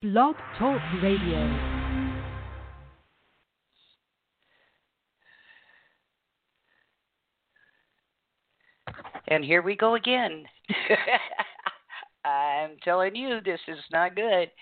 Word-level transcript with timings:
Blog 0.00 0.36
Talk 0.56 0.80
Radio. 1.02 1.38
And 9.26 9.44
here 9.44 9.60
we 9.60 9.74
go 9.74 9.96
again. 9.96 10.44
I'm 12.24 12.76
telling 12.84 13.16
you, 13.16 13.40
this 13.44 13.58
is 13.66 13.78
not 13.90 14.14
good. 14.14 14.52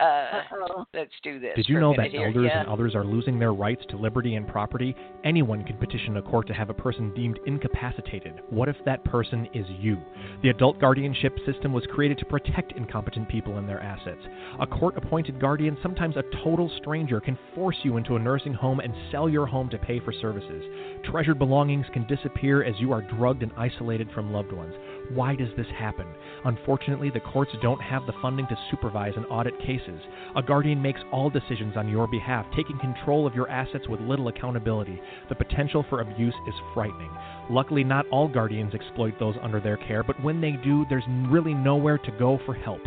Uh, 0.00 0.84
let's 0.94 1.12
do 1.22 1.40
this. 1.40 1.52
Did 1.56 1.68
you 1.68 1.80
know 1.80 1.94
that 1.96 2.10
here. 2.10 2.26
elders 2.26 2.46
Yeah. 2.46 2.60
and 2.60 2.68
others 2.68 2.94
are 2.94 3.04
losing 3.04 3.38
their 3.38 3.52
rights 3.52 3.84
to 3.90 3.96
liberty 3.96 4.36
and 4.36 4.46
property? 4.46 4.94
Anyone 5.24 5.64
can 5.64 5.76
petition 5.76 6.16
a 6.16 6.22
court 6.22 6.46
to 6.48 6.54
have 6.54 6.70
a 6.70 6.74
person 6.74 7.12
deemed 7.14 7.40
incapacitated. 7.46 8.34
What 8.50 8.68
if 8.68 8.76
that 8.84 9.02
person 9.04 9.48
is 9.54 9.66
you? 9.80 9.98
The 10.42 10.50
adult 10.50 10.78
guardianship 10.78 11.36
system 11.44 11.72
was 11.72 11.84
created 11.86 12.18
to 12.18 12.24
protect 12.26 12.72
incompetent 12.72 13.28
people 13.28 13.58
and 13.58 13.68
their 13.68 13.80
assets. 13.80 14.20
A 14.60 14.66
court 14.66 14.96
appointed 14.96 15.40
guardian, 15.40 15.76
sometimes 15.82 16.16
a 16.16 16.22
total 16.44 16.70
stranger, 16.78 17.20
can 17.20 17.38
force 17.54 17.76
you 17.82 17.96
into 17.96 18.16
a 18.16 18.18
nursing 18.18 18.54
home 18.54 18.80
and 18.80 18.94
sell 19.10 19.28
your 19.28 19.46
home 19.46 19.68
to 19.70 19.78
pay 19.78 19.98
for 20.00 20.12
services. 20.12 20.64
Treasured 21.04 21.38
belongings 21.38 21.86
can 21.92 22.06
disappear 22.06 22.62
as 22.62 22.74
you 22.78 22.92
are 22.92 23.02
drugged 23.02 23.42
and 23.42 23.52
isolated 23.56 24.08
from 24.12 24.32
loved 24.32 24.52
ones. 24.52 24.74
Why 25.14 25.34
does 25.34 25.48
this 25.56 25.66
happen? 25.78 26.06
Unfortunately, 26.44 27.10
the 27.10 27.20
courts 27.20 27.52
don't 27.62 27.80
have 27.80 28.04
the 28.06 28.12
funding 28.20 28.46
to 28.48 28.58
supervise 28.70 29.14
and 29.16 29.24
audit 29.30 29.58
cases. 29.60 30.00
A 30.36 30.42
guardian 30.42 30.82
makes 30.82 31.00
all 31.10 31.30
decisions 31.30 31.76
on 31.76 31.88
your 31.88 32.06
behalf, 32.06 32.46
taking 32.54 32.78
control 32.78 33.26
of 33.26 33.34
your 33.34 33.48
assets 33.48 33.88
with 33.88 34.00
little 34.00 34.28
accountability. 34.28 35.00
The 35.28 35.34
potential 35.34 35.84
for 35.88 36.00
abuse 36.00 36.34
is 36.46 36.54
frightening. 36.74 37.10
Luckily, 37.48 37.84
not 37.84 38.06
all 38.08 38.28
guardians 38.28 38.74
exploit 38.74 39.18
those 39.18 39.36
under 39.42 39.60
their 39.60 39.78
care, 39.78 40.02
but 40.02 40.22
when 40.22 40.40
they 40.40 40.52
do, 40.52 40.84
there's 40.90 41.04
really 41.28 41.54
nowhere 41.54 41.98
to 41.98 42.10
go 42.18 42.38
for 42.44 42.54
help. 42.54 42.82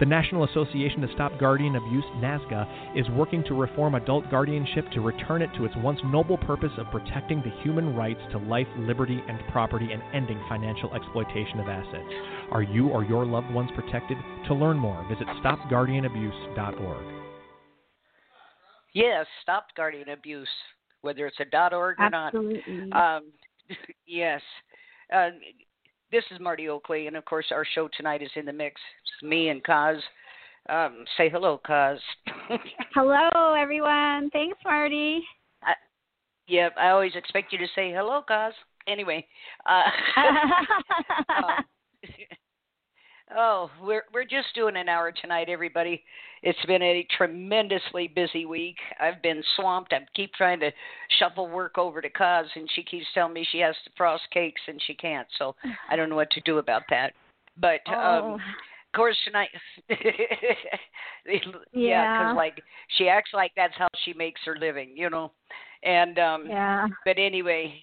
The 0.00 0.06
National 0.06 0.44
Association 0.44 1.02
to 1.02 1.12
Stop 1.12 1.38
Guardian 1.38 1.76
Abuse, 1.76 2.04
NASGA, 2.16 2.96
is 2.98 3.06
working 3.10 3.44
to 3.44 3.54
reform 3.54 3.96
adult 3.96 4.30
guardianship 4.30 4.90
to 4.92 5.02
return 5.02 5.42
it 5.42 5.50
to 5.58 5.66
its 5.66 5.74
once 5.76 6.00
noble 6.06 6.38
purpose 6.38 6.72
of 6.78 6.90
protecting 6.90 7.42
the 7.42 7.50
human 7.62 7.94
rights 7.94 8.20
to 8.32 8.38
life, 8.38 8.66
liberty, 8.78 9.22
and 9.28 9.38
property 9.52 9.92
and 9.92 10.02
ending 10.14 10.40
financial 10.48 10.94
exploitation 10.94 11.60
of 11.60 11.68
assets. 11.68 12.08
Are 12.50 12.62
you 12.62 12.88
or 12.88 13.04
your 13.04 13.26
loved 13.26 13.50
ones 13.52 13.68
protected? 13.74 14.16
To 14.48 14.54
learn 14.54 14.78
more, 14.78 15.06
visit 15.06 15.26
stopguardianabuse.org. 15.44 17.04
Yes, 18.94 19.26
stop 19.42 19.66
guardian 19.76 20.08
abuse, 20.08 20.48
whether 21.02 21.26
it's 21.26 21.40
a 21.40 21.44
dot 21.44 21.74
org 21.74 22.00
or 22.00 22.04
Absolutely. 22.06 22.62
not. 22.86 23.18
Um, 23.18 23.24
yes. 24.06 24.40
Uh, 25.14 25.28
this 26.12 26.24
is 26.30 26.40
Marti 26.40 26.68
Oakley, 26.68 27.06
and 27.06 27.16
of 27.16 27.24
course, 27.24 27.46
our 27.50 27.64
show 27.74 27.88
tonight 27.96 28.22
is 28.22 28.30
in 28.36 28.44
the 28.44 28.52
mix. 28.52 28.80
It's 29.04 29.28
me 29.28 29.48
and 29.48 29.62
Coz. 29.62 29.96
Um, 30.68 31.04
say 31.16 31.28
hello, 31.28 31.60
Coz. 31.66 31.98
Hello, 32.94 33.54
everyone. 33.54 34.28
Thanks, 34.30 34.58
Marti. 34.64 35.20
I, 35.62 35.72
yep, 36.46 36.74
I 36.78 36.90
always 36.90 37.14
expect 37.14 37.52
you 37.52 37.58
to 37.58 37.66
say 37.74 37.92
hello, 37.92 38.22
Coz. 38.28 38.52
Anyway, 38.86 39.26
uh, 39.66 40.20
um, 40.20 41.64
oh, 43.36 43.70
we're 43.82 44.04
we're 44.12 44.24
just 44.24 44.54
doing 44.54 44.76
an 44.76 44.88
hour 44.88 45.12
tonight, 45.12 45.48
everybody. 45.48 46.02
It's 46.42 46.64
been 46.66 46.82
a 46.82 47.06
tremendously 47.16 48.08
busy 48.08 48.46
week. 48.46 48.76
I've 48.98 49.22
been 49.22 49.42
swamped. 49.56 49.92
I 49.92 49.98
keep 50.14 50.32
trying 50.32 50.60
to 50.60 50.70
shuffle 51.18 51.48
work 51.48 51.76
over 51.76 52.00
to 52.00 52.08
Coz, 52.08 52.46
and 52.54 52.68
she 52.74 52.82
keeps 52.82 53.06
telling 53.14 53.34
me 53.34 53.46
she 53.50 53.58
has 53.58 53.74
to 53.84 53.90
frost 53.96 54.22
cakes 54.32 54.60
and 54.66 54.80
she 54.86 54.94
can't. 54.94 55.28
So 55.38 55.54
I 55.90 55.96
don't 55.96 56.08
know 56.08 56.16
what 56.16 56.30
to 56.32 56.40
do 56.42 56.58
about 56.58 56.82
that. 56.90 57.12
But 57.58 57.80
um, 57.88 57.94
oh, 57.94 58.34
of 58.34 58.96
course 58.96 59.16
tonight, 59.24 59.50
yeah, 59.88 59.96
Yeah. 61.72 62.18
because 62.18 62.36
like 62.36 62.62
she 62.96 63.08
acts 63.08 63.30
like 63.34 63.52
that's 63.54 63.74
how 63.76 63.88
she 64.04 64.14
makes 64.14 64.40
her 64.46 64.56
living, 64.58 64.92
you 64.96 65.10
know. 65.10 65.32
And 65.82 66.18
um, 66.18 66.46
yeah. 66.48 66.86
but 67.04 67.18
anyway, 67.18 67.74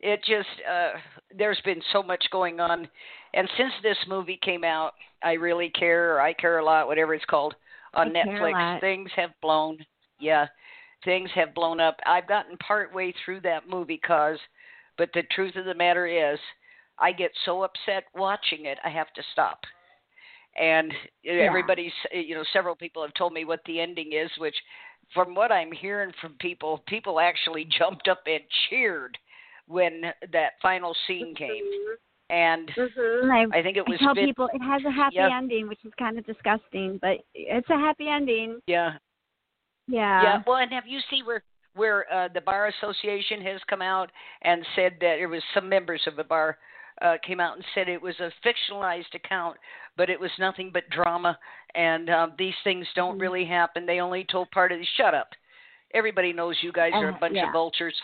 it 0.00 0.20
just 0.20 0.48
uh 0.70 0.98
there's 1.36 1.60
been 1.64 1.80
so 1.92 2.02
much 2.02 2.24
going 2.30 2.60
on 2.60 2.88
and 3.36 3.48
since 3.56 3.72
this 3.82 3.98
movie 4.08 4.38
came 4.42 4.64
out 4.64 4.92
i 5.22 5.34
really 5.34 5.70
care 5.70 6.14
or 6.16 6.20
i 6.20 6.32
care 6.32 6.58
a 6.58 6.64
lot 6.64 6.88
whatever 6.88 7.14
it's 7.14 7.24
called 7.26 7.54
on 7.94 8.16
I 8.16 8.24
netflix. 8.24 8.80
things 8.80 9.10
have 9.14 9.30
blown 9.40 9.78
yeah 10.18 10.46
things 11.04 11.30
have 11.34 11.54
blown 11.54 11.78
up. 11.78 11.98
I've 12.06 12.26
gotten 12.26 12.56
part 12.56 12.92
way 12.92 13.14
through 13.24 13.40
that 13.42 13.68
movie 13.68 14.00
Coz 14.04 14.38
but 14.98 15.10
the 15.14 15.22
truth 15.30 15.54
of 15.56 15.66
the 15.66 15.74
matter 15.74 16.06
is 16.06 16.38
i 16.98 17.12
get 17.12 17.30
so 17.44 17.62
upset 17.62 18.04
watching 18.14 18.66
it 18.66 18.78
i 18.84 18.88
have 18.88 19.12
to 19.14 19.22
stop. 19.32 19.60
And 20.58 20.90
everybody's 21.26 21.92
you 22.12 22.34
know 22.34 22.44
several 22.52 22.74
people 22.74 23.02
have 23.02 23.14
told 23.14 23.34
me 23.34 23.44
what 23.44 23.60
the 23.66 23.78
ending 23.78 24.12
is 24.12 24.30
which 24.38 24.56
from 25.12 25.34
what 25.34 25.52
i'm 25.52 25.70
hearing 25.70 26.12
from 26.20 26.34
people 26.40 26.82
people 26.88 27.20
actually 27.20 27.68
jumped 27.78 28.08
up 28.08 28.22
and 28.26 28.40
cheered 28.68 29.18
when 29.68 30.00
that 30.32 30.52
final 30.62 30.96
scene 31.06 31.34
came 31.34 31.62
mm-hmm. 31.62 31.94
And 32.30 32.68
Mhm. 32.76 33.52
I, 33.52 33.58
i 33.58 33.62
think 33.62 33.76
it 33.76 33.86
was. 33.86 33.98
I 34.00 34.04
tell 34.04 34.14
Vin- 34.14 34.26
people 34.26 34.48
it 34.52 34.60
has 34.62 34.84
a 34.84 34.90
happy 34.90 35.16
Yeah. 35.16 35.36
ending, 35.36 35.68
which 35.68 35.84
is 35.84 35.92
kind 35.98 36.18
of 36.18 36.26
disgusting, 36.26 36.98
but 36.98 37.18
it's 37.34 37.70
a 37.70 37.76
happy 37.78 38.08
ending. 38.08 38.60
yeah 38.66 38.98
Yeah. 39.88 40.22
yeah 40.22 40.42
well 40.46 40.56
and 40.56 40.72
have 40.72 40.86
you 40.86 41.00
seen 41.10 41.24
where 41.24 41.42
where 41.74 42.10
uh, 42.12 42.28
the 42.28 42.40
bar 42.40 42.66
association 42.68 43.40
has 43.42 43.60
come 43.68 43.82
out 43.82 44.10
and 44.42 44.66
said 44.74 44.96
that 45.00 45.18
it 45.18 45.26
was 45.26 45.42
some 45.52 45.68
members 45.68 46.00
of 46.06 46.16
the 46.16 46.24
bar 46.24 46.56
uh, 47.02 47.18
came 47.22 47.38
out 47.40 47.54
and 47.56 47.64
said 47.74 47.86
it 47.88 48.00
was 48.00 48.18
a 48.20 48.32
fictionalized 48.42 49.12
account, 49.14 49.58
but 49.98 50.08
it 50.08 50.18
was 50.18 50.30
nothing 50.38 50.70
but 50.72 50.88
drama, 50.88 51.38
and 51.74 52.08
um, 52.08 52.32
these 52.38 52.54
things 52.64 52.86
don't 52.94 53.18
Mhm. 53.18 53.20
really 53.20 53.44
happen. 53.44 53.84
They 53.84 54.00
only 54.00 54.24
told 54.24 54.50
part 54.50 54.72
of 54.72 54.78
the 54.78 54.86
shut 54.96 55.14
up. 55.14 55.28
Everybody 55.92 56.32
knows 56.32 56.56
you 56.62 56.72
guys 56.72 56.94
are 56.94 57.10
a 57.10 57.12
Uh, 57.14 57.18
bunch 57.18 57.34
yeah. 57.36 57.46
of 57.48 57.52
vultures, 57.52 57.94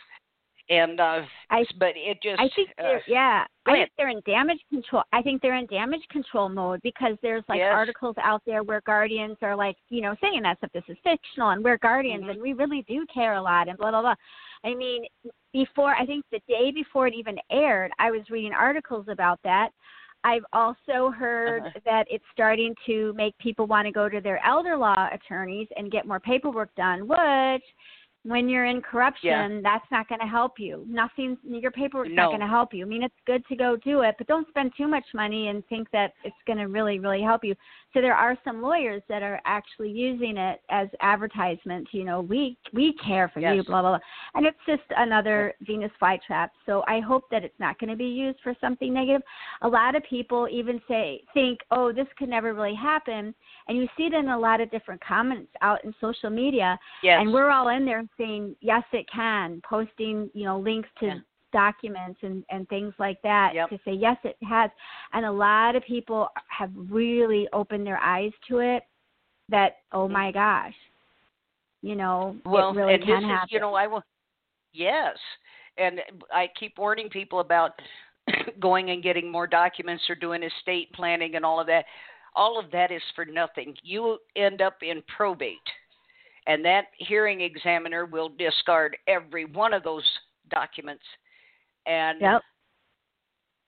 and 0.72 1.00
uh, 1.00 1.21
I- 1.50 1.65
but 1.78 1.93
it 1.97 2.19
just 2.22 2.41
I 2.41 2.49
think 2.56 2.71
uh, 2.78 2.83
they're 2.83 3.03
yeah. 3.06 3.44
I 3.66 3.72
think 3.72 3.91
they're 3.97 4.09
in 4.09 4.21
damage 4.27 4.59
control. 4.71 5.05
I 5.12 5.22
think 5.22 5.41
they're 5.41 5.55
in 5.56 5.66
damage 5.66 6.03
control 6.10 6.49
mode 6.49 6.81
because 6.83 7.16
there's 7.22 7.44
like 7.49 7.59
Yes. 7.59 7.72
articles 7.72 8.16
out 8.21 8.43
there 8.44 8.62
where 8.65 8.81
guardians 8.84 9.37
are 9.43 9.55
like, 9.55 9.77
you 9.88 10.00
know, 10.00 10.16
saying 10.21 10.43
that 10.43 10.59
stuff. 10.59 10.71
This 10.72 10.82
is 10.88 10.97
fictional, 11.05 11.50
and 11.50 11.62
we're 11.62 11.78
guardians, 11.78 12.25
Mhm. 12.25 12.31
and 12.31 12.43
we 12.43 12.55
really 12.55 12.82
do 12.88 13.06
care 13.06 13.34
a 13.34 13.43
lot, 13.43 13.69
and 13.69 13.78
blah 13.78 13.91
blah 13.91 14.00
blah. 14.00 14.15
I 14.65 14.75
mean, 14.75 15.05
before 15.53 15.94
I 15.94 16.05
think 16.06 16.25
the 16.32 16.41
day 16.49 16.72
before 16.72 17.06
it 17.06 17.15
even 17.15 17.38
aired, 17.50 17.93
I 17.99 18.11
was 18.11 18.28
reading 18.31 18.53
articles 18.55 19.06
about 19.09 19.38
that. 19.44 19.71
I've 20.25 20.44
also 20.53 21.11
heard 21.11 21.62
Uh-huh. 21.66 21.81
that 21.84 22.06
it's 22.11 22.25
starting 22.32 22.75
to 22.87 23.12
make 23.15 23.37
people 23.38 23.66
want 23.66 23.87
to 23.87 23.93
go 23.93 24.09
to 24.09 24.21
their 24.21 24.41
elder 24.47 24.77
law 24.77 25.09
attorneys 25.12 25.69
and 25.77 25.91
get 25.91 26.06
more 26.06 26.21
paperwork 26.21 26.72
done, 26.77 27.09
which 27.09 27.65
when 28.25 28.49
you're 28.49 28.66
in 28.66 28.81
corruption, 28.81 29.62
that's 29.62 29.84
not 29.91 30.09
going 30.09 30.21
to 30.21 30.27
help 30.27 30.53
you. 30.59 30.84
Nothing, 30.88 31.37
your 31.44 31.72
paperwork's 31.72 32.10
No. 32.10 32.22
not 32.22 32.28
going 32.28 32.41
to 32.41 32.47
help 32.47 32.72
you. 32.72 32.84
I 32.84 32.88
mean, 32.88 33.03
it's 33.03 33.15
good 33.27 33.44
to 33.47 33.56
go 33.56 33.77
do 33.77 34.03
it, 34.03 34.15
but 34.16 34.28
don't 34.28 34.47
spend 34.49 34.72
too 34.77 34.87
much 34.87 35.05
money 35.12 35.49
and 35.49 35.66
think 35.66 35.91
that 35.91 36.15
it's 36.22 36.37
going 36.47 36.59
to 36.59 36.66
really, 36.66 37.00
really 37.00 37.21
help 37.21 37.43
you. 37.43 37.56
So 37.93 38.00
there 38.00 38.15
are 38.15 38.38
some 38.44 38.62
lawyers 38.62 39.03
that 39.09 39.22
are 39.22 39.41
actually 39.44 39.91
using 39.91 40.37
it 40.37 40.62
as 40.71 40.88
advertisement. 41.00 41.88
You 41.93 42.05
know, 42.05 42.21
we 42.21 42.56
we 42.72 42.94
care 42.94 43.28
for 43.28 43.41
you, 43.41 43.62
blah 43.65 43.82
blah 43.82 43.91
blah, 43.91 43.99
and 44.34 44.47
it's 44.47 44.56
just 44.66 44.82
another 44.97 45.53
Venus 45.61 45.91
flytrap. 46.00 46.50
So 46.65 46.84
I 46.87 47.00
hope 47.00 47.25
that 47.31 47.44
it's 47.44 47.59
not 47.59 47.78
going 47.78 47.91
to 47.91 47.97
be 47.97 48.06
used 48.06 48.38
for 48.43 48.55
something 48.61 48.94
negative. 48.94 49.22
A 49.61 49.69
lot 49.69 49.94
of 49.94 50.03
people 50.05 50.49
even 50.50 50.81
say 50.88 51.22
think, 51.34 51.59
oh, 51.71 51.93
this 51.93 52.06
could 52.16 52.31
never 52.31 52.55
really 52.55 52.75
happen, 52.75 53.34
and 53.69 53.77
you 53.77 53.87
see 53.97 54.05
it 54.05 54.15
in 54.15 54.28
a 54.28 54.38
lot 54.38 54.61
of 54.62 54.71
different 54.71 55.05
comments 55.05 55.50
out 55.61 55.84
in 55.84 55.94
social 56.00 56.31
media 56.31 56.78
yes, 57.03 57.19
and 57.21 57.32
we're 57.32 57.50
all 57.50 57.69
in 57.69 57.84
there 57.84 58.05
saying 58.19 58.56
yes 58.61 58.83
it 58.93 59.06
can 59.12 59.61
posting 59.69 60.31
you 60.34 60.45
know 60.45 60.59
links 60.59 60.89
to 61.00 61.06
Yeah. 61.06 61.19
documents 61.53 62.19
and 62.23 62.45
and 62.50 62.69
things 62.69 62.95
like 62.99 63.21
that 63.23 63.55
Yep. 63.55 63.71
to 63.71 63.78
say 63.84 63.93
yes 63.93 64.17
it 64.25 64.37
has 64.43 64.71
and 65.12 65.27
a 65.27 65.33
lot 65.33 65.77
of 65.77 65.83
people 65.84 66.28
have 66.49 66.71
really 66.75 67.49
opened 67.53 67.87
their 67.87 67.99
eyes 67.99 68.33
to 68.49 68.59
it 68.59 68.84
that 69.49 69.78
oh 69.93 70.05
mm-hmm. 70.05 70.15
my 70.15 70.33
gosh 70.33 70.75
you 71.82 71.97
know 71.97 72.37
well, 72.47 72.70
it 72.70 72.76
really 72.76 72.94
and 72.94 73.05
can 73.05 73.23
this 73.23 73.31
happen 73.31 73.49
is, 73.49 73.53
you 73.53 73.61
know, 73.61 73.75
I 73.75 73.87
will. 73.87 74.03
Yes, 74.73 75.17
and 75.76 76.00
I 76.32 76.49
keep 76.58 76.79
warning 76.79 77.08
people 77.11 77.41
about 77.41 77.73
going 78.61 78.91
and 78.91 79.03
getting 79.03 79.31
more 79.31 79.47
documents 79.47 80.05
or 80.08 80.15
doing 80.15 80.43
estate 80.43 80.93
planning 80.94 81.35
and 81.35 81.44
all 81.44 81.61
of 81.61 81.67
that. 81.67 81.85
All 82.35 82.58
of 82.58 82.70
that 82.70 82.91
is 82.91 83.03
for 83.15 83.26
nothing. 83.26 83.75
You 83.82 84.19
end 84.37 84.62
up 84.62 84.76
in 84.81 85.03
probate, 85.15 85.58
and 86.47 86.65
that 86.65 86.87
hearing 86.99 87.41
examiner 87.41 88.06
will 88.06 88.31
discard 88.39 88.97
every 89.06 89.44
one 89.44 89.73
of 89.73 89.83
those 89.83 90.05
documents 90.50 91.05
and 91.87 92.21
yep 92.21 92.43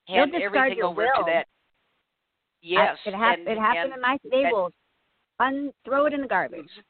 They'll 0.09 0.17
hand 0.17 0.33
discard 0.33 0.57
everything 0.57 0.83
over 0.83 1.03
will. 1.03 1.25
to 1.25 1.31
that. 1.33 1.47
Yes, 2.61 2.97
I, 3.07 3.09
it, 3.09 3.15
hap- 3.15 3.39
and, 3.39 3.49
it 3.49 3.59
happened 3.59 3.93
and 3.93 3.95
in 3.95 4.01
my 4.01 4.19
they 4.31 4.51
will 4.51 4.71
un- 5.41 5.73
throw 5.85 6.07
it 6.07 6.13
in 6.13 6.21
the 6.21 6.29
garbage 6.29 6.61
mm-hmm. 6.61 6.81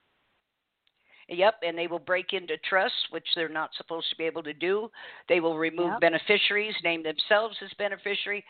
Yep, 1.27 1.55
and 1.67 1.79
they 1.79 1.87
will 1.87 1.99
break 1.99 2.35
into 2.35 2.59
trusts, 2.69 2.99
which 3.11 3.27
they're 3.35 3.49
not 3.49 3.71
supposed 3.79 4.11
to 4.11 4.17
be 4.17 4.25
able 4.25 4.43
to 4.43 4.53
do. 4.53 4.91
They 5.27 5.41
will 5.41 5.57
remove 5.57 5.93
Yep. 5.93 6.01
beneficiaries, 6.01 6.75
name 6.85 7.03
themselves 7.03 7.57
as 7.63 7.73
beneficiary, 7.79 8.45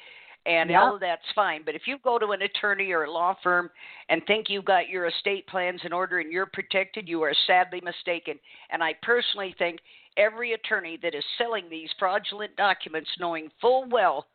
and 0.46 0.70
Yep. 0.70 0.80
all 0.80 0.94
of 0.94 1.00
that's 1.00 1.30
fine. 1.34 1.62
But 1.62 1.74
if 1.74 1.86
you 1.86 1.98
go 1.98 2.18
to 2.18 2.32
an 2.32 2.42
attorney 2.42 2.92
or 2.92 3.04
a 3.04 3.10
law 3.10 3.34
firm 3.42 3.70
and 4.08 4.24
think 4.26 4.50
you've 4.50 4.64
got 4.64 4.88
your 4.88 5.06
estate 5.06 5.46
plans 5.46 5.80
in 5.84 5.92
order 5.92 6.18
and 6.18 6.30
you're 6.30 6.46
protected, 6.46 7.08
you 7.08 7.22
are 7.22 7.34
sadly 7.46 7.80
mistaken. 7.80 8.38
And 8.70 8.82
I 8.82 8.94
personally 9.02 9.54
think 9.58 9.80
every 10.16 10.52
attorney 10.52 10.98
that 11.02 11.14
is 11.14 11.24
selling 11.38 11.68
these 11.68 11.90
fraudulent 11.98 12.54
documents, 12.56 13.10
knowing 13.18 13.50
full 13.60 13.86
well 13.88 14.26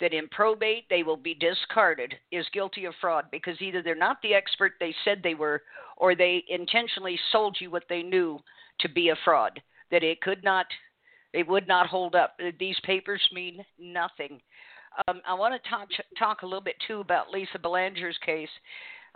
that 0.00 0.12
in 0.12 0.28
probate 0.28 0.88
they 0.90 1.02
will 1.02 1.16
be 1.16 1.34
discarded, 1.34 2.14
is 2.30 2.46
guilty 2.52 2.84
of 2.84 2.94
fraud 3.00 3.24
because 3.30 3.60
either 3.62 3.80
they're 3.82 3.94
not 3.94 4.20
the 4.22 4.34
expert 4.34 4.72
they 4.78 4.94
said 5.04 5.22
they 5.22 5.34
were, 5.34 5.62
or 5.96 6.14
they 6.14 6.44
intentionally 6.48 7.18
sold 7.30 7.56
you 7.60 7.70
what 7.70 7.84
they 7.88 8.02
knew 8.02 8.38
to 8.80 8.88
be 8.88 9.10
a 9.10 9.16
fraud. 9.24 9.62
That 9.90 10.02
it 10.02 10.20
could 10.20 10.42
not, 10.42 10.66
it 11.32 11.46
would 11.46 11.68
not 11.68 11.86
hold 11.86 12.16
up. 12.16 12.36
These 12.58 12.78
papers 12.80 13.22
mean 13.32 13.64
nothing. 13.78 14.40
Um, 15.08 15.20
I 15.26 15.34
want 15.34 15.60
to 15.60 15.70
talk 15.70 15.88
talk 16.18 16.42
a 16.42 16.46
little 16.46 16.60
bit 16.60 16.76
too 16.86 17.00
about 17.00 17.30
Lisa 17.30 17.58
Belanger's 17.58 18.18
case. 18.24 18.48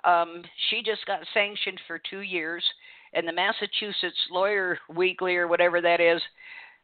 Um, 0.04 0.42
she 0.70 0.82
just 0.82 1.04
got 1.06 1.20
sanctioned 1.34 1.80
for 1.86 2.00
two 2.10 2.20
years, 2.20 2.64
and 3.14 3.26
the 3.26 3.32
Massachusetts 3.32 4.18
Lawyer 4.30 4.78
Weekly 4.94 5.36
or 5.36 5.48
whatever 5.48 5.80
that 5.80 6.00
is 6.00 6.20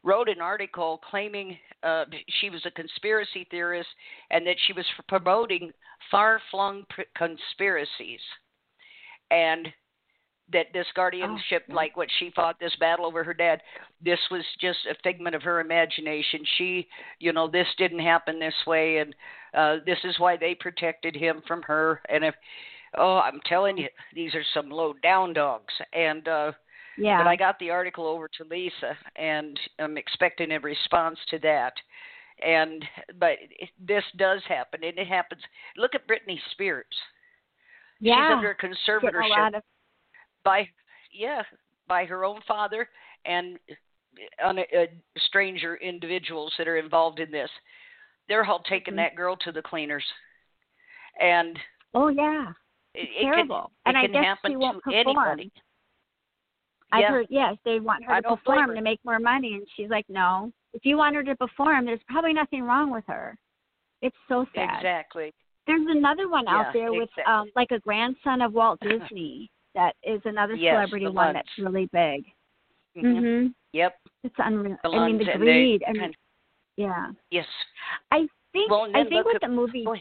wrote 0.03 0.29
an 0.29 0.39
article 0.39 1.01
claiming 1.09 1.57
uh, 1.81 2.05
she 2.39 2.49
was 2.49 2.61
a 2.65 2.71
conspiracy 2.71 3.47
theorist 3.49 3.89
and 4.29 4.45
that 4.45 4.55
she 4.67 4.73
was 4.73 4.85
promoting 5.07 5.71
far-flung 6.11 6.83
pr- 6.89 7.01
conspiracies, 7.17 8.19
and 9.31 9.67
that 10.51 10.67
this 10.73 10.85
guardianship, 10.95 11.65
Oh, 11.69 11.73
like 11.73 11.97
what 11.97 12.09
she 12.19 12.31
fought 12.35 12.59
this 12.59 12.75
battle 12.79 13.05
over 13.05 13.23
her 13.23 13.33
dad, 13.33 13.61
this 14.03 14.19
was 14.29 14.43
just 14.61 14.79
a 14.89 14.95
figment 15.03 15.35
of 15.35 15.41
her 15.41 15.59
imagination. 15.59 16.41
She, 16.57 16.87
you 17.19 17.33
know, 17.33 17.49
this 17.49 17.67
didn't 17.77 17.99
happen 17.99 18.39
this 18.39 18.53
way, 18.67 18.97
and 18.97 19.15
uh, 19.53 19.77
this 19.85 19.97
is 20.03 20.19
why 20.19 20.37
they 20.37 20.53
protected 20.53 21.15
him 21.15 21.41
from 21.47 21.61
her. 21.63 22.01
And 22.09 22.23
if, 22.23 22.35
oh, 22.97 23.17
I'm 23.17 23.39
telling 23.47 23.77
you, 23.77 23.87
these 24.13 24.35
are 24.35 24.43
some 24.53 24.69
low 24.69 24.93
down 25.01 25.33
dogs. 25.33 25.73
And 25.93 26.27
uh, 26.27 26.51
Yeah. 26.97 27.17
but 27.17 27.27
I 27.27 27.35
got 27.35 27.57
the 27.59 27.71
article 27.71 28.05
over 28.05 28.27
to 28.37 28.43
Lisa, 28.43 28.95
and 29.15 29.59
I'm 29.79 29.97
expecting 29.97 30.51
a 30.51 30.59
response 30.59 31.17
to 31.31 31.39
that. 31.39 31.73
And 32.45 32.85
but 33.19 33.37
this 33.79 34.03
does 34.17 34.41
happen, 34.47 34.83
and 34.83 34.99
it 34.99 35.07
happens. 35.07 35.41
Look 35.77 35.95
at 35.95 36.07
Britney 36.07 36.37
Spears. 36.51 36.85
Yeah. 37.99 38.15
She's 38.15 38.35
under 38.35 38.55
conservatorship 38.55 39.53
a 39.53 39.57
of 39.57 39.63
by 40.45 40.65
yeah 41.11 41.41
by 41.87 42.05
her 42.05 42.23
own 42.23 42.39
father 42.47 42.87
and 43.25 43.59
on 44.41 44.59
uh, 44.59 44.63
stranger 45.17 45.75
individuals 45.77 46.53
that 46.57 46.67
are 46.69 46.77
involved 46.77 47.19
in 47.19 47.29
this 47.31 47.49
they're 48.29 48.45
all 48.45 48.63
taking 48.63 48.93
Mhm. 48.93 48.97
that 48.97 49.15
girl 49.15 49.35
to 49.37 49.51
the 49.51 49.61
cleaners 49.61 50.05
and 51.19 51.59
Oh 51.93 52.07
yeah. 52.09 52.51
it, 52.93 52.99
It's 53.09 53.11
it 53.17 53.21
can, 53.21 53.33
terrible. 53.33 53.71
it 53.85 53.89
and 53.89 53.97
I 53.97 54.01
can 54.01 54.11
guess 54.13 54.23
happen 54.25 54.51
she 54.51 54.55
won't 54.55 54.77
to 54.77 54.81
perform. 54.81 55.07
anybody 55.07 55.51
I've 56.91 57.01
Yeah. 57.01 57.09
heard 57.11 57.27
yes, 57.29 57.57
they 57.65 57.79
want 57.79 58.03
her 58.05 58.13
I 58.13 58.21
to 58.21 58.29
perform 58.29 58.69
her. 58.69 58.75
to 58.75 58.81
make 58.81 59.03
more 59.03 59.19
money 59.19 59.55
and 59.55 59.67
she's 59.75 59.89
like, 59.89 60.05
No. 60.07 60.51
If 60.73 60.85
you 60.85 60.97
want 60.97 61.15
her 61.15 61.23
to 61.23 61.35
perform, 61.37 61.85
there's 61.85 62.03
probably 62.09 62.33
nothing 62.33 62.63
wrong 62.63 62.91
with 62.91 63.05
her. 63.07 63.37
It's 64.01 64.15
so 64.27 64.45
sad. 64.53 64.75
exactly 64.77 65.33
There's 65.67 65.87
another 65.87 66.29
one 66.29 66.45
Yeah, 66.45 66.59
out 66.59 66.73
there 66.73 66.93
with 66.93 67.09
exactly. 67.17 67.23
um 67.33 67.51
like 67.55 67.71
a 67.71 67.79
grandson 67.79 68.41
of 68.41 68.53
Walt 68.53 68.79
Disney 68.81 69.49
that 69.75 69.95
is 70.03 70.21
another 70.25 70.57
Yes, 70.57 70.73
celebrity 70.73 71.07
one 71.07 71.33
that's 71.33 71.47
really 71.59 71.85
big. 71.93 72.25
hmm 72.95 73.05
Mhm. 73.05 73.53
yep 73.73 73.95
It's 74.23 74.35
unreal. 74.39 74.77
the 74.83 74.89
I 74.91 75.05
mean 75.05 75.17
Lunds 75.17 75.25
the 75.25 75.31
and 75.31 75.41
they 75.41 75.45
greed. 75.45 75.83
I 75.87 75.93
mean, 75.93 76.13
yeah. 76.77 77.11
yes 77.31 77.45
I 78.11 78.27
think 78.53 78.71
Well, 78.71 78.87
I 78.93 79.03
think 79.03 79.25
what 79.25 79.41
the 79.41 79.47
movie 79.47 79.85
Go. 79.85 79.95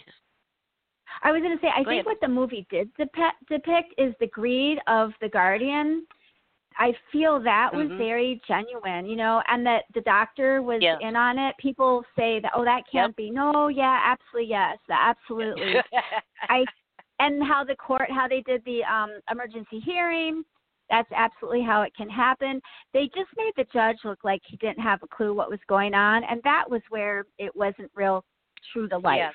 I 1.23 1.32
was 1.32 1.43
going 1.43 1.56
to 1.56 1.62
say, 1.62 1.69
I 1.75 1.85
Go 1.85 1.91
think 1.91 1.93
ahead. 1.93 2.06
what 2.06 2.21
the 2.21 2.29
movie 2.29 2.67
did 2.71 2.93
depict, 2.94 3.37
depict 3.49 3.94
is 3.99 4.15
the 4.21 4.26
greed 4.29 4.79
of 4.87 5.12
the 5.21 5.29
guardian. 5.29 6.06
I 6.77 6.93
feel 7.12 7.41
that 7.41 7.70
was 7.73 7.87
Mhm. 7.88 7.99
very 7.99 8.41
genuine, 8.49 9.06
you 9.06 9.15
know, 9.17 9.43
and 9.49 9.65
that 9.65 9.85
the 9.94 10.00
doctor 10.00 10.61
was 10.61 10.82
Yes. 10.82 11.00
in 11.00 11.15
on 11.15 11.38
it. 11.38 11.56
People 11.59 12.05
say 12.17 12.41
that, 12.41 12.53
oh, 12.55 12.65
that 12.65 12.82
can't 12.91 13.15
Yep. 13.15 13.17
be. 13.17 13.31
No, 13.31 13.69
yeah, 13.69 14.00
absolutely, 14.05 14.50
yes, 14.50 14.79
absolutely. 14.91 15.75
I 16.49 16.65
and 17.19 17.43
how 17.43 17.64
the 17.64 17.76
court, 17.76 18.11
how 18.11 18.28
they 18.28 18.43
did 18.43 18.64
the 18.64 18.82
um 18.84 19.20
emergency 19.31 19.81
hearing. 19.81 20.44
That's 20.90 21.11
absolutely 21.16 21.62
how 21.62 21.82
it 21.82 21.94
can 21.96 22.11
happen. 22.11 22.61
They 22.93 23.05
just 23.14 23.31
made 23.37 23.52
the 23.56 23.64
judge 23.72 23.96
look 24.05 24.19
like 24.22 24.43
he 24.44 24.58
didn't 24.58 24.82
have 24.82 25.02
a 25.02 25.08
clue 25.08 25.32
what 25.32 25.50
was 25.50 25.61
going 25.66 25.94
on, 25.94 26.25
and 26.25 26.43
that 26.44 26.64
was 26.69 26.82
where 26.90 27.25
it 27.38 27.55
wasn't 27.56 27.90
real 27.94 28.25
true 28.72 28.88
to 28.88 28.99
life. 28.99 29.16
Yes. 29.19 29.34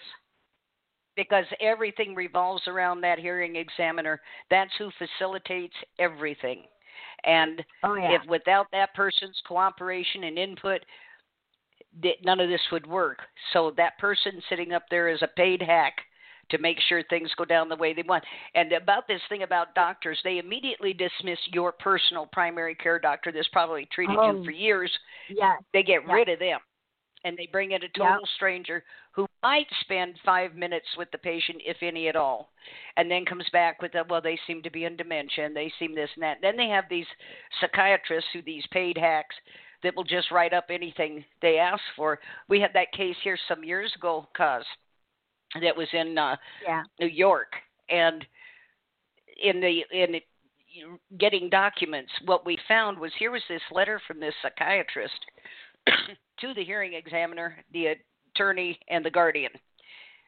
Because 1.15 1.45
everything 1.59 2.15
revolves 2.15 2.67
around 2.67 3.01
that 3.01 3.19
hearing 3.19 3.55
examiner. 3.55 4.21
That's 4.49 4.71
who 4.77 4.89
facilitates 4.97 5.73
everything. 5.97 6.63
And 7.25 7.63
Oh 7.83 7.95
yeah. 7.95 8.15
if 8.15 8.29
without 8.29 8.67
that 8.71 8.93
person's 8.93 9.41
cooperation 9.45 10.25
and 10.25 10.37
input, 10.37 10.81
none 12.23 12.39
of 12.39 12.49
this 12.49 12.61
would 12.71 12.87
work. 12.87 13.19
So 13.53 13.73
that 13.77 13.97
person 13.97 14.41
sitting 14.49 14.71
up 14.71 14.83
there 14.89 15.09
is 15.09 15.21
a 15.21 15.27
paid 15.35 15.61
hack 15.61 15.95
to 16.49 16.57
make 16.57 16.77
sure 16.87 17.03
things 17.09 17.29
go 17.37 17.45
down 17.45 17.69
the 17.69 17.75
way 17.75 17.93
they 17.93 18.03
want. 18.03 18.23
And 18.55 18.71
about 18.73 19.07
this 19.07 19.21
thing 19.29 19.43
about 19.43 19.75
doctors, 19.75 20.19
they 20.23 20.37
immediately 20.39 20.93
dismiss 20.93 21.39
your 21.51 21.71
personal 21.71 22.27
primary 22.31 22.75
care 22.75 22.99
doctor 22.99 23.31
that's 23.31 23.47
probably 23.49 23.87
treated 23.93 24.17
Oh. 24.19 24.31
you 24.37 24.43
for 24.43 24.51
years 24.51 24.91
yes. 25.29 25.61
they 25.73 25.83
get 25.83 26.05
Yeah. 26.05 26.13
rid 26.13 26.29
of 26.29 26.39
them 26.39 26.59
and 27.25 27.37
they 27.37 27.47
bring 27.47 27.71
in 27.71 27.83
a 27.83 27.89
total 27.89 28.19
Yep. 28.21 28.27
stranger 28.35 28.83
who 29.11 29.27
might 29.43 29.67
spend 29.81 30.17
five 30.25 30.55
minutes 30.55 30.87
with 30.97 31.09
the 31.11 31.17
patient 31.17 31.61
if 31.65 31.77
any 31.83 32.07
at 32.07 32.15
all 32.15 32.53
and 32.97 33.09
then 33.11 33.25
comes 33.25 33.47
back 33.51 33.81
with 33.81 33.93
a, 33.95 34.03
well 34.09 34.21
they 34.21 34.37
seem 34.47 34.61
to 34.63 34.69
be 34.69 34.85
in 34.85 34.95
dementia 34.95 35.45
and 35.45 35.55
they 35.55 35.69
seem 35.79 35.93
this 35.93 36.09
and 36.15 36.23
that 36.23 36.37
then 36.41 36.55
they 36.55 36.69
have 36.69 36.85
these 36.89 37.07
psychiatrists 37.59 38.29
who 38.33 38.41
these 38.41 38.65
paid 38.67 38.97
hacks 38.97 39.35
that 39.83 39.95
will 39.95 40.03
just 40.03 40.31
write 40.31 40.53
up 40.53 40.65
anything 40.69 41.23
they 41.41 41.57
ask 41.57 41.81
for 41.95 42.19
we 42.47 42.59
had 42.59 42.71
that 42.73 42.91
case 42.93 43.15
here 43.23 43.37
some 43.47 43.63
years 43.63 43.93
ago 43.95 44.27
Coz 44.35 44.63
that 45.61 45.75
was 45.75 45.87
in 45.93 46.17
uh 46.17 46.35
Yeah. 46.63 46.83
New 46.99 47.07
York, 47.07 47.53
and 47.89 48.25
in 49.41 49.61
the 49.61 49.85
in 49.91 50.11
the, 50.11 50.23
getting 51.17 51.49
documents, 51.49 52.11
what 52.25 52.45
we 52.45 52.57
found 52.67 52.99
was 52.99 53.11
here 53.17 53.31
was 53.31 53.41
this 53.49 53.61
letter 53.71 54.01
from 54.07 54.19
this 54.19 54.33
psychiatrist 54.41 55.19
to 56.39 56.53
the 56.53 56.63
hearing 56.63 56.93
examiner, 56.93 57.57
the 57.73 57.95
attorney, 58.35 58.79
and 58.89 59.03
the 59.03 59.11
guardian. 59.11 59.51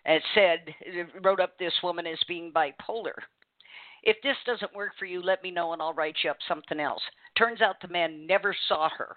It 0.06 0.24
said, 0.34 0.74
wrote 1.22 1.40
up 1.40 1.58
this 1.60 1.74
woman 1.84 2.08
as 2.08 2.18
being 2.28 2.52
bipolar. 2.52 3.14
If 4.04 4.18
this 4.24 4.38
doesn't 4.48 4.76
work 4.76 4.94
for 4.98 5.06
you, 5.06 5.22
let 5.22 5.44
me 5.44 5.52
know 5.52 5.74
and 5.74 5.82
I'll 5.82 5.94
write 5.94 6.16
you 6.24 6.32
up 6.32 6.38
something 6.48 6.80
else. 6.80 7.04
Turns 7.38 7.62
out 7.62 7.76
the 7.82 7.88
man 7.88 8.26
never 8.26 8.56
saw 8.68 8.90
her. 8.98 9.16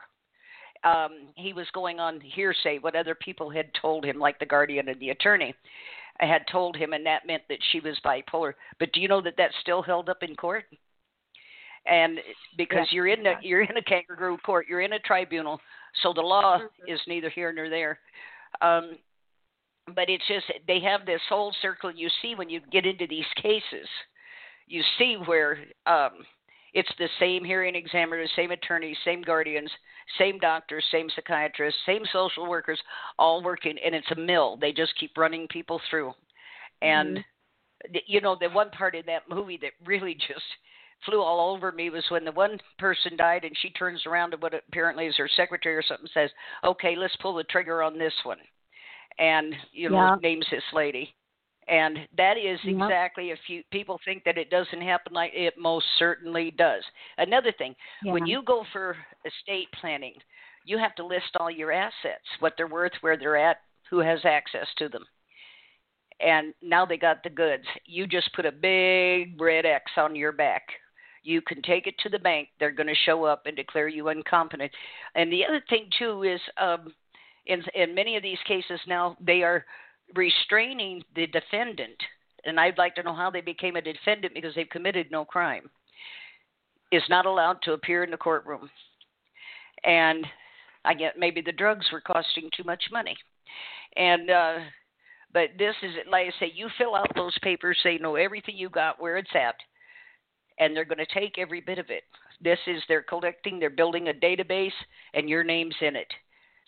Um, 0.84 1.28
he 1.34 1.52
was 1.52 1.66
going 1.72 1.98
on 1.98 2.20
hearsay, 2.20 2.78
what 2.78 2.94
other 2.94 3.14
people 3.14 3.48
had 3.48 3.70
told 3.80 4.04
him, 4.04 4.18
like 4.18 4.38
the 4.38 4.46
guardian 4.46 4.88
and 4.88 5.00
the 5.00 5.10
attorney 5.10 5.54
had 6.20 6.42
told 6.50 6.76
him, 6.76 6.92
and 6.92 7.04
that 7.06 7.26
meant 7.26 7.42
that 7.48 7.58
she 7.72 7.80
was 7.80 7.98
bipolar. 8.04 8.52
But 8.78 8.92
do 8.92 9.00
you 9.00 9.08
know 9.08 9.20
that 9.22 9.34
that's 9.36 9.54
still 9.62 9.82
held 9.82 10.08
up 10.08 10.22
in 10.22 10.36
court? 10.36 10.64
And 11.86 12.18
because 12.56 12.86
you're 12.90 13.08
in 13.08 13.24
yes. 13.24 13.36
you're 13.42 13.62
in 13.62 13.76
a 13.76 13.82
kangaroo 13.82 14.38
court, 14.38 14.66
you're 14.68 14.80
in 14.80 14.94
a 14.94 14.98
tribunal, 15.00 15.60
so 16.02 16.12
the 16.12 16.22
law 16.22 16.58
Mhm. 16.58 16.68
is 16.86 17.00
neither 17.06 17.28
here 17.28 17.52
nor 17.52 17.68
there. 17.68 18.00
Um, 18.62 18.98
but 19.88 20.08
it's 20.08 20.26
just 20.26 20.50
they 20.66 20.80
have 20.80 21.04
this 21.04 21.20
whole 21.28 21.52
circle. 21.60 21.90
You 21.90 22.08
see 22.22 22.34
when 22.34 22.48
you 22.48 22.60
get 22.60 22.86
into 22.86 23.06
these 23.06 23.28
cases, 23.34 23.88
you 24.66 24.82
see 24.98 25.16
where 25.16 25.58
um, 25.86 26.24
it's 26.74 26.92
the 26.98 27.08
same 27.20 27.44
hearing 27.44 27.76
examiner, 27.76 28.26
same 28.34 28.50
attorneys, 28.50 28.96
same 29.04 29.22
guardians, 29.22 29.70
same 30.18 30.38
doctors, 30.38 30.84
same 30.90 31.08
psychiatrists, 31.14 31.80
same 31.86 32.02
social 32.12 32.48
workers, 32.48 32.80
all 33.18 33.42
working, 33.42 33.76
and 33.84 33.94
it's 33.94 34.10
a 34.10 34.20
mill. 34.20 34.58
They 34.60 34.72
just 34.72 34.92
keep 34.98 35.16
running 35.16 35.46
people 35.48 35.80
through. 35.88 36.12
And 36.82 37.18
mm-hmm. 37.18 37.92
th- 37.92 38.04
you 38.08 38.20
know, 38.20 38.36
the 38.38 38.50
one 38.50 38.70
part 38.70 38.96
in 38.96 39.06
that 39.06 39.22
movie 39.30 39.58
that 39.62 39.72
really 39.86 40.14
just 40.28 40.44
flew 41.06 41.22
all 41.22 41.54
over 41.54 41.70
me 41.70 41.90
was 41.90 42.04
when 42.08 42.24
the 42.24 42.32
one 42.32 42.58
person 42.78 43.16
died, 43.16 43.44
and 43.44 43.56
she 43.62 43.70
turns 43.70 44.04
around 44.04 44.32
to 44.32 44.36
what 44.38 44.54
apparently 44.54 45.06
is 45.06 45.16
her 45.16 45.28
secretary 45.36 45.76
or 45.76 45.82
something, 45.82 46.08
says, 46.12 46.30
"Okay, 46.64 46.96
let's 46.96 47.16
pull 47.16 47.34
the 47.34 47.44
trigger 47.44 47.82
on 47.82 47.98
this 47.98 48.14
one," 48.24 48.38
and 49.18 49.54
you 49.72 49.90
know, 49.90 49.96
Yeah. 49.96 50.16
names 50.20 50.46
this 50.50 50.64
lady. 50.72 51.14
And 51.66 51.98
that 52.16 52.36
is 52.36 52.58
exactly 52.64 53.30
if 53.30 53.38
you 53.48 53.62
people 53.70 53.98
think 54.04 54.22
that 54.24 54.36
it 54.36 54.50
doesn't 54.50 54.82
happen 54.82 55.14
like 55.14 55.32
it 55.34 55.54
most 55.58 55.86
certainly 55.98 56.50
does. 56.50 56.82
Another 57.16 57.52
thing, 57.56 57.74
when 58.04 58.26
you 58.26 58.42
go 58.42 58.64
for 58.72 58.96
estate 59.24 59.68
planning, 59.80 60.14
you 60.66 60.76
have 60.78 60.94
to 60.96 61.06
list 61.06 61.36
all 61.38 61.50
your 61.50 61.72
assets, 61.72 62.24
what 62.40 62.52
they're 62.56 62.66
worth, 62.66 62.92
where 63.00 63.16
they're 63.16 63.36
at, 63.36 63.58
who 63.88 64.00
has 64.00 64.18
access 64.24 64.66
to 64.76 64.88
them. 64.88 65.04
And 66.20 66.54
now 66.62 66.84
they 66.84 66.96
got 66.96 67.22
the 67.22 67.30
goods. 67.30 67.64
You 67.86 68.06
just 68.06 68.32
put 68.34 68.46
a 68.46 68.52
big 68.52 69.40
red 69.40 69.66
X 69.66 69.84
on 69.96 70.14
your 70.14 70.32
back. 70.32 70.62
You 71.22 71.40
can 71.40 71.62
take 71.62 71.86
it 71.86 71.94
to 72.02 72.08
the 72.10 72.18
bank. 72.18 72.48
They're 72.60 72.70
going 72.70 72.86
to 72.86 72.94
show 73.06 73.24
up 73.24 73.46
and 73.46 73.56
declare 73.56 73.88
you 73.88 74.08
incompetent. 74.08 74.70
And 75.14 75.32
the 75.32 75.44
other 75.44 75.62
thing 75.70 75.88
too 75.98 76.22
is, 76.22 76.40
um, 76.58 76.92
in 77.46 77.62
in 77.74 77.94
many 77.94 78.16
of 78.16 78.22
these 78.22 78.38
cases 78.46 78.80
now, 78.86 79.16
they 79.20 79.42
are 79.42 79.64
restraining 80.14 81.02
the 81.14 81.26
defendant, 81.26 81.96
and 82.44 82.58
I'd 82.58 82.78
like 82.78 82.94
to 82.96 83.02
know 83.02 83.14
how 83.14 83.30
they 83.30 83.40
became 83.40 83.76
a 83.76 83.82
defendant 83.82 84.34
because 84.34 84.54
they've 84.54 84.68
committed 84.68 85.10
no 85.10 85.24
crime, 85.24 85.70
is 86.92 87.02
not 87.08 87.26
allowed 87.26 87.60
to 87.62 87.72
appear 87.72 88.04
in 88.04 88.10
the 88.10 88.16
courtroom. 88.16 88.70
And 89.84 90.26
I 90.84 90.94
get 90.94 91.18
maybe 91.18 91.40
the 91.40 91.52
drugs 91.52 91.86
were 91.92 92.00
costing 92.00 92.50
too 92.56 92.64
much 92.64 92.84
money. 92.92 93.16
And 93.96 94.30
uh 94.30 94.58
but 95.32 95.50
this 95.58 95.74
is 95.82 95.90
like 96.10 96.28
I 96.28 96.40
say, 96.40 96.52
you 96.54 96.68
fill 96.78 96.94
out 96.94 97.10
those 97.14 97.36
papers, 97.42 97.78
they 97.82 97.98
know 97.98 98.14
everything 98.14 98.56
you 98.56 98.70
got, 98.70 99.00
where 99.00 99.16
it's 99.16 99.34
at, 99.34 99.56
and 100.58 100.74
they're 100.74 100.84
going 100.84 100.98
to 100.98 101.06
take 101.06 101.38
every 101.38 101.60
bit 101.60 101.78
of 101.78 101.90
it. 101.90 102.04
This 102.40 102.58
is 102.66 102.82
they're 102.86 103.02
collecting, 103.02 103.58
they're 103.58 103.70
building 103.70 104.08
a 104.08 104.12
database, 104.12 104.72
and 105.12 105.28
your 105.28 105.42
name's 105.42 105.74
in 105.80 105.96
it. 105.96 106.06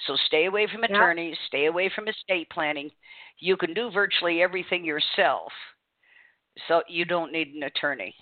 So 0.07 0.17
stay 0.27 0.47
away 0.47 0.69
from 0.73 0.85
attorneys, 0.85 1.37
yeah. 1.41 1.47
stay 1.49 1.67
away 1.67 1.91
from 1.95 2.09
estate 2.09 2.49
planning. 2.51 2.91
You 3.39 3.57
can 3.57 3.75
do 3.75 3.91
virtually 3.91 4.43
everything 4.43 4.85
yourself, 4.85 5.53
so 6.69 6.83
you 6.89 7.05
don't 7.05 7.33
need 7.33 7.49
an 7.55 7.65
attorney. 7.65 8.15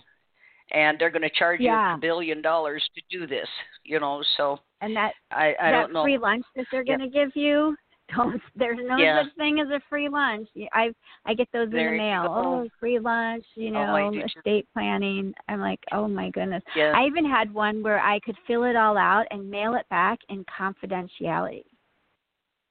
And 0.73 0.99
they're 0.99 1.11
going 1.11 1.23
to 1.23 1.31
charge 1.31 1.61
yeah. 1.61 1.91
you 1.91 1.97
a 1.97 2.01
billion 2.01 2.41
dollars 2.41 2.83
to 2.95 3.19
do 3.19 3.27
this, 3.27 3.49
you 3.85 4.01
know. 4.01 4.23
So 4.37 4.61
and 4.81 4.97
that 4.97 5.13
I, 5.31 5.55
I 5.61 5.71
that 5.71 5.83
don't 5.83 5.93
know. 5.93 6.03
free 6.05 6.19
lunch 6.19 6.45
that 6.57 6.67
they're 6.71 6.85
going 6.85 7.01
to 7.01 7.09
give 7.09 7.31
you 7.35 7.77
don't 8.15 8.41
there's 8.57 8.79
no 8.83 8.99
Yeah. 8.99 9.23
such 9.23 9.35
thing 9.37 9.61
as 9.61 9.69
a 9.69 9.81
free 9.89 10.09
lunch 10.09 10.49
i 10.73 10.93
i 11.25 11.35
get 11.35 11.49
those 11.53 11.71
There 11.71 11.89
in 11.89 11.97
the 11.97 12.03
mail 12.03 12.27
oh 12.29 12.69
free 12.79 12.99
lunch 12.99 13.45
you 13.55 13.69
Oh, 13.71 13.73
know 13.73 14.13
too. 14.13 14.23
estate 14.39 14.67
planning 14.73 15.33
i'm 15.49 15.61
like 15.61 15.81
oh 15.93 16.07
my 16.09 16.31
goodness 16.31 16.63
Yeah. 16.77 16.93
i 16.95 17.07
even 17.07 17.25
had 17.25 17.53
one 17.53 17.83
where 17.83 18.01
i 18.01 18.21
could 18.21 18.37
fill 18.47 18.65
it 18.65 18.77
all 18.77 18.97
out 18.99 19.27
and 19.31 19.51
mail 19.51 19.75
it 19.75 19.89
back 19.89 20.19
in 20.29 20.45
confidentiality 20.45 21.65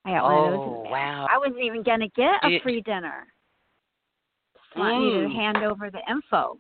i 0.05 0.11
got 0.11 0.23
one 0.23 0.37
of 0.37 0.43
those 0.59 0.65
in 0.65 0.71
Oh, 0.71 0.77
the 0.77 0.83
mail. 0.83 0.91
wow. 0.91 1.27
i 1.31 1.37
wasn't 1.37 1.61
even 1.63 1.83
going 1.83 2.01
to 2.01 2.09
get 2.09 2.43
a 2.43 2.59
free 2.61 2.81
dinner 2.81 3.25
just 4.55 4.77
want 4.77 4.95
you 5.03 5.11
to 5.23 5.27
Mm. 5.29 5.35
hand 5.35 5.57
over 5.63 5.89
the 5.89 6.01
info 6.09 6.57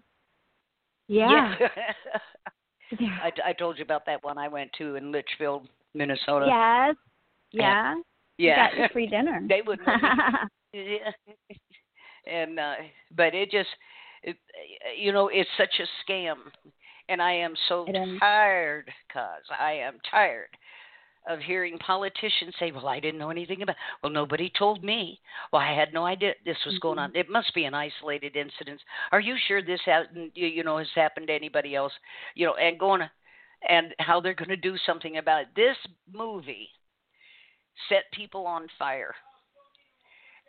yeah, 1.07 1.55
Yeah. 2.99 3.17
I, 3.23 3.31
I 3.49 3.53
told 3.53 3.77
you 3.77 3.83
about 3.83 4.05
that 4.05 4.23
one 4.23 4.37
I 4.37 4.47
went 4.47 4.71
to 4.77 4.95
in 4.95 5.11
Litchfield, 5.11 5.67
Minnesota. 5.93 6.47
yes 6.47 6.95
yeah 7.51 7.95
you 7.95 8.03
Yeah. 8.37 8.69
got 8.69 8.77
your 8.77 8.89
free 8.93 9.07
dinner 9.07 9.41
they 9.47 9.61
wouldn't. 9.65 9.87
yeah. 10.73 11.11
and 12.27 12.59
uh, 12.59 12.75
but 13.15 13.33
it 13.33 13.51
just, 13.51 13.69
it, 14.23 14.37
you 14.97 15.11
know, 15.11 15.27
it's 15.27 15.49
such 15.57 15.79
a 15.79 16.11
scam, 16.11 16.35
and 17.09 17.21
I 17.21 17.33
am 17.33 17.53
so 17.69 17.85
tired, 18.19 18.89
cause 19.11 19.43
I 19.59 19.73
am 19.73 19.97
tired 20.09 20.47
of 21.27 21.39
hearing 21.39 21.77
politicians 21.79 22.53
say, 22.59 22.71
"Well, 22.71 22.87
I 22.87 22.99
didn't 22.99 23.19
know 23.19 23.29
anything 23.29 23.61
about. 23.61 23.75
Well, 24.01 24.11
nobody 24.11 24.51
told 24.57 24.83
me. 24.83 25.19
Well, 25.51 25.61
I 25.61 25.73
had 25.73 25.93
no 25.93 26.05
idea 26.05 26.33
this 26.45 26.57
was 26.65 26.77
going 26.79 26.97
Mm-hmm. 26.97 27.15
on. 27.15 27.15
It 27.15 27.29
must 27.29 27.53
be 27.53 27.63
an 27.65 27.73
isolated 27.73 28.35
incident. 28.35 28.81
Are 29.11 29.21
you 29.21 29.35
sure 29.47 29.61
this 29.61 29.79
hasn't, 29.85 30.35
you, 30.35 30.47
you 30.47 30.63
know, 30.63 30.77
has 30.79 30.87
happened 30.95 31.27
to 31.27 31.33
anybody 31.33 31.75
else? 31.75 31.93
You 32.35 32.47
know, 32.47 32.55
and 32.55 32.77
going, 32.77 33.01
and 33.69 33.93
how 33.99 34.19
they're 34.19 34.33
going 34.33 34.49
to 34.49 34.57
do 34.57 34.75
something 34.85 35.17
about 35.17 35.43
it. 35.43 35.47
This 35.55 35.77
movie 36.13 36.67
set 37.89 38.03
people 38.13 38.45
on 38.45 38.67
fire. 38.77 39.13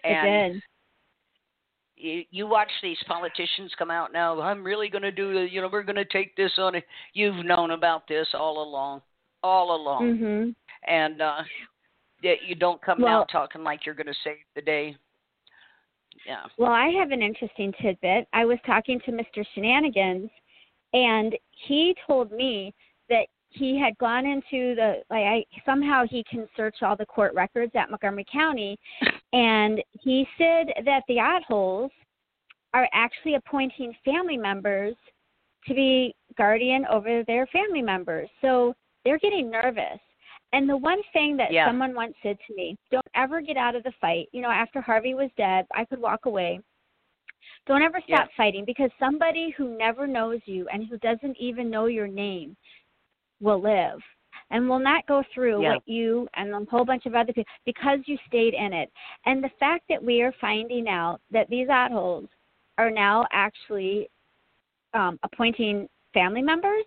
And 0.05 0.61
you, 1.97 2.25
you 2.31 2.47
watch 2.47 2.71
these 2.83 2.99
politicians 3.07 3.73
come 3.79 3.91
out 3.91 4.13
now. 4.13 4.41
I'm 4.41 4.63
really 4.63 4.89
going 4.89 5.03
to 5.03 5.11
do 5.13 5.33
the, 5.33 5.49
you 5.51 5.61
know, 5.61 5.69
we're 5.73 5.83
going 5.83 5.97
to 5.97 6.05
take 6.05 6.37
this 6.37 6.53
on. 6.59 6.75
You've 7.15 7.45
known 7.45 7.71
about 7.71 8.07
this 8.09 8.29
all 8.35 8.63
along, 8.63 9.01
all 9.43 9.75
along, 9.75 10.19
mhm 10.19 10.55
and 10.87 11.23
uh, 11.23 11.43
you 12.21 12.55
don't 12.55 12.83
come 12.83 13.01
Well- 13.01 13.21
out 13.23 13.29
talking 13.33 13.63
like 13.65 13.87
you're 13.87 13.95
going 13.95 14.07
to 14.07 14.15
save 14.23 14.37
the 14.55 14.61
day. 14.61 14.97
Yeah. 16.27 16.43
Well, 16.59 16.73
I 16.73 16.89
have 16.89 17.11
an 17.11 17.23
interesting 17.23 17.73
tidbit. 17.81 18.29
I 18.33 18.45
was 18.45 18.59
talking 18.67 19.01
to 19.05 19.13
Mr. 19.13 19.45
Shenanigans, 19.55 20.31
and 20.93 21.35
he 21.51 21.95
told 22.07 22.33
me 22.33 22.75
he 23.55 23.79
had 23.79 23.97
gone 23.99 24.27
into 24.27 24.75
the 24.75 25.03
like 25.11 25.25
I 25.25 25.45
somehow 25.65 26.05
he 26.07 26.25
can 26.25 26.49
search 26.57 26.77
all 26.83 26.97
the 26.97 27.07
court 27.07 27.35
records 27.35 27.73
at 27.75 27.91
Montgomery 27.91 28.27
County, 28.31 28.77
and 29.33 29.83
he 29.93 30.27
said 30.37 30.73
that 30.85 31.03
the 31.09 31.21
oddholes 31.21 31.91
are 32.73 32.89
actually 32.93 33.35
appointing 33.35 33.95
family 34.05 34.37
members 34.37 34.95
to 35.67 35.75
be 35.75 36.15
guardian 36.37 36.85
over 36.87 37.23
their 37.25 37.47
family 37.47 37.83
members. 37.83 38.29
So 38.43 38.75
they're 39.05 39.19
getting 39.19 39.51
nervous. 39.51 40.01
And 40.53 40.69
the 40.69 40.77
one 40.77 41.03
thing 41.13 41.37
that 41.39 41.53
Yeah. 41.53 41.67
someone 41.67 41.95
once 41.95 42.15
said 42.23 42.39
to 42.47 42.55
me, 42.55 42.77
don't 42.91 43.07
ever 43.15 43.41
get 43.41 43.57
out 43.57 43.75
of 43.75 43.83
the 43.83 43.93
fight. 43.93 44.29
You 44.33 44.43
know, 44.43 44.51
after 44.51 44.81
Harvey 44.81 45.15
was 45.15 45.31
dead, 45.37 45.67
I 45.73 45.85
could 45.85 46.01
walk 46.01 46.27
away. 46.27 46.61
Don't 47.67 47.83
ever 47.83 48.01
Yeah. 48.07 48.19
stop 48.19 48.33
fighting 48.33 48.65
because 48.65 48.91
somebody 48.99 49.51
who 49.51 49.77
never 49.77 50.07
knows 50.07 50.41
you 50.47 50.69
and 50.69 50.87
who 50.87 50.99
doesn't 50.99 51.37
even 51.39 51.71
know 51.71 51.87
your 51.87 52.07
name 52.07 52.57
will 53.41 53.61
live 53.61 54.01
and 54.51 54.69
will 54.69 54.79
not 54.79 55.07
go 55.07 55.23
through 55.33 55.63
Yeah. 55.63 55.75
what 55.75 55.83
you 55.87 56.29
and 56.35 56.53
a 56.55 56.65
whole 56.71 56.85
bunch 56.85 57.07
of 57.07 57.15
other 57.15 57.33
people 57.33 57.51
because 57.65 58.01
you 58.07 58.19
stayed 58.27 58.55
in 58.55 58.73
it. 58.73 58.91
And 59.27 59.43
the 59.43 59.51
fact 59.61 59.85
that 59.89 60.03
we 60.03 60.23
are 60.23 60.33
finding 60.41 60.89
out 60.89 61.21
that 61.31 61.49
these 61.49 61.69
oddholes 61.69 62.29
are 62.79 62.91
now 62.91 63.27
actually 63.33 64.09
um, 64.93 65.19
appointing 65.23 65.89
family 66.13 66.43
members 66.43 66.85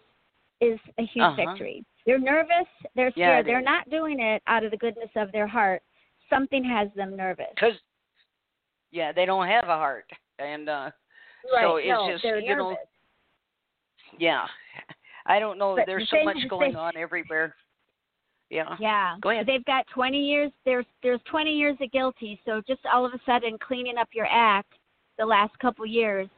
is 0.62 0.80
a 0.98 1.06
huge 1.06 1.26
Uh-huh. 1.26 1.36
victory. 1.36 1.86
They're 2.06 2.20
nervous, 2.20 2.68
they're 2.96 3.12
scared, 3.12 3.46
it 3.46 3.50
they're 3.50 3.60
is. 3.60 3.66
not 3.66 3.90
doing 3.90 4.20
it 4.22 4.42
out 4.48 4.64
of 4.64 4.72
the 4.72 4.78
goodness 4.78 5.10
of 5.16 5.32
their 5.34 5.48
heart. 5.48 5.84
Something 6.30 6.64
has 6.64 6.88
them 6.94 7.16
nervous. 7.18 7.50
Because, 7.54 7.78
yeah, 8.92 9.12
they 9.12 9.26
don't 9.26 9.48
have 9.48 9.66
a 9.66 9.76
heart, 9.76 10.10
and 10.40 10.70
uh, 10.70 10.92
Right. 11.54 11.64
so 11.64 11.76
it's 11.78 11.88
no, 11.88 12.12
just 12.12 12.24
you 12.24 12.56
know, 12.56 12.78
yeah. 14.18 14.48
I 15.28 15.40
don't 15.40 15.58
know. 15.58 15.76
But 15.76 15.86
There's 15.86 16.10
so 16.10 16.24
much 16.24 16.38
going 16.50 16.76
on 16.76 16.96
everywhere. 16.98 17.56
Yeah. 18.50 18.76
Yeah. 18.80 19.16
Go 19.22 19.30
ahead. 19.32 19.46
They've 19.46 19.66
got 19.66 19.86
20 19.94 20.18
years. 20.18 20.52
There's 20.66 20.86
there's 21.04 21.20
20 21.30 21.52
years 21.52 21.76
of 21.82 21.92
guilty. 21.92 22.40
So 22.46 22.62
just 22.68 22.80
all 22.92 23.06
of 23.06 23.14
a 23.14 23.20
sudden 23.26 23.58
cleaning 23.60 23.98
up 23.98 24.08
your 24.14 24.28
act 24.32 24.74
the 25.18 25.26
last 25.26 25.58
couple 25.60 25.86
years, 25.86 26.30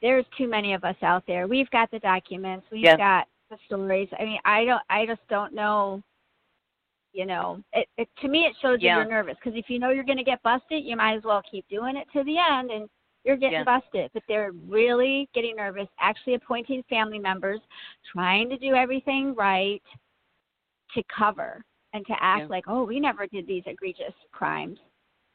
there's 0.00 0.24
too 0.38 0.48
many 0.48 0.72
of 0.72 0.84
us 0.84 0.96
out 1.02 1.24
there. 1.26 1.46
We've 1.46 1.68
got 1.70 1.90
the 1.90 1.98
documents. 1.98 2.66
We've 2.72 2.84
Yeah. 2.84 2.96
got 2.96 3.28
the 3.50 3.58
stories. 3.66 4.08
I 4.18 4.24
mean, 4.24 4.40
I 4.44 4.64
don't. 4.64 4.82
I 4.88 5.04
just 5.04 5.26
don't 5.28 5.52
know. 5.52 6.02
You 7.12 7.26
know, 7.26 7.60
it, 7.72 7.88
it 7.98 8.08
to 8.22 8.28
me 8.28 8.46
it 8.46 8.54
shows 8.62 8.78
Yeah. 8.80 8.94
that 8.94 9.02
you're 9.02 9.10
nervous 9.10 9.36
because 9.42 9.58
if 9.58 9.68
you 9.68 9.78
know 9.80 9.90
you're 9.90 10.04
going 10.04 10.16
to 10.16 10.24
get 10.24 10.42
busted, 10.42 10.84
you 10.84 10.96
might 10.96 11.16
as 11.16 11.24
well 11.24 11.42
keep 11.50 11.68
doing 11.68 11.96
it 11.96 12.06
to 12.14 12.24
the 12.24 12.38
end 12.38 12.70
and. 12.70 12.88
You're 13.24 13.36
getting 13.36 13.58
Yeah. 13.58 13.64
busted, 13.64 14.10
but 14.12 14.22
they're 14.28 14.52
really 14.52 15.28
getting 15.34 15.56
nervous, 15.56 15.88
actually 15.98 16.34
appointing 16.34 16.82
family 16.84 17.18
members, 17.18 17.60
trying 18.12 18.48
to 18.48 18.56
do 18.56 18.74
everything 18.74 19.34
right, 19.34 19.82
to 20.94 21.02
cover 21.04 21.64
and 21.92 22.06
to 22.06 22.22
act 22.22 22.42
Yeah. 22.42 22.46
like, 22.46 22.64
oh, 22.66 22.84
we 22.84 22.98
never 22.98 23.26
did 23.26 23.46
these 23.46 23.62
egregious 23.66 24.14
crimes. 24.32 24.78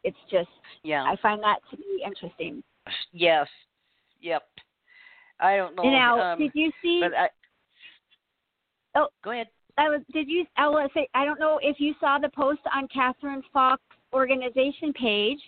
It's 0.03 0.17
just, 0.29 0.49
Yeah. 0.83 1.03
I 1.03 1.15
find 1.17 1.41
that 1.43 1.61
to 1.69 1.77
be 1.77 2.01
interesting. 2.03 2.63
Yes. 3.11 3.49
Yep. 4.21 4.47
I 5.39 5.57
don't 5.57 5.75
know. 5.75 5.83
Now, 5.83 6.19
um, 6.19 6.39
did 6.39 6.51
you 6.55 6.71
see? 6.81 7.03
I, 7.03 7.29
Oh. 8.95 9.09
go 9.23 9.31
ahead. 9.31 9.49
I 9.77 9.89
was. 9.89 10.01
Did 10.13 10.29
you? 10.29 10.47
I 10.55 10.69
will 10.69 10.87
say. 10.93 11.09
I 11.13 11.25
don't 11.25 11.39
know 11.39 11.59
if 11.61 11.81
you 11.81 11.93
saw 11.99 12.17
the 12.17 12.29
post 12.29 12.61
on 12.73 12.87
Catherine 12.87 13.43
Falk's 13.51 13.83
organization 14.13 14.93
page. 14.93 15.39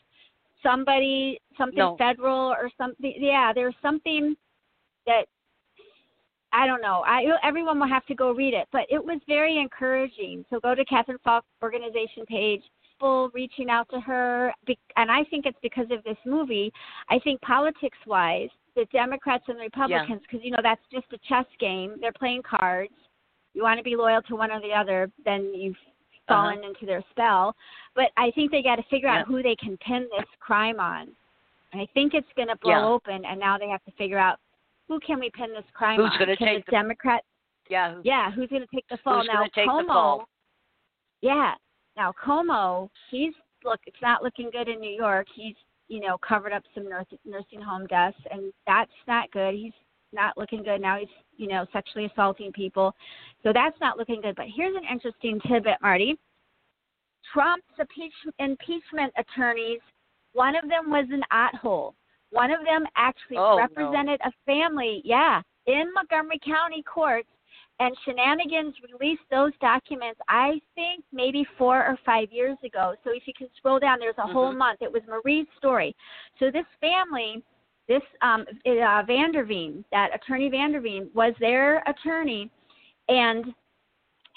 Somebody, 0.64 1.40
something 1.58 1.78
No. 1.78 1.98
federal 1.98 2.52
or 2.52 2.70
something. 2.78 3.14
Yeah, 3.18 3.54
there's 3.54 3.76
something 3.82 4.36
that 5.06 5.26
I 6.54 6.66
don't 6.66 6.82
know. 6.82 7.04
I 7.06 7.26
everyone 7.44 7.80
will 7.80 7.88
have 7.88 8.06
to 8.06 8.16
go 8.16 8.32
read 8.32 8.54
it, 8.54 8.68
but 8.72 8.86
it 8.90 9.04
was 9.04 9.20
very 9.28 9.58
encouraging. 9.58 10.46
So 10.50 10.60
go 10.60 10.74
to 10.74 10.86
Catherine 10.86 11.20
Falk 11.24 11.44
organization 11.62 12.26
page. 12.26 12.64
People 12.94 13.30
reaching 13.34 13.70
out 13.70 13.88
to 13.90 14.00
her, 14.00 14.52
and 14.96 15.12
I 15.12 15.24
think 15.26 15.46
it's 15.46 15.60
because 15.62 15.86
of 15.92 16.04
this 16.04 16.18
movie. 16.26 16.72
I 17.10 17.20
think 17.20 17.40
politics 17.42 17.98
wise, 18.08 18.50
the 18.76 18.86
Democrats 18.86 19.44
and 19.48 19.58
the 19.58 19.64
Republicans, 19.64 20.22
because 20.22 20.44
you 20.44 20.52
know 20.52 20.62
that's 20.64 20.82
just 20.92 21.06
a 21.14 21.18
chess 21.28 21.46
game. 21.60 21.98
They're 22.02 22.14
playing 22.14 22.42
cards. 22.44 22.94
You 23.54 23.64
want 23.64 23.78
to 23.78 23.84
be 23.84 23.96
loyal 23.96 24.22
to 24.24 24.36
one 24.36 24.52
or 24.52 24.62
the 24.62 24.72
other, 24.72 25.12
then 25.26 25.52
you've 25.54 25.76
Uh-huh. 26.30 26.50
fallen 26.50 26.64
into 26.64 26.86
their 26.86 27.04
spell. 27.12 27.56
But 27.96 28.12
I 28.18 28.32
think 28.32 28.52
they 28.52 28.62
got 28.62 28.76
to 28.78 28.84
figure 28.84 29.10
Yeah. 29.10 29.22
out 29.22 29.28
who 29.28 29.42
they 29.42 29.56
can 29.56 29.78
pin 29.78 30.08
this 30.18 30.28
crime 30.40 30.80
on. 30.80 31.08
And 31.74 31.82
I 31.82 31.86
think 31.94 32.14
it's 32.14 32.32
going 32.36 32.48
to 32.50 32.56
blow 32.58 32.72
Yeah. 32.72 32.86
open, 32.86 33.26
and 33.26 33.40
now 33.40 33.58
they 33.58 33.68
have 33.70 33.84
to 33.86 33.92
figure 33.92 34.18
out 34.18 34.40
who 34.88 35.00
can 35.02 35.20
we 35.20 35.30
pin 35.32 35.52
this 35.54 35.66
crime 35.74 35.98
Who's 35.98 36.06
on? 36.06 36.12
Who's 36.12 36.20
gonna 36.20 36.38
Can 36.38 36.48
take 36.48 36.66
the 36.66 36.72
Democrat? 36.72 37.24
Yeah. 37.70 37.94
who- 37.96 38.02
Yeah, 38.06 38.32
who's 38.32 38.50
going 38.50 38.62
to 38.62 38.68
take 38.74 38.88
the 38.88 38.98
fall 38.98 39.20
Who's 39.20 39.28
now? 39.28 39.44
Cuomo. 39.48 39.88
fall? 39.88 40.30
Yeah. 41.22 41.56
Now 41.96 42.12
Cuomo, 42.14 42.90
he's 43.10 43.34
look. 43.64 43.80
It's 43.88 44.02
not 44.02 44.22
looking 44.24 44.50
good 44.52 44.68
in 44.70 44.80
New 44.80 44.94
York. 44.96 45.28
He's 45.34 45.56
you 45.88 46.00
know 46.00 46.18
covered 46.20 46.54
up 46.54 46.64
some 46.76 46.88
nurse, 46.88 47.08
nursing 47.26 47.60
home 47.60 47.88
deaths, 47.88 48.18
and 48.30 48.54
that's 48.68 48.92
not 49.08 49.30
good. 49.32 49.56
He's 49.56 49.74
not 50.14 50.38
looking 50.38 50.64
good 50.64 50.82
now. 50.82 50.98
He's 50.98 51.08
you 51.38 51.48
know 51.48 51.66
sexually 51.74 52.06
assaulting 52.06 52.52
people, 52.52 52.94
so 53.44 53.52
that's 53.54 53.80
not 53.80 53.98
looking 53.98 54.22
good. 54.22 54.36
But 54.36 54.48
here's 54.56 54.76
an 54.76 54.84
interesting 54.92 55.40
tidbit, 55.48 55.78
Marti. 55.82 56.18
Trump's 57.34 57.66
impeach- 57.80 58.34
impeachment 58.40 59.14
attorneys 59.18 59.82
One 60.34 60.56
of 60.56 60.70
them 60.70 60.90
was 60.90 61.08
an 61.12 61.24
hole. 61.62 61.96
One 62.32 62.52
of 62.52 62.60
them 62.64 62.86
actually 62.96 63.38
oh, 63.38 63.58
represented 63.58 64.20
no. 64.24 64.30
a 64.30 64.32
family, 64.46 65.02
yeah, 65.04 65.42
in 65.66 65.92
Montgomery 65.94 66.40
County 66.46 66.84
courts. 66.84 67.30
And 67.80 67.96
Shenanigans 68.04 68.74
released 68.92 69.22
those 69.30 69.52
documents, 69.62 70.20
I 70.28 70.60
think, 70.74 71.04
maybe 71.14 71.46
four 71.60 71.86
or 71.86 71.96
five 72.04 72.32
years 72.32 72.58
ago. 72.66 72.96
So 73.04 73.12
if 73.14 73.28
you 73.28 73.34
can 73.38 73.50
scroll 73.56 73.78
down, 73.78 74.00
there's 74.00 74.16
a 74.18 74.22
mm-hmm. 74.22 74.34
whole 74.34 74.52
month. 74.52 74.82
It 74.82 74.92
was 74.92 75.04
Marie's 75.08 75.46
story. 75.60 75.96
So 76.40 76.50
this 76.50 76.66
family, 76.82 77.44
this 77.88 78.02
um, 78.22 78.46
uh, 78.66 79.04
van 79.06 79.32
der 79.32 79.46
Veen, 79.46 79.84
that 79.92 80.10
attorney 80.14 80.50
van 80.50 80.72
der 80.72 80.82
Veen, 80.82 81.10
was 81.14 81.34
their 81.40 81.84
attorney, 81.88 82.50
and 83.10 83.46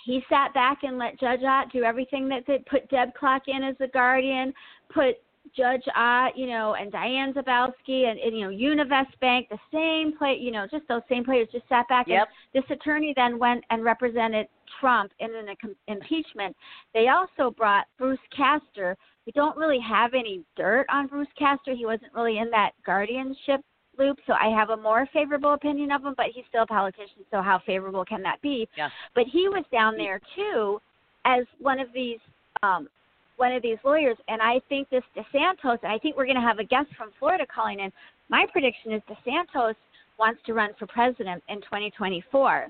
he 0.04 0.22
sat 0.28 0.54
back 0.54 0.78
and 0.82 0.98
let 0.98 1.18
Judge 1.20 1.42
Ott 1.42 1.72
do 1.72 1.82
everything 1.82 2.28
that 2.28 2.44
they 2.46 2.58
put 2.70 2.88
Deb 2.90 3.14
Clark 3.14 3.44
in 3.48 3.62
as 3.62 3.76
the 3.78 3.88
guardian, 3.88 4.54
put 4.92 5.16
Judge 5.56 5.82
Ott, 5.96 6.36
you 6.36 6.46
know, 6.46 6.74
and 6.74 6.92
Diane 6.92 7.32
Zabowski 7.32 8.08
and, 8.08 8.18
and 8.18 8.36
you 8.36 8.44
know, 8.44 8.50
Univest 8.50 9.18
Bank, 9.20 9.48
the 9.50 9.58
same 9.72 10.16
play, 10.16 10.38
you 10.40 10.50
know, 10.50 10.66
just 10.70 10.86
those 10.88 11.02
same 11.08 11.24
players 11.24 11.48
just 11.52 11.68
sat 11.68 11.88
back. 11.88 12.06
Yep. 12.08 12.28
And 12.54 12.62
this 12.62 12.76
attorney 12.76 13.12
then 13.16 13.38
went 13.38 13.64
and 13.70 13.84
represented 13.84 14.46
Trump 14.80 15.12
in 15.18 15.30
an 15.34 15.54
impeachment. 15.88 16.56
They 16.94 17.08
also 17.08 17.50
brought 17.50 17.86
Bruce 17.98 18.18
Castor. 18.36 18.96
We 19.26 19.32
don't 19.32 19.56
really 19.56 19.80
have 19.80 20.14
any 20.14 20.42
dirt 20.56 20.86
on 20.90 21.06
Bruce 21.06 21.28
Castor. 21.38 21.74
He 21.74 21.86
wasn't 21.86 22.12
really 22.14 22.38
in 22.38 22.50
that 22.50 22.72
guardianship 22.84 23.60
loop, 23.98 24.18
so 24.26 24.32
I 24.32 24.48
have 24.56 24.70
a 24.70 24.76
more 24.76 25.06
favorable 25.12 25.54
opinion 25.54 25.92
of 25.92 26.04
him, 26.04 26.14
but 26.16 26.26
he's 26.34 26.44
still 26.48 26.62
a 26.62 26.66
politician, 26.66 27.24
so 27.30 27.42
how 27.42 27.60
favorable 27.66 28.04
can 28.04 28.22
that 28.22 28.40
be? 28.40 28.68
Yeah. 28.76 28.88
But 29.14 29.24
he 29.30 29.48
was 29.48 29.64
down 29.72 29.96
there 29.96 30.20
too 30.34 30.80
as 31.24 31.44
one 31.58 31.80
of 31.80 31.88
these 31.92 32.18
um 32.62 32.88
one 33.36 33.52
of 33.52 33.62
these 33.62 33.78
lawyers, 33.84 34.18
and 34.28 34.42
I 34.42 34.60
think 34.68 34.90
this 34.90 35.02
DeSantis, 35.16 35.78
and 35.82 35.90
I 35.90 35.98
think 35.98 36.14
we're 36.14 36.26
going 36.26 36.36
to 36.36 36.42
have 36.42 36.58
a 36.58 36.64
guest 36.64 36.88
from 36.94 37.10
Florida 37.18 37.46
calling 37.46 37.80
in. 37.80 37.90
My 38.28 38.44
prediction 38.52 38.92
is 38.92 39.00
DeSantis 39.08 39.74
wants 40.18 40.42
to 40.44 40.52
run 40.52 40.72
for 40.78 40.86
president 40.86 41.42
in 41.48 41.56
2024 41.62 42.68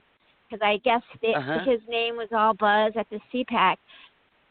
because 0.51 0.65
I 0.65 0.79
guess 0.79 1.03
they, 1.23 1.35
uh-huh. 1.35 1.61
his 1.65 1.81
name 1.89 2.17
was 2.17 2.29
all 2.33 2.55
buzz 2.55 2.93
at 2.97 3.07
the 3.11 3.21
CPAC. 3.33 3.77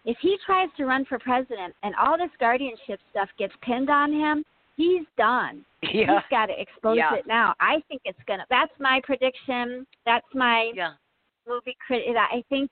If 0.05 0.17
he 0.21 0.37
tries 0.45 0.69
to 0.77 0.85
run 0.85 1.05
for 1.05 1.19
president 1.19 1.75
and 1.83 1.93
all 1.95 2.17
this 2.17 2.29
guardianship 2.39 2.99
stuff 3.11 3.29
gets 3.37 3.53
pinned 3.61 3.89
on 3.89 4.13
him, 4.13 4.43
he's 4.77 5.05
done. 5.17 5.65
Yeah. 5.81 6.15
He's 6.15 6.29
got 6.29 6.47
to 6.47 6.59
expose 6.59 6.97
yeah. 6.97 7.15
it 7.15 7.27
now. 7.27 7.53
I 7.59 7.81
think 7.87 8.01
it's 8.05 8.19
gonna. 8.27 8.45
That's 8.49 8.71
my 8.79 9.01
prediction. 9.03 9.85
That's 10.05 10.25
my 10.33 10.71
yeah. 10.75 10.93
movie 11.47 11.75
critic. 11.85 12.15
I 12.17 12.43
think 12.49 12.69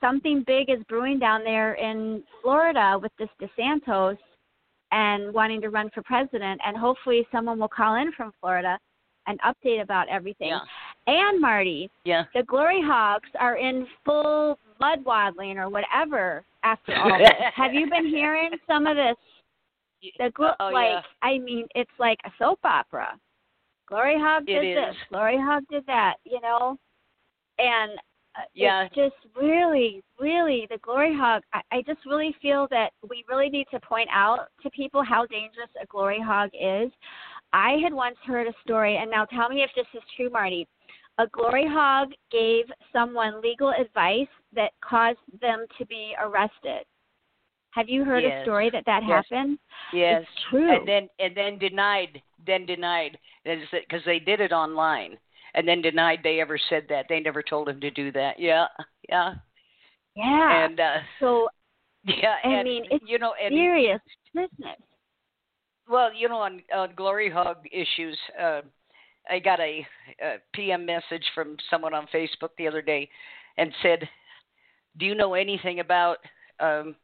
something 0.00 0.42
big 0.46 0.70
is 0.70 0.78
brewing 0.88 1.18
down 1.18 1.44
there 1.44 1.74
in 1.74 2.22
Florida 2.40 2.98
with 3.00 3.12
this 3.18 3.28
DeSantis 3.40 4.16
and 4.92 5.32
wanting 5.34 5.60
to 5.62 5.70
run 5.70 5.90
for 5.94 6.02
president. 6.02 6.60
And 6.64 6.76
hopefully, 6.76 7.26
someone 7.30 7.58
will 7.58 7.68
call 7.68 7.96
in 7.96 8.12
from 8.12 8.32
Florida 8.40 8.78
and 9.26 9.38
update 9.40 9.82
about 9.82 10.08
everything. 10.08 10.48
Yeah. 10.48 10.60
And 11.06 11.40
Marti, 11.40 11.90
yeah. 12.04 12.24
the 12.34 12.44
Glory 12.44 12.80
Hogs 12.80 13.28
are 13.40 13.56
in 13.56 13.86
full 14.04 14.58
mud 14.80 15.04
waddling 15.04 15.58
or 15.58 15.68
whatever 15.68 16.44
after 16.62 16.94
all 16.94 17.18
this. 17.18 17.30
Have 17.54 17.74
you 17.74 17.90
been 17.90 18.06
hearing 18.06 18.50
some 18.66 18.86
of 18.86 18.96
this? 18.96 19.16
The 20.18 20.30
glo- 20.34 20.54
oh, 20.60 20.70
like 20.72 20.90
yeah. 20.90 21.00
I 21.22 21.38
mean, 21.38 21.66
it's 21.74 21.90
like 21.98 22.18
a 22.24 22.30
soap 22.38 22.60
opera. 22.64 23.18
Glory 23.88 24.18
Hog 24.18 24.46
did 24.46 24.64
it 24.64 24.74
this. 24.74 24.94
Is. 24.94 24.96
Glory 25.10 25.38
Hog 25.38 25.64
did 25.70 25.84
that. 25.86 26.14
You 26.24 26.40
know, 26.40 26.78
and 27.58 27.92
uh, 28.36 28.42
yeah. 28.54 28.84
it's 28.84 28.94
just 28.94 29.34
really, 29.36 30.02
really 30.18 30.66
the 30.70 30.78
glory 30.78 31.14
hog. 31.14 31.42
I, 31.52 31.60
I 31.70 31.82
just 31.86 32.00
really 32.06 32.34
feel 32.40 32.66
that 32.70 32.90
we 33.08 33.24
really 33.28 33.50
need 33.50 33.66
to 33.72 33.80
point 33.80 34.08
out 34.12 34.48
to 34.62 34.70
people 34.70 35.04
how 35.04 35.26
dangerous 35.26 35.68
a 35.80 35.86
glory 35.86 36.20
hog 36.20 36.50
is. 36.54 36.90
I 37.52 37.76
had 37.82 37.92
once 37.92 38.16
heard 38.26 38.46
a 38.46 38.54
story, 38.64 38.96
and 38.96 39.10
now 39.10 39.26
tell 39.26 39.50
me 39.50 39.62
if 39.62 39.70
this 39.76 39.86
is 39.94 40.02
true, 40.16 40.30
Marti. 40.30 40.66
A 41.18 41.26
glory 41.28 41.66
hog 41.68 42.10
gave 42.30 42.64
someone 42.92 43.42
legal 43.42 43.70
advice 43.70 44.28
that 44.54 44.72
caused 44.82 45.18
them 45.40 45.66
to 45.78 45.86
be 45.86 46.14
arrested. 46.22 46.84
Have 47.72 47.88
you 47.88 48.04
heard 48.04 48.22
yes. 48.22 48.40
a 48.40 48.44
story 48.44 48.70
that 48.70 48.84
that 48.86 49.02
yes. 49.06 49.24
happened? 49.30 49.58
Yes, 49.92 50.22
it's 50.22 50.30
true. 50.50 50.74
And 50.76 50.88
then 50.88 51.08
and 51.18 51.36
then 51.36 51.58
denied, 51.58 52.20
then 52.46 52.66
denied, 52.66 53.18
because 53.44 54.02
they 54.04 54.18
did 54.18 54.40
it 54.40 54.52
online 54.52 55.16
and 55.54 55.66
then 55.66 55.82
denied 55.82 56.20
they 56.22 56.40
ever 56.40 56.58
said 56.68 56.84
that. 56.88 57.06
They 57.08 57.20
never 57.20 57.42
told 57.42 57.68
him 57.68 57.80
to 57.80 57.90
do 57.90 58.12
that. 58.12 58.38
Yeah, 58.38 58.66
yeah, 59.08 59.34
yeah. 60.14 60.64
And 60.64 60.80
uh, 60.80 60.96
so, 61.20 61.48
yeah, 62.04 62.36
I 62.44 62.48
and, 62.48 62.64
mean, 62.64 62.84
it's 62.90 63.04
you 63.06 63.18
know, 63.18 63.34
and, 63.42 63.52
serious 63.52 64.00
business. 64.34 64.78
Well, 65.88 66.12
you 66.14 66.28
know, 66.28 66.38
on 66.38 66.62
on 66.74 66.90
Glory 66.96 67.30
Hog 67.30 67.58
issues, 67.70 68.18
uh, 68.40 68.62
I 69.30 69.38
got 69.38 69.60
a, 69.60 69.86
a 70.22 70.36
PM 70.52 70.84
message 70.84 71.24
from 71.34 71.56
someone 71.70 71.94
on 71.94 72.06
Facebook 72.12 72.50
the 72.58 72.68
other 72.68 72.82
day, 72.82 73.08
and 73.56 73.72
said, 73.82 74.08
"Do 74.98 75.06
you 75.06 75.14
know 75.14 75.34
anything 75.34 75.80
about?" 75.80 76.18
Um, 76.60 76.96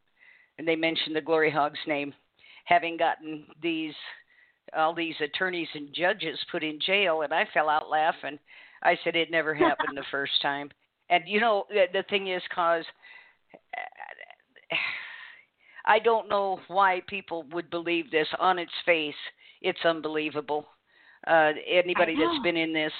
and 0.59 0.67
they 0.67 0.77
mentioned 0.77 1.15
the 1.15 1.21
Glory 1.21 1.51
Hog's 1.51 1.79
name, 1.87 2.13
having 2.65 2.97
gotten 2.97 3.47
these 3.63 3.95
all 4.77 4.95
these 4.95 5.15
attorneys 5.21 5.69
and 5.75 5.95
judges 5.95 6.39
put 6.51 6.63
in 6.63 6.79
jail, 6.85 7.23
and 7.23 7.33
I 7.33 7.47
fell 7.55 7.69
out 7.69 7.89
laughing. 7.89 8.39
I 8.83 8.99
said 9.03 9.17
it 9.17 9.31
never 9.31 9.55
happened 9.67 9.97
the 9.97 10.05
first 10.11 10.41
time, 10.43 10.71
and 11.11 11.25
you 11.27 11.41
know 11.41 11.65
the, 11.71 11.87
the 11.93 12.05
thing 12.11 12.29
is, 12.29 12.43
cause 12.55 12.85
I 15.87 15.99
don't 15.99 16.29
know 16.29 16.61
why 16.69 17.01
people 17.09 17.45
would 17.53 17.71
believe 17.71 18.11
this 18.11 18.29
on 18.39 18.59
its 18.59 18.73
face. 18.85 19.15
It's 19.63 19.85
unbelievable. 19.85 20.67
Uh, 21.29 21.53
anybody 21.69 22.17
that's 22.17 22.43
been 22.43 22.57
in 22.57 22.73
this, 22.73 22.93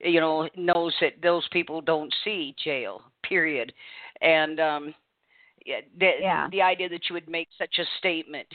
you 0.00 0.20
know, 0.20 0.48
knows 0.56 0.94
that 1.00 1.14
those 1.22 1.46
people 1.52 1.80
don't 1.80 2.14
see 2.24 2.54
jail. 2.62 3.02
Period. 3.22 3.72
And 4.20 4.60
um, 4.60 4.94
the, 5.98 6.10
yeah. 6.20 6.48
the 6.50 6.62
idea 6.62 6.88
that 6.88 7.08
you 7.08 7.14
would 7.14 7.28
make 7.28 7.48
such 7.58 7.78
a 7.78 7.84
statement 7.98 8.46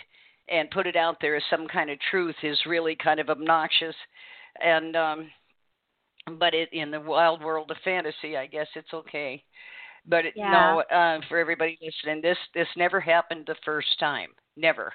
and 0.49 0.69
put 0.71 0.87
it 0.87 0.95
out 0.95 1.17
there 1.21 1.35
as 1.35 1.43
some 1.49 1.67
kind 1.67 1.89
of 1.89 1.97
truth 2.09 2.35
is 2.43 2.57
really 2.65 2.95
kind 2.95 3.19
of 3.19 3.29
obnoxious. 3.29 3.95
And 4.63 4.95
um, 4.95 5.29
but 6.39 6.53
it, 6.53 6.69
in 6.71 6.91
the 6.91 6.99
wild 6.99 7.41
world 7.41 7.71
of 7.71 7.77
fantasy, 7.83 8.37
I 8.37 8.47
guess 8.47 8.67
it's 8.75 8.93
okay. 8.93 9.43
But 10.05 10.25
it, 10.25 10.33
yeah. 10.35 10.51
no, 10.51 10.95
uh, 10.95 11.19
for 11.29 11.37
everybody 11.37 11.77
listening, 11.81 12.21
this 12.21 12.37
this 12.53 12.67
never 12.75 12.99
happened 12.99 13.45
the 13.47 13.55
first 13.63 13.99
time, 13.99 14.29
never. 14.57 14.91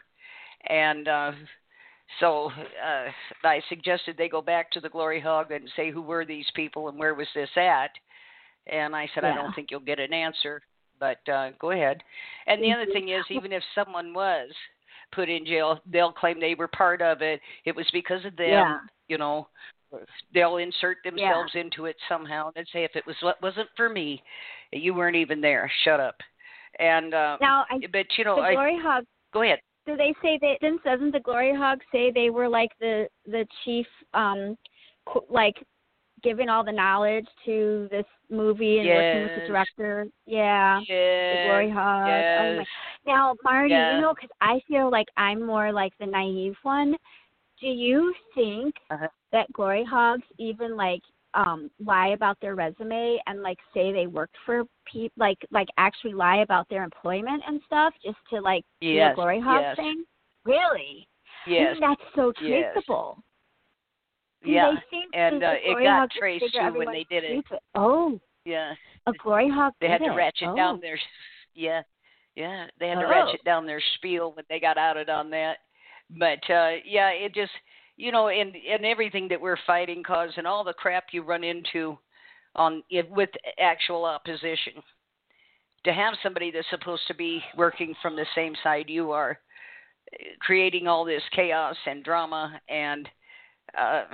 And 0.68 1.08
uh, 1.08 1.32
so 2.20 2.50
uh, 2.84 3.10
I 3.46 3.60
suggested 3.68 4.16
they 4.16 4.28
go 4.28 4.42
back 4.42 4.70
to 4.72 4.80
the 4.80 4.88
Glory 4.88 5.20
Hog 5.20 5.50
and 5.50 5.68
say 5.76 5.90
who 5.90 6.02
were 6.02 6.24
these 6.24 6.46
people 6.54 6.88
and 6.88 6.98
where 6.98 7.14
was 7.14 7.28
this 7.34 7.50
at. 7.56 7.90
And 8.66 8.96
I 8.96 9.08
said 9.14 9.22
yeah. 9.22 9.32
I 9.32 9.34
don't 9.34 9.54
think 9.54 9.70
you'll 9.70 9.80
get 9.80 10.00
an 10.00 10.12
answer, 10.12 10.60
but 10.98 11.18
uh, 11.28 11.50
go 11.60 11.70
ahead. 11.70 12.02
And 12.46 12.62
the 12.62 12.72
other 12.72 12.86
thing 12.92 13.10
is, 13.10 13.24
even 13.30 13.52
if 13.52 13.62
someone 13.74 14.12
was 14.12 14.50
put 15.12 15.28
in 15.28 15.44
jail, 15.46 15.78
they'll 15.92 16.12
claim 16.12 16.40
they 16.40 16.54
were 16.54 16.68
part 16.68 17.00
of 17.02 17.22
it. 17.22 17.40
It 17.64 17.76
was 17.76 17.86
because 17.92 18.24
of 18.24 18.36
them. 18.36 18.48
Yeah. 18.48 18.78
You 19.08 19.18
know, 19.18 19.46
they'll 20.34 20.56
insert 20.56 20.98
themselves 21.04 21.52
yeah. 21.54 21.60
into 21.60 21.84
it 21.84 21.96
somehow 22.08 22.50
and 22.56 22.66
say, 22.72 22.82
if 22.82 22.96
it 22.96 23.06
was 23.06 23.16
what 23.20 23.40
wasn't 23.40 23.68
for 23.76 23.88
me, 23.88 24.22
you 24.72 24.94
weren't 24.94 25.16
even 25.16 25.40
there. 25.40 25.70
Shut 25.84 26.00
up. 26.00 26.16
And 26.78 27.14
um, 27.14 27.38
now, 27.40 27.64
I, 27.70 27.78
but 27.92 28.06
you 28.18 28.24
know, 28.24 28.36
the 28.36 28.52
Glory 28.52 28.78
I, 28.78 28.82
Hog. 28.82 29.04
Go 29.32 29.42
ahead. 29.42 29.60
Do 29.86 29.96
they 29.96 30.14
say 30.22 30.38
that? 30.40 30.56
Didn't 30.60 30.82
doesn't 30.82 31.12
the 31.12 31.20
Glory 31.20 31.54
Hog 31.54 31.80
say 31.92 32.10
they 32.10 32.30
were 32.30 32.48
like 32.48 32.70
the 32.80 33.08
the 33.26 33.46
chief, 33.64 33.86
um, 34.14 34.56
like 35.30 35.54
giving 36.22 36.48
all 36.48 36.64
the 36.64 36.72
knowledge 36.72 37.26
to 37.44 37.88
this 37.90 38.04
movie 38.30 38.78
and 38.78 38.86
yes. 38.86 38.96
working 38.96 39.22
with 39.22 39.42
the 39.42 39.46
director? 39.46 40.06
Yeah. 40.26 40.80
Yes. 40.80 40.88
The 40.88 41.44
Glory 41.48 41.70
Hog. 41.70 42.06
Yes. 42.08 42.40
Oh 42.40 42.56
my. 42.56 42.64
Now, 43.06 43.36
Marti, 43.44 43.70
yeah. 43.70 43.94
you 43.94 44.00
know, 44.00 44.14
because 44.14 44.30
I 44.40 44.60
feel 44.66 44.90
like 44.90 45.06
I'm 45.16 45.44
more 45.44 45.72
like 45.72 45.92
the 46.00 46.06
naive 46.06 46.56
one. 46.62 46.96
Do 47.60 47.68
you 47.68 48.12
think 48.34 48.74
uh-huh. 48.90 49.08
that 49.32 49.52
Glory 49.52 49.84
Hogs 49.84 50.24
even 50.38 50.76
like 50.76 51.02
um 51.36 51.70
lie 51.84 52.08
about 52.08 52.38
their 52.40 52.54
resume 52.54 53.18
and 53.26 53.42
like 53.42 53.58
say 53.72 53.92
they 53.92 54.06
worked 54.06 54.36
for 54.44 54.64
people 54.90 55.14
like 55.18 55.38
like 55.50 55.68
actually 55.78 56.14
lie 56.14 56.38
about 56.38 56.68
their 56.68 56.82
employment 56.82 57.42
and 57.46 57.60
stuff 57.66 57.94
just 58.04 58.16
to 58.30 58.40
like 58.40 58.64
yes. 58.80 59.10
do 59.10 59.12
a 59.12 59.14
Glory 59.14 59.40
Hog 59.40 59.60
yes. 59.62 59.76
thing? 59.76 60.04
Really? 60.44 61.06
Yes. 61.46 61.76
that's 61.80 62.00
so 62.14 62.32
yes. 62.40 62.72
traceable. 62.72 63.22
Do 64.44 64.50
yeah. 64.50 64.72
And 65.14 65.42
uh, 65.42 65.52
it 65.54 65.82
got 65.84 66.10
traced 66.10 66.44
too 66.52 66.78
when 66.78 66.88
they 66.88 67.06
did 67.08 67.24
it. 67.24 67.44
stupid? 67.46 67.60
Oh, 67.74 68.18
Yeah. 68.44 68.74
a 69.06 69.12
Glory 69.22 69.50
Hog. 69.50 69.72
They 69.80 69.88
had 69.88 69.98
to 69.98 70.10
ratchet 70.10 70.48
oh. 70.48 70.56
down 70.56 70.80
their 70.80 70.98
yeah. 71.54 71.82
Yeah, 72.34 72.66
they 72.78 72.88
had 72.88 72.96
to 73.00 73.06
Oh. 73.06 73.10
ratchet 73.10 73.44
down 73.44 73.66
their 73.66 73.82
spiel 73.96 74.32
when 74.32 74.44
they 74.48 74.60
got 74.60 74.78
outed 74.78 75.08
on 75.08 75.30
that. 75.30 75.58
But 76.10 76.48
uh 76.50 76.76
yeah, 76.84 77.10
it 77.10 77.34
just 77.34 77.52
you 77.96 78.12
know, 78.12 78.28
and 78.28 78.54
and 78.54 78.84
everything 78.84 79.28
that 79.28 79.40
we're 79.40 79.58
fighting 79.66 80.02
cause 80.02 80.30
and 80.36 80.46
all 80.46 80.64
the 80.64 80.72
crap 80.72 81.06
you 81.12 81.22
run 81.22 81.44
into 81.44 81.98
on 82.54 82.82
it 82.90 83.10
with 83.10 83.30
actual 83.60 84.04
opposition. 84.04 84.74
To 85.84 85.92
have 85.92 86.14
somebody 86.22 86.50
that's 86.50 86.66
supposed 86.70 87.06
to 87.06 87.14
be 87.14 87.40
working 87.56 87.94
from 88.02 88.16
the 88.16 88.26
same 88.34 88.54
side 88.62 88.86
you 88.88 89.12
are 89.12 89.38
creating 90.40 90.86
all 90.86 91.04
this 91.04 91.22
chaos 91.34 91.76
and 91.86 92.04
drama 92.04 92.60
and 92.68 93.08
uh, 93.78 94.04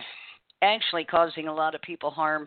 actually 0.62 1.04
causing 1.04 1.48
a 1.48 1.54
lot 1.54 1.74
of 1.74 1.82
people 1.82 2.10
harm. 2.10 2.46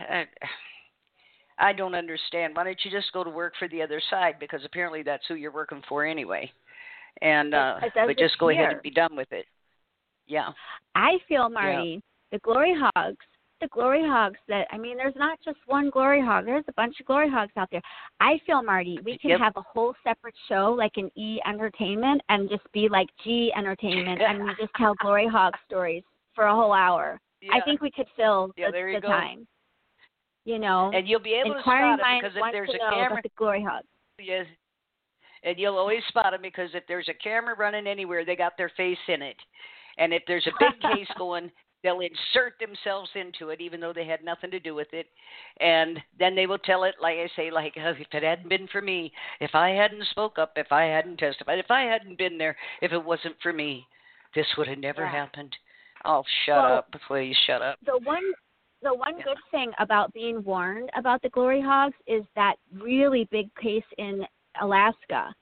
Uh, 0.00 0.22
I 1.58 1.72
don't 1.72 1.94
understand. 1.94 2.54
Why 2.54 2.64
don't 2.64 2.78
you 2.84 2.90
just 2.90 3.12
go 3.14 3.24
to 3.24 3.30
work 3.30 3.54
for 3.58 3.66
the 3.68 3.80
other 3.80 4.00
side? 4.10 4.34
Because 4.38 4.60
apparently 4.66 5.02
that's 5.02 5.24
who 5.26 5.36
you're 5.36 5.52
working 5.52 5.82
for 5.88 6.04
anyway. 6.04 6.50
And 7.22 7.54
uh, 7.54 7.76
but 7.94 8.18
just 8.18 8.38
go 8.38 8.48
here. 8.48 8.60
ahead 8.60 8.72
and 8.74 8.82
be 8.82 8.90
done 8.90 9.16
with 9.16 9.32
it. 9.32 9.46
Yeah. 10.26 10.50
I 10.94 11.18
feel, 11.28 11.48
Marti, 11.48 11.94
yeah. 11.94 11.98
the 12.32 12.38
glory 12.40 12.74
hogs, 12.74 13.16
the 13.60 13.68
glory 13.68 14.02
hogs 14.02 14.38
that 14.48 14.66
I 14.70 14.78
mean, 14.78 14.96
there's 14.96 15.16
not 15.16 15.38
just 15.44 15.58
one 15.66 15.90
glory 15.90 16.20
hog. 16.20 16.44
There's 16.44 16.64
a 16.68 16.72
bunch 16.72 16.96
of 17.00 17.06
glory 17.06 17.30
hogs 17.30 17.52
out 17.56 17.68
there. 17.70 17.80
I 18.20 18.38
feel, 18.46 18.62
Marti, 18.62 18.98
we 19.04 19.18
can 19.18 19.30
yep. 19.30 19.40
have 19.40 19.54
a 19.56 19.62
whole 19.62 19.94
separate 20.04 20.34
show 20.48 20.74
like 20.76 20.92
an 20.96 21.10
E 21.16 21.40
Entertainment 21.46 22.20
and 22.28 22.50
just 22.50 22.70
be 22.72 22.88
like 22.88 23.08
G 23.24 23.52
Entertainment, 23.56 24.20
and 24.20 24.44
we 24.44 24.50
just 24.60 24.72
tell 24.76 24.94
glory 25.00 25.28
hog 25.32 25.54
stories 25.66 26.02
for 26.34 26.44
a 26.44 26.54
whole 26.54 26.72
hour. 26.72 27.20
Yeah. 27.40 27.52
I 27.54 27.60
think 27.62 27.80
we 27.80 27.90
could 27.90 28.06
fill 28.16 28.52
yeah, 28.56 28.70
the, 28.70 28.92
the 28.94 29.00
go. 29.00 29.08
time. 29.08 29.46
You 30.44 30.60
know, 30.60 30.92
and 30.94 31.08
you'll 31.08 31.20
be 31.20 31.34
able 31.34 31.54
to 31.54 31.60
spot 31.60 31.98
it 31.98 32.00
because 32.20 32.36
if 32.36 32.52
there's 32.52 32.70
a 32.70 32.94
camera, 32.94 33.20
the 33.20 33.30
glory 33.36 33.64
hog. 33.64 33.82
Yes. 34.20 34.46
And 35.42 35.58
you'll 35.58 35.76
always 35.76 36.02
spot 36.08 36.32
them 36.32 36.40
because 36.42 36.70
if 36.72 36.84
there's 36.86 37.08
a 37.08 37.14
camera 37.14 37.56
running 37.56 37.86
anywhere, 37.86 38.24
they 38.24 38.36
got 38.36 38.52
their 38.56 38.70
face 38.76 38.98
in 39.08 39.22
it. 39.22 39.36
And 39.98 40.12
if 40.12 40.22
there's 40.26 40.46
a 40.46 40.58
big 40.58 40.80
case 40.80 41.08
going, 41.18 41.50
they'll 41.82 42.00
insert 42.00 42.54
themselves 42.58 43.10
into 43.14 43.50
it, 43.50 43.60
even 43.60 43.80
though 43.80 43.92
they 43.92 44.06
had 44.06 44.24
nothing 44.24 44.50
to 44.50 44.60
do 44.60 44.74
with 44.74 44.88
it. 44.92 45.06
And 45.60 45.98
then 46.18 46.34
they 46.34 46.46
will 46.46 46.58
tell 46.58 46.84
it, 46.84 46.94
like 47.00 47.16
I 47.16 47.28
say, 47.36 47.50
like 47.50 47.74
oh, 47.78 47.90
if 47.90 48.06
it 48.12 48.22
hadn't 48.22 48.48
been 48.48 48.68
for 48.68 48.82
me, 48.82 49.12
if 49.40 49.54
I 49.54 49.70
hadn't 49.70 50.06
spoke 50.10 50.38
up, 50.38 50.52
if 50.56 50.72
I 50.72 50.84
hadn't 50.84 51.18
testified, 51.18 51.58
if 51.58 51.70
I 51.70 51.82
hadn't 51.82 52.18
been 52.18 52.38
there, 52.38 52.56
if 52.82 52.92
it 52.92 53.04
wasn't 53.04 53.36
for 53.42 53.52
me, 53.52 53.86
this 54.34 54.46
would 54.58 54.68
have 54.68 54.78
never 54.78 55.02
yeah. 55.02 55.12
happened. 55.12 55.54
Oh, 56.04 56.22
shut 56.44 56.56
well, 56.56 56.74
up, 56.78 56.94
please, 57.06 57.36
shut 57.46 57.62
up. 57.62 57.78
The 57.84 57.98
one 58.04 58.22
the 58.82 58.94
one 58.94 59.18
Yeah. 59.18 59.24
good 59.24 59.38
thing 59.50 59.72
about 59.78 60.12
being 60.12 60.44
warned 60.44 60.90
about 60.94 61.22
the 61.22 61.30
glory 61.30 61.60
hogs 61.60 61.96
is 62.06 62.24
that 62.34 62.56
really 62.72 63.24
big 63.24 63.52
case 63.56 63.84
in 63.96 64.26
Alaska. 64.60 65.34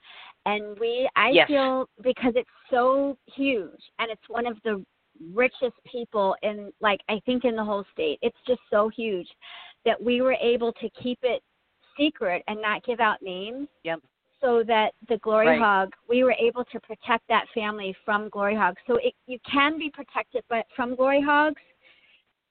And 0.47 0.79
we 0.79 1.09
I 1.17 1.31
Yes. 1.31 1.49
feel 1.49 1.89
because 2.03 2.35
it's 2.37 2.49
so 2.71 3.17
huge 3.27 3.81
and 3.99 4.11
it's 4.11 4.29
one 4.29 4.47
of 4.47 4.57
the 4.63 4.85
richest 5.33 5.75
people 5.91 6.37
in 6.43 6.73
like 6.81 7.01
I 7.09 7.21
think 7.25 7.45
in 7.45 7.57
the 7.57 7.65
whole 7.65 7.85
state. 7.93 8.19
It's 8.23 8.37
just 8.47 8.61
so 8.71 8.89
huge 8.89 9.29
that 9.85 10.01
we 10.03 10.21
were 10.23 10.35
able 10.41 10.73
to 10.73 10.91
keep 10.91 11.19
it 11.23 11.43
secret 11.97 12.43
and 12.49 12.61
not 12.61 12.83
give 12.85 13.01
out 13.01 13.23
names 13.23 13.69
Yep. 13.85 14.01
so 14.41 14.65
that 14.65 14.93
the 15.09 15.19
glory 15.19 15.47
Right. 15.47 15.61
hog 15.61 15.93
we 16.09 16.25
were 16.25 16.35
able 16.39 16.65
to 16.67 16.81
protect 16.81 17.27
that 17.29 17.47
family 17.55 17.95
from 18.05 18.29
glory 18.31 18.57
hogs 18.57 18.83
so 18.87 18.97
it, 18.97 19.15
you 19.27 19.39
can 19.51 19.79
be 19.79 19.91
protected 19.91 20.43
but 20.49 20.67
from 20.75 20.97
glory 20.97 21.21
hogs 21.23 21.63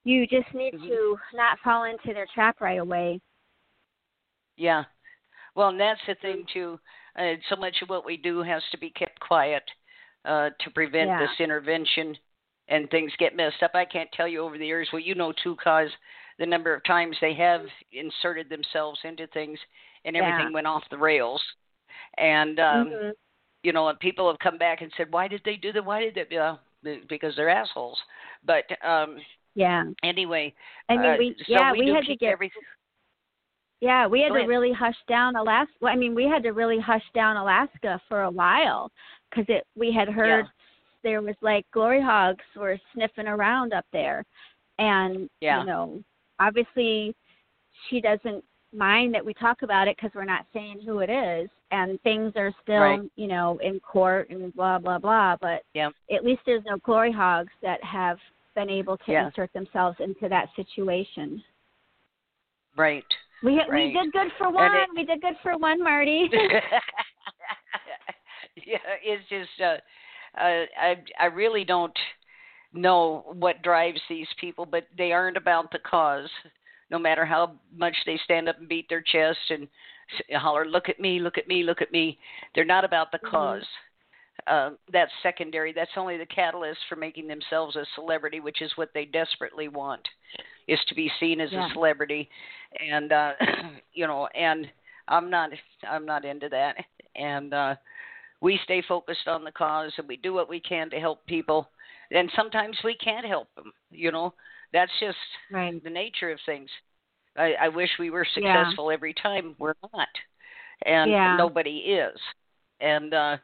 you 0.06 0.26
just 0.26 0.52
need 0.54 0.74
Mhm. 0.74 0.88
to 0.88 1.20
not 1.34 1.60
fall 1.60 1.84
into 1.84 2.14
their 2.14 2.28
trap 2.34 2.62
right 2.62 2.80
away 2.80 3.20
Yeah. 4.56 4.86
Well, 5.56 5.70
and 5.70 5.80
that's 5.80 6.04
the 6.06 6.16
thing 6.16 6.46
too. 6.46 6.80
Uh, 7.18 7.34
so 7.50 7.56
much 7.56 7.76
of 7.82 7.90
what 7.90 8.06
we 8.06 8.18
do 8.18 8.42
has 8.42 8.62
to 8.72 8.78
be 8.78 8.90
kept 8.92 9.20
quiet 9.20 9.64
uh, 10.26 10.50
to 10.60 10.70
prevent 10.74 11.10
Yeah. 11.10 11.20
this 11.20 11.40
intervention, 11.40 12.18
and 12.70 12.90
things 12.90 13.12
get 13.20 13.36
messed 13.36 13.62
up. 13.62 13.72
I 13.76 13.86
can't 13.86 14.12
tell 14.14 14.28
you 14.28 14.42
over 14.42 14.58
the 14.58 14.66
years. 14.66 14.90
Well, 14.92 15.02
you 15.02 15.16
know 15.16 15.34
too, 15.44 15.56
cause 15.64 15.90
the 16.40 16.46
number 16.46 16.74
of 16.74 16.84
times 16.86 17.16
they 17.22 17.34
have 17.36 17.62
inserted 17.92 18.50
themselves 18.50 19.00
into 19.04 19.28
things, 19.28 19.60
and 20.06 20.16
everything 20.16 20.48
Yeah. 20.48 20.54
went 20.54 20.68
off 20.68 20.84
the 20.90 20.98
rails. 20.98 21.42
And 22.18 22.60
um, 22.60 22.88
Mhm. 22.90 23.14
you 23.64 23.74
know, 23.74 23.88
and 23.90 24.00
people 24.00 24.28
have 24.30 24.40
come 24.40 24.58
back 24.58 24.82
and 24.82 24.92
said, 24.98 25.12
"Why 25.12 25.28
did 25.28 25.42
they 25.46 25.56
do 25.56 25.72
that? 25.72 25.86
Why 25.86 26.00
did 26.02 26.16
they?" 26.16 26.36
Well, 26.36 26.60
because 27.08 27.36
they're 27.36 27.50
assholes. 27.50 28.00
But 28.46 28.66
um, 28.86 29.18
yeah 29.56 29.84
anyway, 30.04 30.54
i 30.90 30.98
mean 30.98 31.06
uh, 31.14 31.18
we 31.18 31.36
so 31.38 31.44
yeah 31.48 31.72
we, 31.72 31.82
we 31.84 31.92
had 31.92 32.06
to 32.06 32.16
get 32.16 32.32
everything. 32.32 32.62
Yeah 33.84 34.08
we 34.08 34.22
had 34.22 34.30
to 34.30 34.46
really 34.46 34.72
hush 34.72 34.96
down 35.10 35.36
alaska 35.36 35.74
well, 35.82 35.92
i 35.94 35.96
mean 35.96 36.16
we 36.16 36.24
had 36.24 36.42
to 36.42 36.52
really 36.52 36.80
hush 36.80 37.04
down 37.14 37.36
alaska 37.38 38.02
for 38.08 38.24
a 38.24 38.32
while 38.32 38.90
because 39.30 39.46
it 39.50 39.66
we 39.76 39.92
had 39.92 40.08
heard 40.08 40.46
Yeah. 40.46 40.52
there 41.04 41.22
was 41.22 41.36
like 41.42 41.66
glory 41.72 42.02
hogs 42.02 42.46
were 42.56 42.80
sniffing 42.94 43.28
around 43.28 43.74
up 43.74 43.86
there 43.92 44.24
and 44.80 45.30
Yeah. 45.42 45.60
you 45.60 45.66
know 45.68 46.02
obviously 46.40 47.14
she 47.90 48.00
doesn't 48.00 48.44
mind 48.74 49.14
that 49.14 49.24
we 49.26 49.34
talk 49.34 49.62
about 49.62 49.88
it 49.88 49.98
because 49.98 50.12
we're 50.16 50.24
not 50.26 50.46
saying 50.54 50.80
who 50.86 51.00
it 51.00 51.10
is 51.10 51.50
and 51.72 52.02
things 52.02 52.32
are 52.38 52.54
still 52.64 52.80
Right. 52.80 53.12
you 53.18 53.28
know 53.28 53.58
in 53.62 53.82
court 53.82 54.30
and 54.30 54.54
blah 54.56 54.80
blah 54.80 54.98
blah 54.98 55.36
but 55.42 55.64
Yeah. 55.74 55.90
at 56.10 56.24
least 56.24 56.42
there's 56.46 56.64
no 56.66 56.78
glory 56.78 57.12
hogs 57.12 57.52
that 57.62 57.84
have 57.84 58.18
been 58.56 58.70
able 58.70 58.98
to 59.00 59.12
Yeah. 59.12 59.26
insert 59.26 59.52
themselves 59.52 60.00
into 60.00 60.30
that 60.30 60.48
situation 60.56 61.44
Right. 62.76 63.06
We 63.44 63.60
Right. 63.68 63.88
we 63.88 63.92
did 63.92 64.12
good 64.14 64.32
for 64.38 64.50
one 64.50 64.74
it- 64.74 64.90
we 64.96 65.04
did 65.04 65.22
good 65.22 65.38
for 65.44 65.58
one 65.58 65.84
Marti 65.84 66.30
yeah, 68.66 68.78
it's 69.04 69.28
just 69.30 69.62
uh, 69.62 69.78
uh, 70.40 70.66
I 70.80 70.96
I 71.20 71.26
really 71.26 71.64
don't 71.64 71.98
know 72.74 73.24
what 73.34 73.62
drives 73.62 74.02
these 74.10 74.28
people, 74.40 74.66
but 74.66 74.88
they 74.98 75.12
aren't 75.12 75.38
about 75.38 75.72
the 75.72 75.80
cause. 75.80 76.30
No 76.90 76.98
matter 77.00 77.26
how 77.26 77.56
much 77.76 77.96
they 78.06 78.20
stand 78.24 78.50
up 78.50 78.60
and 78.60 78.68
beat 78.68 78.88
their 78.90 79.02
chest 79.02 79.40
and 79.50 79.68
holler, 80.36 80.66
"Look 80.66 80.90
at 80.90 81.00
me! 81.00 81.20
Look 81.20 81.38
at 81.38 81.48
me! 81.48 81.64
Look 81.64 81.82
at 81.82 81.92
me!" 81.92 82.20
They're 82.56 82.66
not 82.66 82.86
about 82.86 83.12
the 83.12 83.20
Mhm. 83.20 83.30
cause. 83.32 83.68
Uh, 84.48 84.72
that's 84.92 85.12
secondary. 85.22 85.72
That's 85.72 85.96
only 85.96 86.18
the 86.18 86.26
catalyst 86.26 86.80
for 86.90 86.96
making 86.96 87.28
themselves 87.28 87.76
a 87.76 87.86
celebrity, 87.96 88.40
which 88.40 88.62
is 88.62 88.76
what 88.78 88.94
they 88.94 89.06
desperately 89.06 89.68
want, 89.68 90.08
is 90.68 90.80
to 90.88 90.96
be 90.96 91.12
seen 91.20 91.40
as 91.42 91.50
Yeah. 91.52 91.68
a 91.70 91.74
celebrity. 91.74 92.30
And 92.80 93.12
uh, 93.12 93.32
you 93.94 94.08
know, 94.08 94.28
and 94.36 94.68
I'm 95.08 95.30
not 95.30 95.50
I'm 95.90 96.06
not 96.06 96.26
into 96.26 96.50
that. 96.50 96.76
And 97.16 97.54
uh, 97.54 97.76
we 98.42 98.60
stay 98.64 98.84
focused 98.88 99.28
on 99.28 99.44
the 99.44 99.52
cause 99.52 99.92
and 99.98 100.08
we 100.08 100.18
do 100.18 100.34
what 100.34 100.50
we 100.50 100.60
can 100.60 100.90
to 100.92 101.00
help 101.00 101.26
people. 101.26 101.70
And 102.12 102.30
sometimes 102.36 102.78
we 102.84 102.96
can't 102.96 103.26
help 103.26 103.54
them. 103.56 103.72
You 103.92 104.12
know, 104.12 104.34
that's 104.74 104.92
just 105.00 105.18
right 105.52 105.82
the 105.84 105.90
nature 105.90 106.32
of 106.32 106.40
things. 106.46 106.70
I, 107.38 107.54
I 107.62 107.68
wish 107.70 107.90
we 108.00 108.10
were 108.10 108.26
Yeah. 108.36 108.72
successful 108.72 108.92
every 108.92 109.14
time. 109.14 109.56
We're 109.60 109.74
not, 109.94 110.08
and 110.86 111.12
Yeah. 111.12 111.36
nobody 111.38 111.78
is. 111.78 112.18
And 112.82 113.14
uh, 113.14 113.38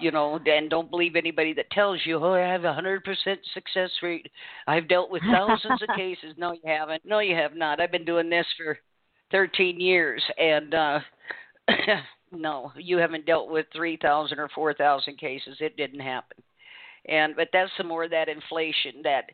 you 0.00 0.10
know, 0.10 0.38
and 0.46 0.70
don't 0.70 0.90
believe 0.90 1.16
anybody 1.16 1.52
that 1.54 1.70
tells 1.70 2.00
you, 2.04 2.22
"Oh, 2.22 2.34
I 2.34 2.40
have 2.40 2.64
a 2.64 2.72
hundred 2.72 3.04
percent 3.04 3.40
success 3.54 3.90
rate. 4.02 4.30
I've 4.66 4.88
dealt 4.88 5.10
with 5.10 5.22
thousands 5.22 5.82
of 5.82 5.88
cases." 5.96 6.34
No, 6.36 6.52
you 6.52 6.60
haven't. 6.64 7.04
No, 7.04 7.18
you 7.18 7.34
have 7.34 7.54
not. 7.54 7.80
I've 7.80 7.92
been 7.92 8.04
doing 8.04 8.30
this 8.30 8.46
for 8.56 8.78
thirteen 9.30 9.80
years, 9.80 10.22
and 10.36 10.74
uh, 10.74 11.00
no, 12.32 12.72
you 12.76 12.98
haven't 12.98 13.26
dealt 13.26 13.50
with 13.50 13.66
three 13.74 13.96
thousand 13.96 14.38
or 14.38 14.48
four 14.54 14.74
thousand 14.74 15.18
cases. 15.18 15.56
It 15.60 15.76
didn't 15.76 16.00
happen. 16.00 16.42
And 17.06 17.34
but 17.36 17.48
that's 17.52 17.70
some 17.76 17.88
more 17.88 18.04
of 18.04 18.10
that 18.10 18.28
inflation 18.28 19.02
that 19.04 19.30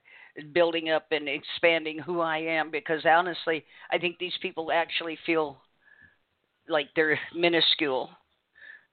building 0.53 0.91
up 0.91 1.07
and 1.11 1.29
expanding 1.29 1.99
who 1.99 2.21
I 2.21 2.39
am 2.39 2.71
because 2.71 3.05
honestly, 3.05 3.65
I 3.91 3.99
think 3.99 4.19
these 4.19 4.37
people 4.43 4.73
actually 4.73 5.19
feel 5.25 5.59
like 6.69 6.89
they're 6.97 7.19
minuscule, 7.35 8.11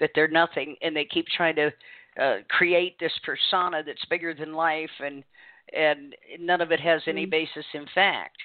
that 0.01 0.11
they're 0.13 0.27
nothing, 0.27 0.75
and 0.81 0.93
they 0.93 1.05
keep 1.05 1.27
trying 1.27 1.55
to 1.55 1.71
uh, 2.19 2.37
create 2.49 2.99
this 2.99 3.13
persona 3.23 3.81
that's 3.85 4.03
bigger 4.09 4.33
than 4.33 4.53
life, 4.53 4.91
and 4.99 5.23
and 5.71 6.13
none 6.39 6.59
of 6.59 6.73
it 6.73 6.81
has 6.81 7.01
any 7.07 7.25
Mhm. 7.25 7.29
basis 7.29 7.65
in 7.73 7.85
fact. 7.87 8.37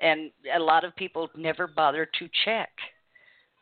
And 0.00 0.30
a 0.52 0.58
lot 0.58 0.84
of 0.84 0.94
people 0.96 1.30
never 1.34 1.66
bother 1.66 2.04
to 2.04 2.28
check 2.44 2.70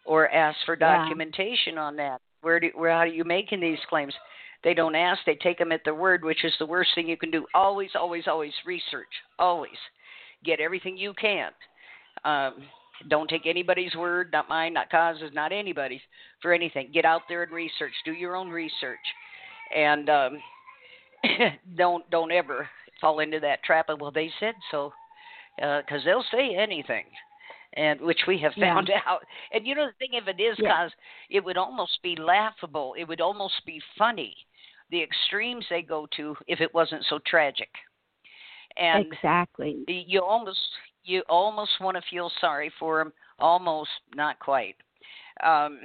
or 0.05 0.29
ask 0.31 0.59
for 0.65 0.75
Yeah. 0.75 0.99
documentation 0.99 1.79
on 1.79 1.95
that. 1.97 2.21
Where 2.41 2.59
do 2.59 2.71
where 2.75 2.91
how 2.91 2.99
are 2.99 3.07
you 3.07 3.25
making 3.25 3.61
these 3.61 3.85
claims? 3.85 4.19
They 4.63 4.75
don't 4.75 4.97
ask, 4.97 5.25
they 5.25 5.37
take 5.37 5.59
them 5.59 5.71
at 5.71 5.85
their 5.85 5.95
word, 5.95 6.25
which 6.25 6.45
is 6.45 6.57
the 6.59 6.67
worst 6.67 6.93
thing 6.95 7.09
you 7.09 7.17
can 7.17 7.31
do. 7.31 7.47
Always, 7.55 7.95
always, 7.95 8.27
always 8.27 8.55
research. 8.65 9.23
Always. 9.39 9.79
Get 10.43 10.59
everything 10.59 10.97
you 10.97 11.15
can. 11.15 11.53
Um, 12.25 12.69
don't 13.09 13.29
take 13.29 13.47
anybody's 13.47 13.95
word, 13.95 14.31
not 14.33 14.49
mine, 14.49 14.73
not 14.73 14.91
Coz's, 14.91 15.33
not 15.35 15.53
anybody's, 15.53 16.01
for 16.41 16.53
anything. 16.53 16.91
Get 16.93 17.05
out 17.05 17.23
there 17.29 17.43
and 17.43 17.53
research. 17.53 17.93
Do 18.05 18.13
your 18.13 18.37
own 18.37 18.49
research. 18.49 18.99
And 19.75 20.09
um, 20.09 20.39
don't 21.77 22.09
don't 22.11 22.33
ever 22.33 22.69
fall 23.01 23.21
into 23.21 23.41
that 23.41 23.63
trap 23.65 23.89
of, 23.89 24.01
well, 24.01 24.11
they 24.11 24.31
said 24.41 24.55
so. 24.71 24.93
Because 25.57 26.03
they'll 26.05 26.25
say 26.31 26.55
anything 26.55 27.05
and 27.75 28.01
which 28.01 28.21
we 28.27 28.39
have 28.39 28.53
Yeah. 28.57 28.75
found 28.75 28.91
out. 29.07 29.23
And 29.53 29.67
you 29.67 29.75
know 29.75 29.87
the 29.87 30.07
thing 30.07 30.19
of 30.21 30.29
it 30.29 30.41
is, 30.41 30.59
Yeah. 30.59 30.71
cause 30.85 30.93
it 31.31 31.45
would 31.45 31.57
almost 31.57 32.03
be 32.03 32.17
laughable. 32.17 32.95
It 32.99 33.05
would 33.05 33.21
almost 33.21 33.65
be 33.65 33.81
funny, 33.97 34.37
the 34.91 35.03
extremes 35.03 35.65
they 35.69 35.83
go 35.83 36.07
to 36.17 36.37
if 36.47 36.61
it 36.61 36.73
wasn't 36.75 37.05
so 37.07 37.19
tragic. 37.27 37.71
And 38.77 39.07
exactly 39.07 39.85
you 39.87 40.23
almost 40.23 40.61
you 41.07 41.23
almost 41.29 41.73
want 41.81 41.97
to 41.97 42.03
feel 42.11 42.31
sorry 42.41 42.71
for 42.79 42.99
them, 42.99 43.13
almost 43.39 43.91
not 44.15 44.39
quite. 44.39 44.77
Um, 45.45 45.81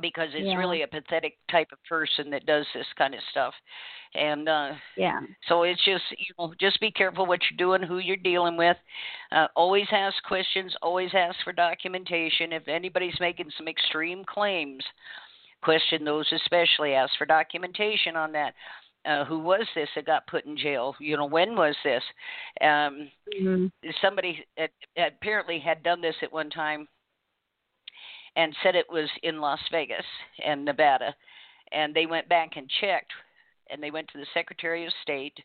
because 0.00 0.28
it's 0.34 0.48
Yeah. 0.48 0.58
really 0.58 0.82
a 0.82 0.88
pathetic 0.88 1.38
type 1.50 1.68
of 1.72 1.82
person 1.84 2.30
that 2.30 2.46
does 2.46 2.66
this 2.74 2.86
kind 2.98 3.14
of 3.14 3.20
stuff. 3.30 3.54
And 4.14 4.48
uh 4.48 4.72
Yeah. 4.96 5.20
so 5.48 5.62
it's 5.62 5.84
just 5.84 6.02
you 6.18 6.34
know 6.38 6.52
just 6.60 6.80
be 6.80 6.90
careful 6.90 7.26
what 7.26 7.40
you're 7.48 7.56
doing, 7.56 7.86
who 7.86 7.98
you're 7.98 8.16
dealing 8.16 8.56
with. 8.56 8.76
Uh, 9.30 9.46
always 9.54 9.86
ask 9.92 10.20
questions. 10.24 10.74
Always 10.82 11.10
ask 11.14 11.36
for 11.44 11.52
documentation. 11.52 12.52
If 12.52 12.66
anybody's 12.68 13.18
making 13.20 13.50
some 13.56 13.68
extreme 13.68 14.24
claims, 14.24 14.84
question 15.62 16.04
those 16.04 16.30
especially. 16.32 16.94
Ask 16.94 17.16
for 17.16 17.26
documentation 17.26 18.16
on 18.16 18.32
that. 18.32 18.54
Uh, 19.04 19.24
who 19.24 19.38
was 19.38 19.66
this 19.74 19.88
that 19.94 20.06
got 20.06 20.26
put 20.26 20.46
in 20.46 20.56
jail? 20.56 20.94
You 20.98 21.16
know 21.16 21.26
when 21.26 21.56
was 21.56 21.76
this? 21.84 22.02
Um, 22.60 23.10
hmm 23.38 23.66
somebody 24.00 24.44
apparently 24.96 25.58
had 25.58 25.82
done 25.82 26.00
this 26.00 26.14
at 26.22 26.32
one 26.32 26.48
time 26.48 26.88
and 28.36 28.54
said 28.62 28.74
it 28.74 28.86
was 28.90 29.08
in 29.22 29.40
Las 29.40 29.60
Vegas 29.70 30.04
and 30.44 30.64
Nevada. 30.64 31.14
And 31.72 31.94
they 31.94 32.06
went 32.06 32.28
back 32.28 32.56
and 32.56 32.70
checked, 32.80 33.12
and 33.70 33.82
they 33.82 33.90
went 33.90 34.08
to 34.08 34.18
the 34.18 34.26
Secretary 34.34 34.86
of 34.86 34.92
State 35.02 35.36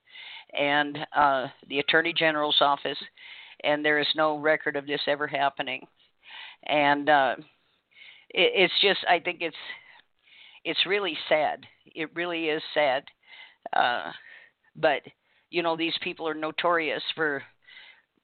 and 0.57 0.97
uh, 1.15 1.47
the 1.69 1.79
Attorney 1.79 2.13
General's 2.13 2.61
office, 2.61 2.97
and 3.63 3.83
there 3.83 3.99
is 3.99 4.07
no 4.15 4.37
record 4.37 4.75
of 4.75 4.87
this 4.87 5.01
ever 5.07 5.27
happening. 5.27 5.85
And 6.65 7.09
uh, 7.09 7.35
it, 8.29 8.51
it's 8.55 8.73
just, 8.81 8.99
I 9.09 9.19
think 9.19 9.39
it's 9.41 9.55
it's 10.65 10.85
really 10.85 11.17
sad. 11.29 11.65
It 11.95 12.09
really 12.13 12.45
is 12.45 12.61
sad. 12.73 13.03
Uh, 13.73 14.11
but 14.75 15.01
you 15.49 15.63
know, 15.63 15.75
these 15.75 15.97
people 16.01 16.27
are 16.27 16.35
notorious 16.35 17.03
for 17.15 17.43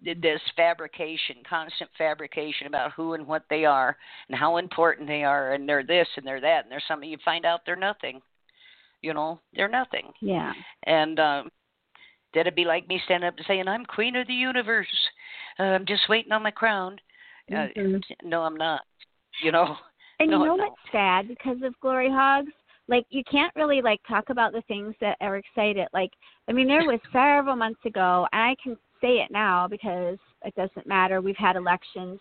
this 0.02 0.42
fabrication, 0.56 1.38
constant 1.50 1.90
fabrication 1.98 2.68
about 2.68 2.92
who 2.92 3.14
and 3.14 3.26
what 3.26 3.44
they 3.50 3.66
are 3.66 3.98
and 4.30 4.38
how 4.38 4.58
important 4.58 5.08
they 5.08 5.24
are, 5.24 5.54
and 5.54 5.68
they're 5.68 5.84
this 5.86 6.08
and 6.16 6.26
they're 6.26 6.42
that, 6.42 6.64
and 6.64 6.72
they're 6.72 6.84
something. 6.88 7.10
You 7.10 7.18
find 7.26 7.46
out 7.46 7.62
they're 7.66 7.76
nothing. 7.76 8.22
You 9.02 9.14
know, 9.14 9.40
they're 9.54 9.68
nothing. 9.70 10.12
Yeah. 10.22 10.54
And 10.84 11.20
um, 11.20 11.50
that'd 12.34 12.56
be 12.56 12.66
like 12.66 12.88
me 12.88 13.02
standing 13.06 13.28
up 13.28 13.38
and 13.38 13.46
saying, 13.48 13.68
"I'm 13.68 13.86
queen 13.86 14.16
of 14.16 14.28
the 14.28 14.34
universe. 14.34 14.88
Uh, 15.60 15.64
I'm 15.64 15.86
just 15.86 16.10
waiting 16.10 16.32
on 16.32 16.44
my 16.44 16.52
crown." 16.52 17.00
Uh, 17.52 17.68
Mhm. 17.76 18.04
no, 18.24 18.44
I'm 18.44 18.58
not. 18.58 18.82
You 19.42 19.52
know. 19.52 19.78
And 20.20 20.32
No, 20.32 20.40
you 20.40 20.46
know 20.46 20.56
no. 20.56 20.64
what's 20.70 20.92
sad 20.92 21.28
because 21.28 21.62
of 21.62 21.80
glory 21.82 22.10
hogs? 22.10 22.52
Like 22.88 23.06
you 23.10 23.24
can't 23.30 23.56
really 23.56 23.82
like 23.82 24.00
talk 24.08 24.30
about 24.30 24.54
the 24.54 24.62
things 24.68 24.94
that 25.02 25.18
are 25.22 25.38
excited. 25.38 25.88
Like 25.94 26.12
I 26.48 26.54
mean, 26.54 26.68
there 26.68 26.86
was 26.86 27.00
several 27.12 27.56
months 27.56 27.80
ago, 27.86 28.28
and 28.32 28.42
I 28.42 28.56
can 28.64 28.78
say 29.02 29.18
it 29.20 29.32
now 29.32 29.68
because 29.68 30.18
it 30.44 30.56
doesn't 30.56 30.88
matter. 30.88 31.22
We've 31.22 31.36
had 31.38 31.56
elections, 31.56 32.20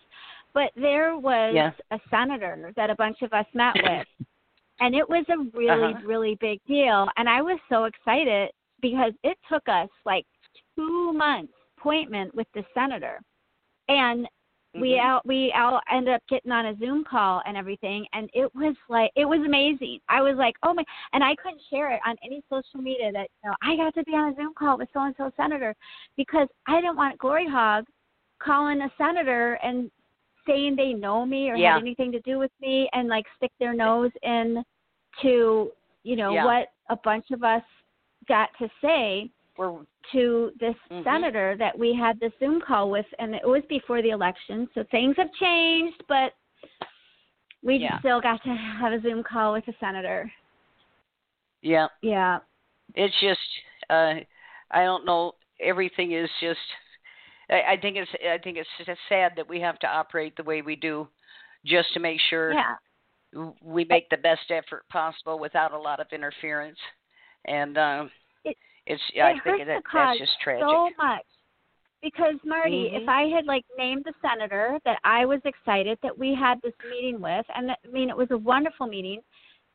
but 0.54 0.70
there 0.76 1.16
was 1.16 1.54
Yeah. 1.54 1.72
a 1.90 2.00
senator 2.10 2.72
that 2.76 2.90
a 2.90 2.96
bunch 2.96 3.22
of 3.22 3.32
us 3.32 3.46
met 3.54 3.74
with, 3.82 4.06
and 4.80 4.94
it 4.94 5.08
was 5.08 5.24
a 5.28 5.38
really 5.56 5.92
Uh-huh. 5.94 6.06
really 6.06 6.34
big 6.40 6.60
deal. 6.66 7.08
And 7.16 7.28
I 7.28 7.42
was 7.42 7.58
so 7.68 7.84
excited 7.84 8.50
because 8.80 9.12
it 9.22 9.38
took 9.50 9.68
us 9.68 9.88
like 10.04 10.26
two 10.76 11.12
months 11.12 11.52
appointment 11.76 12.34
with 12.34 12.46
the 12.54 12.64
senator, 12.72 13.20
and 13.88 14.26
we 14.80 14.90
Mhm. 14.94 15.00
out 15.00 15.26
we 15.26 15.52
all 15.52 15.80
end 15.90 16.08
up 16.08 16.22
getting 16.28 16.50
on 16.50 16.66
a 16.66 16.76
zoom 16.76 17.04
call 17.04 17.42
and 17.46 17.56
everything 17.56 18.06
and 18.12 18.28
it 18.34 18.52
was 18.54 18.74
like 18.88 19.10
it 19.14 19.24
was 19.24 19.40
amazing 19.40 20.00
i 20.08 20.20
was 20.20 20.36
like 20.36 20.56
oh 20.64 20.74
my 20.74 20.84
and 21.12 21.22
i 21.22 21.34
couldn't 21.36 21.62
share 21.70 21.92
it 21.92 22.00
on 22.04 22.16
any 22.24 22.42
social 22.50 22.80
media 22.80 23.12
that 23.12 23.28
you 23.42 23.48
know 23.50 23.54
i 23.62 23.76
got 23.76 23.94
to 23.94 24.02
be 24.04 24.12
on 24.12 24.32
a 24.32 24.36
zoom 24.36 24.52
call 24.58 24.76
with 24.76 24.88
so 24.92 25.00
and 25.00 25.14
so 25.16 25.30
senator 25.36 25.74
because 26.16 26.48
i 26.66 26.80
didn't 26.80 26.96
want 26.96 27.16
glory 27.18 27.48
hog 27.48 27.84
calling 28.40 28.80
a 28.82 28.90
senator 28.98 29.54
and 29.62 29.90
saying 30.46 30.76
they 30.76 30.92
know 30.92 31.24
me 31.24 31.50
or 31.50 31.56
Yeah. 31.56 31.74
had 31.74 31.80
anything 31.80 32.12
to 32.12 32.20
do 32.20 32.38
with 32.38 32.50
me 32.60 32.88
and 32.92 33.08
like 33.08 33.24
stick 33.36 33.52
their 33.58 33.72
nose 33.72 34.10
in 34.22 34.62
to 35.22 35.72
you 36.02 36.16
know 36.16 36.34
Yeah. 36.34 36.44
what 36.44 36.72
a 36.90 36.96
bunch 36.96 37.30
of 37.30 37.44
us 37.44 37.62
got 38.26 38.50
to 38.58 38.68
say 38.80 39.30
We're 39.56 39.84
to 40.12 40.52
this 40.60 40.74
Mhm. 40.90 41.04
senator 41.04 41.56
that 41.56 41.78
we 41.78 41.94
had 41.94 42.18
the 42.20 42.30
Zoom 42.38 42.60
call 42.60 42.90
with, 42.90 43.06
and 43.18 43.34
it 43.34 43.46
was 43.46 43.62
before 43.68 44.02
the 44.02 44.10
election, 44.10 44.68
so 44.74 44.84
things 44.90 45.16
have 45.16 45.32
changed, 45.34 46.02
but 46.08 46.34
we 47.62 47.78
Yeah. 47.78 47.98
still 48.00 48.20
got 48.20 48.42
to 48.42 48.50
have 48.54 48.92
a 48.92 49.00
Zoom 49.00 49.22
call 49.22 49.54
with 49.54 49.64
the 49.66 49.72
senator. 49.80 50.30
yeah. 51.62 51.88
Yeah, 52.02 52.40
it's 52.94 53.18
just 53.20 53.40
uh 53.90 54.14
i 54.70 54.84
don't 54.84 55.04
know 55.04 55.32
everything 55.60 56.12
is 56.12 56.28
just 56.40 56.60
I, 57.50 57.62
I 57.72 57.76
think 57.80 57.96
it's 57.96 58.10
i 58.30 58.38
think 58.38 58.56
it's 58.58 59.00
sad 59.08 59.32
that 59.36 59.48
we 59.48 59.60
have 59.60 59.78
to 59.80 59.86
operate 59.86 60.36
the 60.36 60.42
way 60.42 60.62
we 60.62 60.76
do 60.76 61.08
just 61.64 61.92
to 61.94 62.00
make 62.00 62.20
sure 62.28 62.52
yeah, 62.52 62.76
we 63.62 63.84
make 63.84 64.08
the 64.10 64.16
best 64.18 64.50
effort 64.50 64.86
possible 64.90 65.38
without 65.38 65.72
a 65.72 65.78
lot 65.78 66.00
of 66.00 66.06
interference 66.12 66.78
and 67.46 67.76
um 67.78 68.10
it's 68.86 69.02
it 69.14 69.22
i 69.22 69.32
think 69.40 69.66
that 69.66 69.82
that's 69.92 70.18
just 70.18 70.32
tragic. 70.42 70.64
so 70.66 70.90
much. 70.98 71.22
Because 72.02 72.34
Marti, 72.44 72.90
Mhm. 72.90 73.02
if 73.02 73.08
I 73.08 73.22
had 73.34 73.46
like 73.46 73.64
named 73.78 74.04
the 74.04 74.12
senator 74.20 74.78
that 74.84 74.98
I 75.04 75.24
was 75.24 75.40
excited 75.46 75.98
that 76.02 76.16
we 76.16 76.34
had 76.34 76.60
this 76.60 76.74
meeting 76.90 77.18
with, 77.18 77.46
and 77.54 77.70
I 77.70 77.76
mean 77.90 78.10
it 78.10 78.16
was 78.16 78.30
a 78.30 78.36
wonderful 78.36 78.86
meeting, 78.86 79.22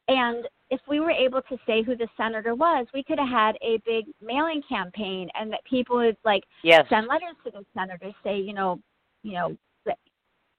and 0.08 0.48
if 0.70 0.80
we 0.88 1.00
were 1.00 1.10
able 1.10 1.42
to 1.42 1.58
say 1.66 1.82
who 1.82 1.96
the 1.96 2.08
senator 2.18 2.54
was, 2.54 2.86
we 2.94 3.02
could 3.02 3.18
have 3.18 3.30
had 3.30 3.58
a 3.64 3.80
big 3.84 4.06
mailing 4.22 4.62
campaign, 4.70 5.28
and 5.34 5.52
that 5.52 5.64
people 5.64 5.98
would 5.98 6.18
like 6.24 6.44
yes. 6.64 6.88
send 6.90 7.08
letters 7.08 7.36
to 7.46 7.52
the 7.52 7.66
senator, 7.74 8.12
say, 8.24 8.38
you 8.40 8.54
know, 8.54 8.80
you 9.24 9.34
know, 9.34 9.58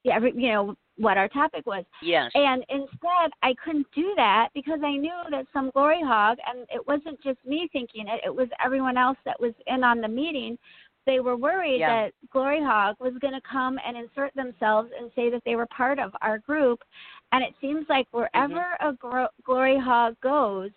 yeah, 0.02 0.18
you 0.18 0.48
know, 0.48 0.74
what 1.00 1.16
our 1.16 1.28
topic 1.28 1.66
was. 1.66 1.84
yes 2.02 2.30
And 2.34 2.64
instead, 2.68 3.30
I 3.42 3.54
couldn't 3.64 3.86
do 3.94 4.12
that 4.16 4.48
because 4.54 4.80
I 4.84 4.96
knew 4.96 5.18
that 5.30 5.46
some 5.52 5.70
glory 5.70 6.02
hog, 6.02 6.38
and 6.46 6.66
it 6.70 6.86
wasn't 6.86 7.22
just 7.22 7.38
me 7.44 7.68
thinking 7.72 8.06
it; 8.08 8.20
it 8.24 8.34
was 8.34 8.48
everyone 8.64 8.96
else 8.96 9.18
that 9.24 9.40
was 9.40 9.54
in 9.66 9.82
on 9.82 10.00
the 10.00 10.08
meeting. 10.08 10.58
They 11.06 11.20
were 11.20 11.36
worried 11.36 11.80
Yeah. 11.80 12.04
that 12.04 12.12
glory 12.30 12.62
hog 12.62 12.96
was 13.00 13.14
going 13.20 13.32
to 13.34 13.40
come 13.40 13.78
and 13.84 13.96
insert 13.96 14.34
themselves 14.34 14.90
and 14.98 15.10
say 15.16 15.30
that 15.30 15.42
they 15.44 15.56
were 15.56 15.66
part 15.66 15.98
of 15.98 16.14
our 16.20 16.38
group. 16.38 16.80
And 17.32 17.42
it 17.42 17.54
seems 17.60 17.86
like 17.88 18.06
mm-hmm. 18.08 18.18
wherever 18.18 18.76
a 18.80 18.92
gro- 18.92 19.34
glory 19.42 19.78
hog 19.78 20.16
goes, 20.20 20.70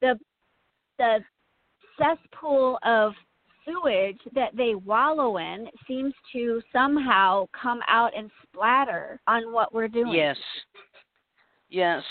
the 0.00 0.18
the 0.98 1.24
cesspool 1.98 2.78
of 2.82 3.14
sewage 3.68 4.20
that 4.34 4.56
they 4.56 4.74
wallow 4.74 5.36
in 5.36 5.68
seems 5.86 6.14
to 6.32 6.60
somehow 6.72 7.46
come 7.60 7.80
out 7.88 8.12
and 8.16 8.30
splatter 8.42 9.20
on 9.26 9.52
what 9.52 9.72
we're 9.72 9.88
doing. 9.88 10.12
Yes. 10.12 10.36
Yes. 11.68 12.02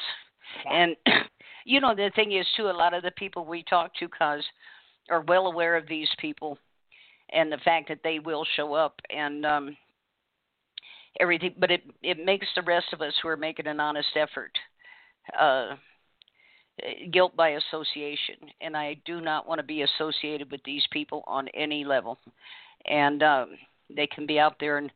And 0.70 0.96
you 1.66 1.82
know 1.82 1.96
the 1.96 2.12
thing 2.16 2.32
is 2.34 2.46
too 2.56 2.70
a 2.70 2.72
lot 2.72 2.94
of 2.94 3.04
the 3.04 3.12
people 3.12 3.46
we 3.46 3.64
talk 3.64 3.92
to 3.96 4.08
Coz 4.08 4.44
are 5.10 5.22
well 5.22 5.48
aware 5.48 5.76
of 5.76 5.88
these 5.88 6.10
people 6.20 6.58
and 7.32 7.52
the 7.52 7.58
fact 7.58 7.90
that 7.90 8.00
they 8.04 8.20
will 8.20 8.46
show 8.56 8.74
up 8.74 9.00
and 9.10 9.46
um 9.46 9.78
everything 11.20 11.54
but 11.60 11.72
it 11.72 11.84
it 12.02 12.24
makes 12.24 12.48
the 12.56 12.62
rest 12.62 12.88
of 12.94 13.02
us 13.02 13.14
who 13.22 13.28
are 13.28 13.38
making 13.38 13.68
an 13.68 13.80
honest 13.80 14.08
effort 14.16 14.52
uh 15.40 15.76
guilt 17.12 17.36
by 17.36 17.50
association 17.50 18.36
and 18.62 18.78
I 18.78 18.98
do 19.06 19.20
not 19.20 19.48
want 19.48 19.60
to 19.60 19.66
be 19.66 19.82
associated 19.82 20.52
with 20.52 20.62
these 20.64 20.84
people 20.92 21.24
on 21.26 21.48
any 21.50 21.84
level 21.84 22.20
and 22.86 23.24
um 23.24 23.58
they 23.96 24.06
can 24.06 24.26
be 24.26 24.40
out 24.40 24.58
there 24.60 24.78
and 24.78 24.92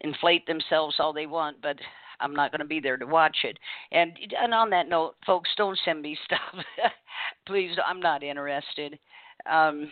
inflate 0.00 0.46
themselves 0.46 0.96
all 0.98 1.12
they 1.12 1.26
want 1.26 1.62
but 1.62 1.76
I'm 2.20 2.34
not 2.34 2.50
going 2.50 2.60
to 2.60 2.66
be 2.66 2.80
there 2.80 2.96
to 2.96 3.06
watch 3.06 3.38
it. 3.44 3.58
And 3.92 4.12
and 4.40 4.52
on 4.52 4.70
that 4.70 4.88
note, 4.88 5.14
folks, 5.24 5.50
don't 5.56 5.78
send 5.84 6.02
me 6.02 6.18
stuff. 6.24 6.64
Please, 7.46 7.76
I'm 7.84 8.00
not 8.00 8.22
interested. 8.22 8.98
Um, 9.50 9.90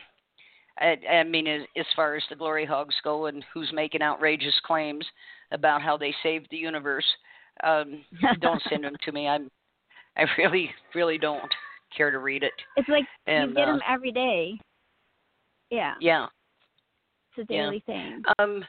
I, 0.79 0.96
I 1.11 1.24
mean, 1.24 1.46
as, 1.46 1.62
as 1.76 1.87
far 1.94 2.16
as 2.16 2.22
the 2.29 2.37
glory 2.37 2.66
hogs 2.66 2.94
go, 3.02 3.26
and 3.26 3.44
who's 3.55 3.70
making 3.72 4.02
outrageous 4.02 4.55
claims 4.64 5.07
about 5.52 5.81
how 5.81 5.96
they 5.96 6.14
saved 6.22 6.48
the 6.50 6.57
universe, 6.57 7.07
um, 7.64 8.05
don't 8.40 8.62
send 8.68 8.85
them 8.85 8.96
to 9.05 9.12
me. 9.12 9.26
I'm, 9.26 9.50
I 10.16 10.24
really, 10.38 10.70
really 10.94 11.18
don't 11.18 11.52
care 11.96 12.11
to 12.11 12.18
read 12.18 12.42
it. 12.42 12.52
It's 12.76 12.88
like 12.88 13.05
And, 13.26 13.50
you 13.50 13.57
get 13.57 13.68
uh, 13.68 13.72
them 13.72 13.81
every 13.88 14.12
day. 14.12 14.59
Yeah, 15.70 15.94
Yeah. 16.00 16.26
it's 17.37 17.48
a 17.48 17.52
yeah. 17.52 17.62
daily 17.62 17.83
thing. 17.87 18.22
Um, 18.38 18.64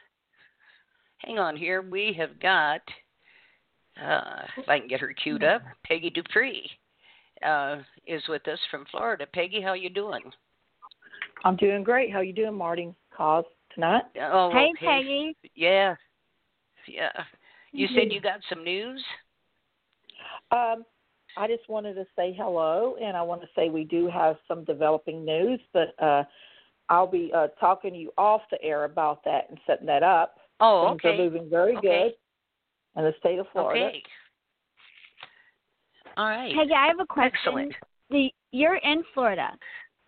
hang 1.20 1.40
on 1.40 1.56
here. 1.56 1.82
We 1.82 2.14
have 2.18 2.40
got, 2.40 2.82
uh, 4.04 4.44
if 4.58 4.68
I 4.68 4.80
can 4.80 4.88
get 4.88 5.00
her 5.00 5.14
queued 5.14 5.44
up, 5.44 5.62
Peggy 5.86 6.10
Dupree 6.10 6.70
uh, 7.46 7.78
is 8.06 8.24
with 8.28 8.48
us 8.48 8.60
from 8.72 8.86
Florida. 8.92 9.26
Peggy, 9.32 9.62
how 9.62 9.74
you 9.74 9.90
doing? 9.90 10.24
I'm 11.46 11.56
doing 11.56 11.84
great. 11.84 12.12
How 12.12 12.22
you 12.22 12.34
doing, 12.34 12.56
Marti? 12.56 12.94
Cause 13.16 13.46
tonight? 13.74 14.04
Oh, 14.20 14.52
hey, 14.52 14.72
okay. 14.76 14.86
Peggy. 14.86 15.36
Yeah, 15.56 15.96
yeah. 16.88 17.12
You 17.72 17.88
said 17.94 18.12
you 18.12 18.22
got 18.22 18.40
some 18.50 18.64
news. 18.64 19.04
Um, 20.52 20.84
I 21.38 21.48
just 21.48 21.70
wanted 21.70 21.94
to 21.94 22.06
say 22.16 22.36
hello, 22.38 22.96
and 23.02 23.16
I 23.16 23.22
want 23.22 23.42
to 23.42 23.48
say 23.56 23.70
we 23.70 23.84
do 23.84 24.10
have 24.10 24.38
some 24.48 24.64
developing 24.64 25.24
news, 25.24 25.60
but 25.72 25.94
uh, 26.04 26.24
I'll 26.90 27.08
be 27.08 27.32
uh, 27.36 27.48
talking 27.60 27.92
to 27.92 27.98
you 27.98 28.12
off 28.18 28.42
the 28.50 28.62
air 28.64 28.86
about 28.86 29.24
that 29.26 29.46
and 29.50 29.60
setting 29.68 29.86
that 29.86 30.02
up. 30.04 30.38
Oh, 30.60 30.90
Things 30.90 31.02
are 31.04 31.10
okay. 31.10 31.18
moving 31.18 31.50
very 31.50 31.78
Okay. 31.78 32.14
good 32.96 33.00
in 33.00 33.04
the 33.04 33.14
state 33.20 33.38
of 33.38 33.46
Florida. 33.54 33.86
Okay. 33.86 34.04
All 36.18 36.26
right. 36.26 36.54
Peggy, 36.56 36.74
I 36.74 36.88
have 36.88 37.00
a 37.00 37.06
question. 37.06 37.32
Excellent. 37.36 37.74
The 38.10 38.32
you're 38.52 38.78
in 38.78 39.04
Florida. 39.14 39.52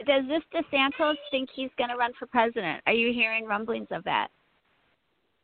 Does 0.07 0.23
this 0.27 0.41
DeSantis 0.53 1.15
think 1.29 1.49
he's 1.53 1.69
going 1.77 1.89
to 1.89 1.97
run 1.97 2.11
for 2.17 2.25
president? 2.25 2.81
Are 2.87 2.93
you 2.93 3.13
hearing 3.13 3.45
rumblings 3.45 3.89
of 3.91 4.03
that? 4.05 4.29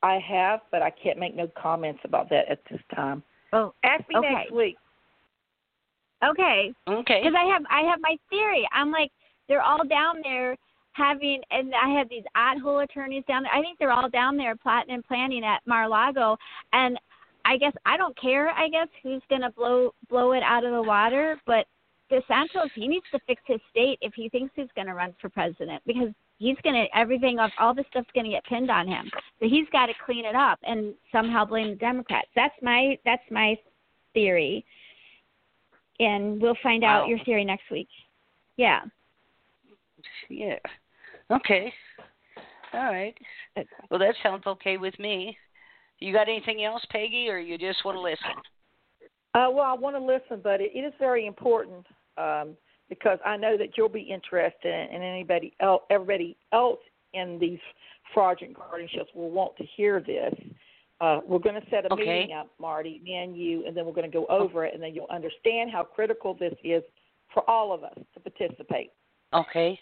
I 0.02 0.18
have, 0.20 0.62
but 0.72 0.82
I 0.82 0.90
can't 0.90 1.20
make 1.20 1.36
no 1.36 1.52
comments 1.62 2.00
about 2.04 2.30
that 2.30 2.50
at 2.50 2.62
this 2.72 2.80
time. 2.96 3.22
Oh, 3.54 3.74
Ask 3.84 4.08
me 4.10 4.16
okay. 4.18 4.32
next 4.34 4.52
week. 4.52 4.78
Okay. 6.26 6.74
Okay. 6.88 7.22
Because 7.24 7.36
I 7.38 7.46
have 7.46 7.64
I 7.70 7.82
have 7.90 8.00
my 8.02 8.18
theory. 8.30 8.68
I'm 8.74 8.92
like 8.92 9.12
they're 9.48 9.62
all 9.62 9.86
down 9.86 10.22
there 10.24 10.56
having, 10.94 11.42
and 11.52 11.74
I 11.76 11.90
have 11.98 12.10
these 12.10 12.24
oddhole 12.36 12.80
attorneys 12.80 13.24
down 13.28 13.44
there. 13.44 13.54
I 13.54 13.62
think 13.62 13.78
they're 13.78 13.92
all 13.92 14.10
down 14.10 14.38
there 14.38 14.56
plotting 14.56 14.94
and 14.94 15.06
planning 15.06 15.44
at 15.44 15.60
Mar-a-Lago, 15.68 16.38
and 16.74 16.98
I 17.44 17.58
guess 17.58 17.74
I 17.86 17.98
don't 17.98 18.18
care. 18.20 18.50
I 18.50 18.70
guess 18.70 18.88
who's 19.04 19.22
gonna 19.30 19.52
blow 19.52 19.94
blow 20.10 20.32
it 20.32 20.44
out 20.44 20.64
of 20.64 20.72
the 20.72 20.82
water, 20.82 21.40
but 21.46 21.66
DeSantis 22.12 22.72
he 22.76 22.88
needs 22.88 23.06
to 23.12 23.20
fix 23.28 23.42
his 23.46 23.60
state 23.72 23.98
if 24.02 24.14
he 24.14 24.30
thinks 24.30 24.54
he's 24.56 24.68
gonna 24.76 24.96
run 24.96 25.14
for 25.22 25.30
president 25.30 25.82
because 25.86 26.10
he's 26.38 26.58
gonna 26.64 26.86
everything 26.94 27.40
of 27.40 27.52
all 27.60 27.74
this 27.74 27.86
stuff's 27.90 28.10
gonna 28.16 28.30
get 28.30 28.44
pinned 28.46 28.72
on 28.72 28.88
him. 28.88 29.12
So 29.40 29.48
he's 29.48 29.68
got 29.72 29.88
to 29.88 29.94
clean 30.06 30.26
it 30.26 30.36
up 30.36 30.60
and 30.64 30.94
somehow 31.12 31.46
blame 31.46 31.70
the 31.70 31.76
Democrats. 31.76 32.30
That's 32.36 32.56
my 32.62 32.98
that's 33.06 33.24
my 33.30 33.58
theory, 34.14 34.66
and 36.00 36.42
we'll 36.42 36.58
find 36.62 36.84
out 36.84 37.08
your 37.08 37.20
theory 37.26 37.46
next 37.46 37.70
week. 37.72 37.88
Yeah. 38.58 38.82
Yeah. 40.30 40.60
Okay. 41.32 41.74
All 42.74 42.92
right. 42.92 43.16
Well, 43.90 44.00
that 44.00 44.16
sounds 44.22 44.46
okay 44.46 44.78
with 44.78 44.98
me. 45.00 45.38
You 46.00 46.12
got 46.14 46.28
anything 46.28 46.64
else, 46.64 46.84
Peggy, 46.92 47.30
or 47.30 47.40
you 47.40 47.58
just 47.58 47.86
want 47.86 47.96
to 47.96 48.02
listen? 48.02 48.42
Uh, 49.34 49.50
well, 49.52 49.66
I 49.66 49.74
want 49.74 49.96
to 49.96 50.02
listen, 50.02 50.42
but 50.44 50.62
it, 50.62 50.72
it 50.74 50.82
is 50.82 50.94
very 51.00 51.26
important 51.26 51.86
um, 52.18 52.56
because 52.90 53.20
I 53.26 53.38
know 53.38 53.58
that 53.58 53.78
you'll 53.78 53.90
be 53.90 54.02
interested, 54.02 54.74
and 54.74 55.04
anybody 55.04 55.54
else, 55.62 55.84
everybody 55.90 56.38
else 56.54 56.80
in 57.14 57.38
these 57.40 57.60
fraudulent 58.14 58.58
guardianships 58.58 59.14
will 59.16 59.32
want 59.32 59.56
to 59.58 59.64
hear 59.76 60.00
this. 60.00 60.34
Uh, 61.02 61.20
we're 61.26 61.40
going 61.40 61.60
to 61.62 61.70
set 61.70 61.86
a 61.86 61.94
Okay. 61.94 62.20
meeting 62.22 62.34
up, 62.36 62.48
Marti, 62.60 63.02
me 63.04 63.16
and 63.16 63.36
you, 63.38 63.66
and 63.68 63.76
then 63.76 63.86
we're 63.86 63.92
going 63.94 64.10
to 64.10 64.18
go 64.18 64.26
over 64.28 64.66
it, 64.66 64.74
and 64.74 64.82
then 64.82 64.96
you'll 64.96 65.08
understand 65.10 65.70
how 65.70 65.84
critical 65.84 66.34
this 66.34 66.54
is 66.64 66.84
for 67.34 67.48
all 67.50 67.74
of 67.74 67.84
us 67.84 67.98
to 68.14 68.20
participate. 68.20 68.92
Okay. 69.34 69.80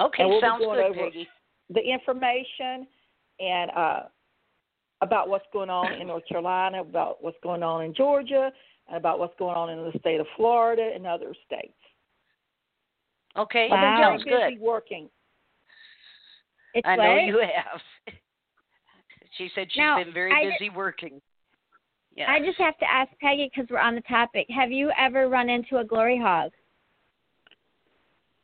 Okay, 0.00 0.24
we'll 0.24 0.40
sounds 0.40 0.60
going 0.64 0.76
good, 0.78 0.86
over- 0.86 1.04
Peggy. 1.10 1.28
the 1.70 1.80
information 1.80 2.86
and 3.40 3.70
uh, 3.72 4.02
about 5.02 5.28
what's 5.28 5.46
going 5.52 5.68
on 5.70 5.92
in 5.94 6.06
North 6.06 6.26
Carolina, 6.26 6.80
about 6.80 7.22
what's 7.22 7.36
going 7.42 7.62
on 7.62 7.82
in 7.84 7.92
Georgia, 7.92 8.52
and 8.86 8.96
about 8.96 9.18
what's 9.18 9.34
going 9.38 9.56
on 9.56 9.68
in 9.70 9.78
the 9.90 9.98
state 9.98 10.20
of 10.20 10.26
Florida 10.36 10.92
and 10.94 11.06
other 11.06 11.34
states. 11.46 11.74
Okay, 13.36 13.68
I've 13.70 13.98
sounds 13.98 14.24
good. 14.24 14.58
working. 14.60 15.08
It's 16.74 16.86
I 16.86 16.96
know 16.96 17.16
you 17.16 17.38
have. 17.40 17.80
She 19.36 19.50
said 19.54 19.68
she's 19.70 19.78
Now, 19.78 20.02
been 20.02 20.12
very 20.12 20.32
I 20.32 20.44
ju- 20.44 20.50
busy 20.58 20.70
working. 20.70 21.20
Yeah. 22.14 22.30
I 22.30 22.40
just 22.40 22.58
have 22.58 22.76
to 22.78 22.90
ask 22.90 23.10
Peggy 23.20 23.50
because 23.54 23.70
we're 23.70 23.78
on 23.78 23.94
the 23.94 24.00
topic. 24.02 24.46
Have 24.50 24.72
you 24.72 24.90
ever 24.98 25.28
run 25.28 25.48
into 25.48 25.78
a 25.78 25.84
glory 25.84 26.18
hog? 26.18 26.50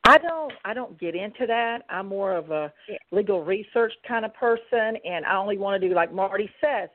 I 0.05 0.18
don't 0.18 0.53
I 0.64 0.72
don't 0.72 0.99
get 1.01 1.16
into 1.16 1.46
that. 1.49 1.81
I'm 1.90 2.07
more 2.07 2.37
of 2.37 2.53
a 2.53 2.72
legal 3.11 3.42
research 3.44 3.92
kind 4.07 4.25
of 4.25 4.33
person 4.35 4.96
and 5.05 5.27
I 5.27 5.37
only 5.37 5.59
want 5.59 5.81
to 5.81 5.88
do 5.88 5.92
like 5.94 6.12
Marti 6.12 6.49
says, 6.61 6.88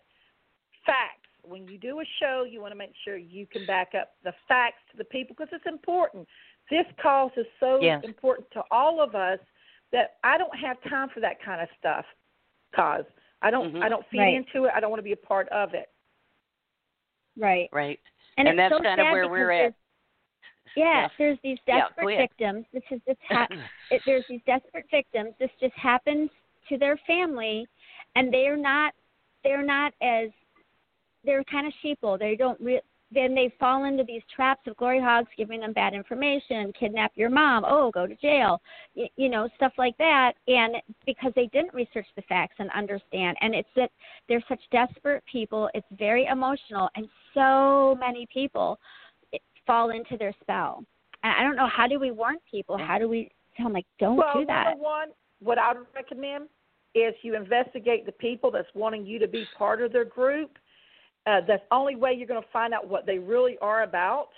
facts. 0.85 1.17
When 1.43 1.67
you 1.67 1.77
do 1.77 1.99
a 1.99 2.05
show, 2.21 2.45
you 2.49 2.61
want 2.61 2.71
to 2.71 2.77
make 2.77 2.93
sure 3.03 3.17
you 3.17 3.45
can 3.47 3.65
back 3.65 3.89
up 3.99 4.11
the 4.23 4.31
facts 4.47 4.77
to 4.91 4.97
the 4.97 5.03
people 5.03 5.35
because 5.37 5.51
it's 5.51 5.65
important. 5.67 6.25
This 6.69 6.85
cause 7.01 7.31
is 7.35 7.47
so 7.59 7.81
Yes. 7.81 8.01
important 8.05 8.49
to 8.51 8.63
all 8.71 9.01
of 9.01 9.13
us 9.13 9.39
that 9.91 10.15
I 10.23 10.37
don't 10.37 10.55
have 10.57 10.77
time 10.89 11.09
for 11.13 11.19
that 11.19 11.43
kind 11.43 11.59
of 11.61 11.67
stuff. 11.77 12.05
Cause 12.73 13.03
I 13.41 13.49
don't 13.51 13.73
Mhm. 13.73 13.83
I 13.83 13.89
don't 13.89 14.05
feed 14.07 14.19
Right. 14.19 14.33
into 14.35 14.65
it. 14.65 14.71
I 14.75 14.79
don't 14.79 14.89
want 14.91 14.99
to 14.99 15.03
be 15.03 15.11
a 15.13 15.17
part 15.17 15.47
of 15.49 15.73
it. 15.73 15.89
Right. 17.37 17.69
right. 17.71 17.99
And, 18.37 18.47
And 18.47 18.59
that's 18.59 18.73
so 18.73 18.81
kind 18.81 18.99
of 18.99 19.07
where 19.11 19.27
we're 19.27 19.51
at. 19.51 19.57
there's- 19.57 19.73
Yeah, 20.75 21.01
Yeah. 21.01 21.07
there's 21.17 21.39
these 21.41 21.59
desperate 21.65 22.07
ahead. 22.13 22.29
victims. 22.29 22.65
This 22.71 22.83
is 22.91 23.01
this 23.03 23.17
ha- 23.27 23.47
it, 23.91 24.01
there's 24.05 24.25
these 24.27 24.41
desperate 24.43 24.89
victims. 24.89 25.35
This 25.37 25.51
just 25.59 25.75
happens 25.75 26.29
to 26.69 26.77
their 26.77 26.97
family, 26.97 27.67
and 28.15 28.33
they're 28.33 28.57
not 28.57 28.93
they're 29.43 29.63
not 29.63 29.93
as 30.01 30.29
they're 31.23 31.43
kind 31.45 31.65
of 31.67 31.73
sheeple. 31.83 32.17
They 32.19 32.35
don't 32.35 32.59
re- 32.61 32.81
then 33.13 33.35
they 33.35 33.53
fall 33.59 33.83
into 33.85 34.03
these 34.03 34.21
traps 34.33 34.61
of 34.67 34.77
glory 34.77 35.01
hogs 35.01 35.27
giving 35.37 35.59
them 35.59 35.73
bad 35.73 35.93
information, 35.93 36.71
kidnap 36.79 37.11
your 37.15 37.29
mom, 37.29 37.65
oh, 37.67 37.91
go 37.91 38.07
to 38.07 38.15
jail, 38.15 38.61
y- 38.95 39.09
you 39.17 39.29
know, 39.29 39.49
stuff 39.55 39.73
like 39.77 39.97
that. 39.97 40.33
And 40.47 40.75
because 41.05 41.33
they 41.35 41.47
didn't 41.47 41.73
research 41.73 42.07
the 42.15 42.21
facts 42.23 42.55
and 42.59 42.69
understand, 42.71 43.37
and 43.41 43.53
it's 43.53 43.69
that 43.75 43.91
they're 44.29 44.43
such 44.47 44.61
desperate 44.71 45.23
people. 45.29 45.69
It's 45.73 45.87
very 45.97 46.25
emotional, 46.25 46.89
and 46.95 47.07
so 47.33 47.97
many 47.99 48.27
people 48.31 48.79
eh, 49.33 49.37
fall 49.67 49.89
into 49.89 50.17
their 50.17 50.33
spell. 50.41 50.83
And 51.23 51.33
I 51.37 51.43
don't 51.43 51.55
know 51.55 51.67
how 51.67 51.87
do 51.87 51.99
we 51.99 52.11
warn 52.11 52.37
people? 52.49 52.77
How 52.77 52.97
do 52.97 53.07
we 53.09 53.29
tell 53.57 53.65
them 53.65 53.73
like 53.73 53.85
don't 53.99 54.17
well, 54.17 54.39
do 54.39 54.45
that? 54.45 54.65
number 54.65 54.83
one, 54.83 55.09
what 55.39 55.57
I 55.57 55.73
would 55.73 55.87
recommend 55.93 56.47
is 56.93 57.13
you 57.21 57.35
investigate 57.35 58.05
the 58.05 58.11
people 58.11 58.51
that's 58.51 58.67
wanting 58.73 59.05
you 59.05 59.19
to 59.19 59.27
be 59.27 59.45
part 59.57 59.81
of 59.81 59.91
their 59.91 60.05
group. 60.05 60.57
Uh, 61.25 61.41
that's 61.47 61.63
the 61.69 61.75
only 61.75 61.95
way 61.95 62.13
you're 62.13 62.27
going 62.27 62.41
to 62.41 62.49
find 62.51 62.73
out 62.73 62.87
what 62.87 63.05
they 63.05 63.19
really 63.19 63.57
are 63.61 63.83
about. 63.83 64.29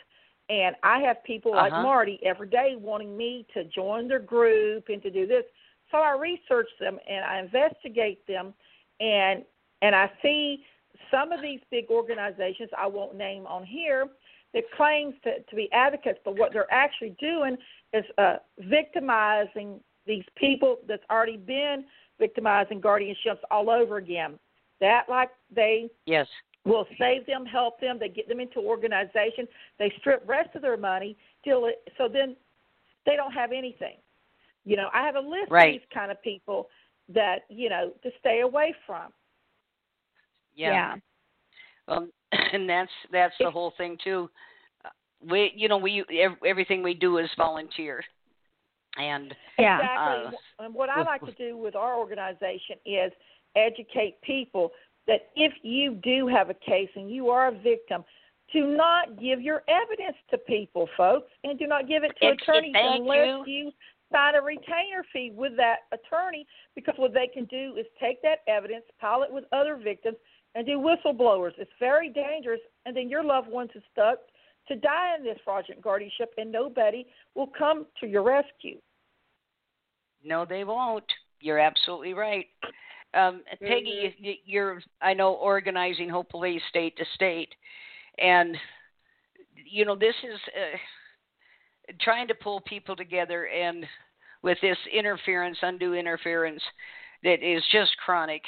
And 0.50 0.76
I 0.84 1.00
have 1.00 1.24
people 1.24 1.54
like 1.56 1.72
Uh-huh. 1.72 1.82
Marti 1.82 2.20
every 2.26 2.48
day 2.50 2.76
wanting 2.78 3.16
me 3.16 3.46
to 3.54 3.64
join 3.66 4.08
their 4.08 4.20
group 4.20 4.90
and 4.90 5.02
to 5.02 5.10
do 5.10 5.26
this. 5.26 5.46
So 5.92 6.00
I 6.00 6.12
research 6.12 6.68
them 6.80 7.00
and 7.08 7.24
I 7.24 7.40
investigate 7.40 8.26
them, 8.28 8.54
and 9.00 9.46
and 9.82 9.96
I 9.96 10.10
see 10.22 10.66
some 11.12 11.32
of 11.32 11.42
these 11.42 11.60
big 11.70 11.86
organizations 11.90 12.70
I 12.78 12.88
won't 12.88 13.16
name 13.16 13.46
on 13.48 13.64
here 13.66 14.08
that 14.54 14.64
claims 14.76 15.14
to, 15.24 15.42
to 15.42 15.56
be 15.56 15.72
advocates, 15.72 16.20
but 16.24 16.38
what 16.38 16.54
they're 16.54 16.72
actually 16.72 17.16
doing 17.20 17.58
is 17.94 18.06
uh, 18.18 18.38
victimizing 18.60 19.80
these 20.06 20.24
people 20.36 20.78
that's 20.88 21.04
already 21.10 21.38
been 21.38 21.86
victimizing 22.20 22.82
guardianships 22.82 23.40
all 23.52 23.70
over 23.70 23.98
again. 23.98 24.40
That 24.80 25.08
like 25.10 25.30
they 25.54 25.90
Yes. 26.06 26.28
Will 26.66 26.88
save 26.98 27.26
them, 27.26 27.46
help 27.46 27.80
them, 27.80 27.98
they 28.00 28.10
get 28.10 28.28
them 28.28 28.40
into 28.40 28.60
organization, 28.60 29.48
they 29.80 29.92
strip 30.00 30.24
rest 30.28 30.50
of 30.56 30.62
their 30.62 30.78
money 30.78 31.18
till 31.44 31.66
it 31.66 31.88
so 31.98 32.08
then 32.08 32.36
they 33.06 33.16
don't 33.16 33.34
have 33.34 33.52
anything. 33.52 33.96
You 34.66 34.78
know, 34.78 34.90
I 34.94 35.06
have 35.06 35.16
a 35.16 35.20
list 35.20 35.52
Right. 35.52 35.76
of 35.76 35.82
these 35.82 35.90
kind 35.94 36.10
of 36.10 36.22
people 36.22 36.70
that, 37.10 37.40
you 37.50 37.70
know, 37.70 37.92
to 38.02 38.10
stay 38.20 38.42
away 38.42 38.74
from. 38.86 39.12
Yeah. 40.56 40.96
Um, 41.90 42.12
and 42.32 42.70
that's 42.70 42.92
that's 43.12 43.34
the 43.40 43.48
If- 43.48 43.54
whole 43.54 43.72
thing 43.78 43.98
too. 44.04 44.30
Uh, 44.86 44.90
We, 45.22 45.52
you 45.56 45.68
know, 45.68 45.78
we 45.78 46.06
everything 46.46 46.82
we 46.82 46.94
do 46.94 47.18
is 47.18 47.30
volunteer, 47.38 48.02
and 48.98 49.36
yeah. 49.60 49.80
Exactly. 49.80 50.38
Uh, 50.60 50.64
and 50.66 50.74
what 50.74 50.90
I 50.90 51.04
like 51.04 51.26
to 51.26 51.34
do 51.34 51.58
with 51.58 51.76
our 51.76 51.98
organization 51.98 52.78
is 52.86 53.12
educate 53.56 54.22
people 54.22 54.72
that 55.08 55.30
if 55.36 55.54
you 55.64 55.96
do 56.04 56.28
have 56.28 56.50
a 56.50 56.54
case 56.54 56.90
and 56.96 57.10
you 57.10 57.30
are 57.30 57.50
a 57.50 57.52
victim, 57.52 58.04
do 58.52 58.68
not 58.68 59.20
give 59.20 59.42
your 59.42 59.64
evidence 59.68 60.18
to 60.30 60.38
people, 60.38 60.88
folks, 60.96 61.32
and 61.44 61.58
do 61.58 61.68
not 61.68 61.88
give 61.88 62.04
it 62.04 62.12
to 62.22 62.28
Ex- 62.28 62.44
attorneys 62.44 62.74
unless 62.76 63.48
you 63.48 63.72
sign 64.12 64.36
a 64.36 64.42
retainer 64.42 65.04
fee 65.12 65.32
with 65.36 65.54
that 65.58 65.78
attorney 65.92 66.46
because 66.76 66.94
what 66.98 67.14
they 67.14 67.28
can 67.28 67.46
do 67.46 67.76
is 67.80 67.86
take 68.00 68.22
that 68.22 68.40
evidence, 68.48 68.86
pile 69.02 69.24
it 69.24 69.34
with 69.34 69.44
other 69.52 69.76
victims, 69.76 70.18
and 70.56 70.68
do 70.68 70.78
whistleblowers. 70.78 71.52
It's 71.58 71.72
very 71.80 72.10
dangerous, 72.10 72.60
and 72.86 72.96
then 72.96 73.10
your 73.10 73.24
loved 73.24 73.50
ones 73.50 73.72
are 73.76 73.82
stuck 73.92 74.20
to 74.68 74.76
die 74.76 75.16
in 75.18 75.24
this 75.24 75.38
fraudulent 75.44 75.82
guardianship, 75.82 76.34
and 76.38 76.52
nobody 76.52 77.06
will 77.36 77.50
come 77.58 77.88
to 78.00 78.08
your 78.08 78.24
rescue. 78.24 78.78
no, 80.24 80.46
they 80.46 80.64
won't. 80.64 81.04
You're 81.42 81.60
absolutely 81.60 82.14
right. 82.14 82.46
Um, 83.14 83.44
Peggy, 83.62 84.16
you, 84.18 84.34
you're 84.46 84.82
I 85.02 85.14
know 85.14 85.34
organizing 85.34 86.10
hopefully 86.10 86.60
state 86.70 86.98
to 86.98 87.06
state, 87.14 87.50
and 88.18 88.56
you 89.70 89.86
know 89.86 89.96
this 89.96 90.16
is 90.24 90.40
uh, 90.48 90.78
trying 92.02 92.28
to 92.28 92.36
pull 92.36 92.62
people 92.62 92.96
together 92.96 93.48
and 93.48 93.86
with 94.42 94.58
this 94.62 94.78
interference, 94.94 95.58
undue 95.62 95.94
interference 95.94 96.62
that 97.24 97.42
is 97.42 97.64
just 97.72 97.96
chronic. 97.98 98.42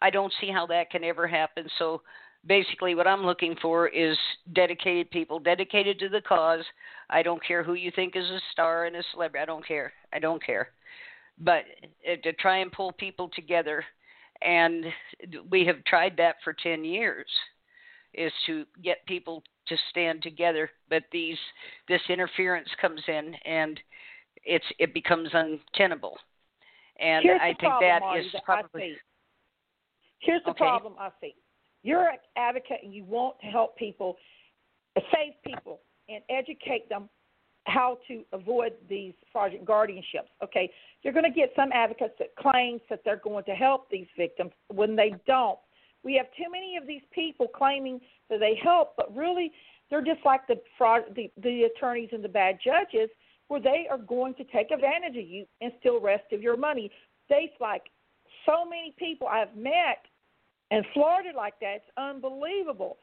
I 0.00 0.10
don't 0.10 0.32
see 0.40 0.50
how 0.50 0.66
that 0.66 0.90
can 0.90 1.04
ever 1.04 1.28
happen. 1.28 1.66
So 1.78 2.02
basically, 2.46 2.94
what 2.94 3.06
I'm 3.06 3.24
looking 3.24 3.54
for 3.60 3.88
is 3.88 4.16
dedicated 4.54 5.10
people, 5.10 5.38
dedicated 5.38 5.98
to 6.00 6.08
the 6.08 6.22
cause. 6.22 6.64
I 7.10 7.22
don't 7.22 7.44
care 7.44 7.62
who 7.62 7.74
you 7.74 7.92
think 7.94 8.16
is 8.16 8.28
a 8.28 8.40
star 8.50 8.86
and 8.86 8.96
a 8.96 9.02
celebrity. 9.12 9.42
I 9.42 9.46
don't 9.46 9.66
care. 9.66 9.92
I 10.12 10.18
don't 10.18 10.44
care. 10.44 10.70
But 11.38 11.64
uh, 12.10 12.16
to 12.22 12.32
try 12.34 12.58
and 12.58 12.72
pull 12.72 12.92
people 12.92 13.30
together, 13.34 13.84
and 14.44 14.86
we 15.50 15.64
have 15.66 15.82
tried 15.84 16.16
that 16.16 16.36
for 16.44 16.52
10 16.52 16.84
years, 16.84 17.26
is 18.14 18.32
to 18.46 18.64
get 18.82 19.04
people 19.06 19.42
to 19.68 19.76
stand 19.90 20.22
together. 20.22 20.70
But 20.88 21.04
these 21.12 21.38
this 21.88 22.02
interference 22.08 22.68
comes 22.80 23.00
in, 23.08 23.34
and 23.44 23.80
it's 24.44 24.64
it 24.78 24.92
becomes 24.94 25.30
untenable. 25.32 26.18
And 26.98 27.24
Here's 27.24 27.40
I 27.40 27.48
think 27.48 27.60
problem, 27.60 27.90
that 27.90 28.00
Marti, 28.00 28.26
is 28.26 28.32
that 28.32 28.44
probably. 28.44 28.96
Here's 30.20 30.42
the 30.44 30.50
Okay. 30.50 30.64
problem 30.64 30.94
I 30.98 31.10
see. 31.20 31.34
You're 31.82 32.08
an 32.08 32.18
advocate 32.36 32.78
and 32.82 32.94
you 32.94 33.04
want 33.04 33.40
to 33.40 33.46
help 33.46 33.76
people, 33.76 34.16
save 34.96 35.32
people, 35.44 35.80
and 36.08 36.22
educate 36.28 36.88
them 36.88 37.08
how 37.64 37.98
to 38.08 38.24
avoid 38.32 38.72
these 38.88 39.14
fraudulent 39.30 39.66
guardianships. 39.66 40.30
Okay, 40.42 40.70
you're 41.02 41.12
going 41.12 41.24
to 41.24 41.30
get 41.30 41.52
some 41.54 41.70
advocates 41.72 42.14
that 42.18 42.34
claims 42.36 42.80
that 42.90 43.00
they're 43.04 43.20
going 43.22 43.44
to 43.44 43.52
help 43.52 43.88
these 43.90 44.06
victims 44.16 44.52
when 44.68 44.96
they 44.96 45.14
don't. 45.26 45.58
We 46.04 46.14
have 46.16 46.26
too 46.36 46.50
many 46.50 46.76
of 46.76 46.86
these 46.86 47.02
people 47.12 47.46
claiming 47.46 48.00
that 48.28 48.40
they 48.40 48.58
help, 48.62 48.94
but 48.96 49.14
really 49.14 49.52
they're 49.90 50.02
just 50.02 50.24
like 50.24 50.46
the 50.48 50.60
fraud, 50.76 51.02
the, 51.14 51.30
the 51.42 51.64
attorneys 51.64 52.08
and 52.12 52.24
the 52.24 52.28
bad 52.28 52.58
judges, 52.64 53.08
where 53.48 53.60
they 53.60 53.86
are 53.90 53.98
going 53.98 54.34
to 54.34 54.44
take 54.44 54.70
advantage 54.70 55.16
of 55.16 55.28
you 55.28 55.44
and 55.60 55.72
steal 55.78 56.00
the 56.00 56.06
rest 56.06 56.24
of 56.32 56.42
your 56.42 56.56
money. 56.56 56.90
They 57.28 57.52
like 57.60 57.82
so 58.46 58.64
many 58.64 58.94
people 58.98 59.28
I've 59.28 59.54
met 59.56 60.04
in 60.70 60.82
Florida 60.94 61.30
like 61.36 61.54
that. 61.60 61.76
It's 61.76 61.84
unbelievable. 61.96 62.96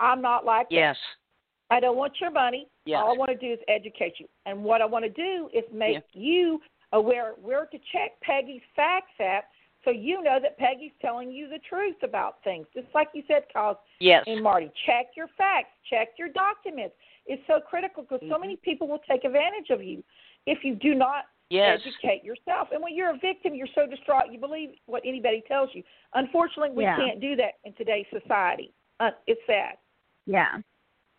I'm 0.00 0.22
not 0.22 0.44
like 0.44 0.68
yes, 0.70 0.96
I 1.70 1.80
don't 1.80 1.96
want 1.96 2.14
your 2.20 2.30
money. 2.30 2.68
yes, 2.84 3.00
All 3.02 3.10
I 3.12 3.16
want 3.16 3.30
to 3.30 3.36
do 3.36 3.52
is 3.52 3.58
educate 3.68 4.14
you. 4.18 4.26
And 4.46 4.62
what 4.62 4.80
I 4.80 4.84
want 4.86 5.04
to 5.04 5.10
do 5.10 5.48
is 5.52 5.64
make 5.72 6.02
you 6.12 6.60
aware 6.92 7.32
where 7.42 7.66
to 7.66 7.78
check 7.92 8.20
Peggy's 8.22 8.62
facts 8.74 9.12
at 9.20 9.44
so 9.84 9.90
you 9.90 10.22
know 10.22 10.38
that 10.42 10.58
Peggy's 10.58 10.92
telling 11.00 11.30
you 11.30 11.48
the 11.48 11.58
truth 11.68 11.96
about 12.02 12.42
things. 12.44 12.66
Just 12.74 12.86
like 12.94 13.08
you 13.14 13.22
said, 13.28 13.42
Cause 13.52 13.76
yes, 14.00 14.24
and 14.26 14.42
Marti, 14.42 14.70
check 14.84 15.06
your 15.16 15.28
facts, 15.38 15.70
check 15.88 16.08
your 16.18 16.28
documents. 16.28 16.94
It's 17.26 17.42
so 17.46 17.60
critical 17.60 18.02
because 18.02 18.20
so 18.28 18.36
Mhm. 18.36 18.40
many 18.40 18.56
people 18.56 18.86
will 18.88 19.00
take 19.08 19.24
advantage 19.24 19.70
of 19.70 19.82
you 19.82 20.02
if 20.46 20.64
you 20.64 20.74
do 20.76 20.94
not 20.94 21.26
yes. 21.50 21.80
educate 21.84 22.24
yourself. 22.24 22.68
And 22.72 22.82
when 22.82 22.94
you're 22.94 23.10
a 23.10 23.18
victim, 23.18 23.54
you're 23.54 23.68
so 23.74 23.86
distraught 23.86 24.32
you 24.32 24.38
believe 24.38 24.70
what 24.86 25.02
anybody 25.04 25.40
tells 25.42 25.72
you. 25.74 25.82
Unfortunately, 26.14 26.70
we 26.70 26.84
Yeah. 26.84 26.96
can't 26.96 27.20
do 27.20 27.34
that 27.36 27.54
in 27.64 27.72
today's 27.74 28.06
society. 28.10 28.72
Uh, 29.00 29.10
it's 29.26 29.44
sad. 29.46 29.76
Yeah, 30.26 30.48
Yeah, 30.54 30.62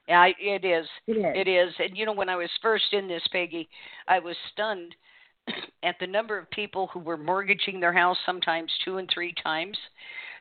I, 0.09 0.33
it 0.39 0.63
is. 0.63 0.87
it 1.07 1.17
is. 1.17 1.25
It 1.35 1.47
is. 1.47 1.73
And 1.79 1.97
you 1.97 2.05
know, 2.05 2.13
when 2.13 2.29
I 2.29 2.35
was 2.35 2.49
first 2.61 2.93
in 2.93 3.07
this, 3.07 3.23
Peggy, 3.31 3.67
I 4.07 4.19
was 4.19 4.35
stunned 4.53 4.95
at 5.83 5.95
the 5.99 6.07
number 6.07 6.37
of 6.37 6.49
people 6.51 6.87
who 6.93 6.99
were 6.99 7.17
mortgaging 7.17 7.79
their 7.79 7.93
house 7.93 8.17
sometimes 8.25 8.71
two 8.83 8.97
and 8.97 9.09
three 9.13 9.33
times, 9.43 9.77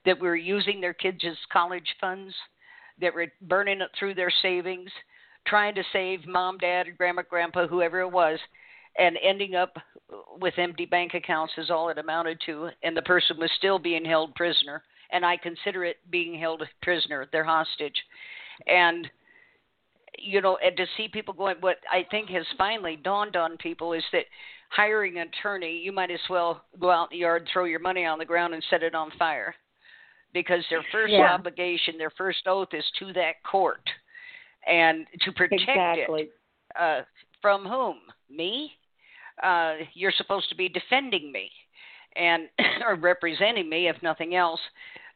that 0.04 0.20
were 0.20 0.36
using 0.36 0.80
their 0.80 0.94
kids' 0.94 1.24
as 1.28 1.36
college 1.52 1.88
funds, 2.00 2.34
that 3.00 3.14
were 3.14 3.26
burning 3.42 3.80
it 3.80 3.90
through 3.98 4.14
their 4.14 4.32
savings, 4.42 4.90
trying 5.46 5.74
to 5.74 5.82
save 5.92 6.26
mom, 6.26 6.58
dad, 6.58 6.86
grandma, 6.96 7.22
grandpa, 7.28 7.66
whoever 7.66 8.00
it 8.00 8.10
was, 8.10 8.38
and 8.98 9.18
ending 9.22 9.54
up 9.54 9.76
with 10.40 10.54
empty 10.58 10.86
bank 10.86 11.14
accounts 11.14 11.52
is 11.58 11.70
all 11.70 11.88
it 11.88 11.98
amounted 11.98 12.40
to. 12.46 12.68
And 12.82 12.96
the 12.96 13.02
person 13.02 13.36
was 13.38 13.50
still 13.58 13.78
being 13.78 14.04
held 14.04 14.34
prisoner. 14.34 14.82
And 15.10 15.24
I 15.24 15.36
consider 15.36 15.84
it 15.84 15.98
being 16.10 16.38
held 16.38 16.62
prisoner. 16.82 17.28
They're 17.30 17.44
hostage. 17.44 17.96
And 18.66 19.08
you 20.18 20.40
know, 20.40 20.58
and 20.64 20.76
to 20.76 20.86
see 20.96 21.08
people 21.08 21.34
going, 21.34 21.56
what 21.60 21.78
I 21.90 22.06
think 22.10 22.30
has 22.30 22.44
finally 22.56 22.96
dawned 22.96 23.36
on 23.36 23.56
people 23.58 23.92
is 23.92 24.04
that 24.12 24.24
hiring 24.70 25.18
an 25.18 25.28
attorney, 25.28 25.78
you 25.78 25.92
might 25.92 26.10
as 26.10 26.20
well 26.28 26.62
go 26.80 26.90
out 26.90 27.10
in 27.12 27.16
the 27.16 27.20
yard, 27.22 27.48
throw 27.52 27.64
your 27.64 27.80
money 27.80 28.04
on 28.04 28.18
the 28.18 28.24
ground, 28.24 28.54
and 28.54 28.64
set 28.70 28.82
it 28.82 28.94
on 28.94 29.10
fire, 29.18 29.54
because 30.32 30.64
their 30.70 30.82
first 30.92 31.12
Yeah. 31.12 31.32
obligation, 31.32 31.98
their 31.98 32.10
first 32.10 32.46
oath, 32.46 32.72
is 32.72 32.84
to 32.98 33.12
that 33.12 33.42
court, 33.42 33.88
and 34.66 35.06
to 35.20 35.32
protect 35.32 35.68
exactly. 35.68 36.22
it 36.22 36.32
uh, 36.76 37.02
from 37.40 37.64
whom? 37.64 38.00
Me? 38.28 38.72
Uh, 39.42 39.76
you're 39.94 40.12
supposed 40.12 40.48
to 40.48 40.54
be 40.54 40.68
defending 40.68 41.30
me, 41.30 41.50
and 42.16 42.48
or 42.84 42.96
representing 42.96 43.68
me, 43.68 43.88
if 43.88 44.02
nothing 44.02 44.34
else. 44.34 44.60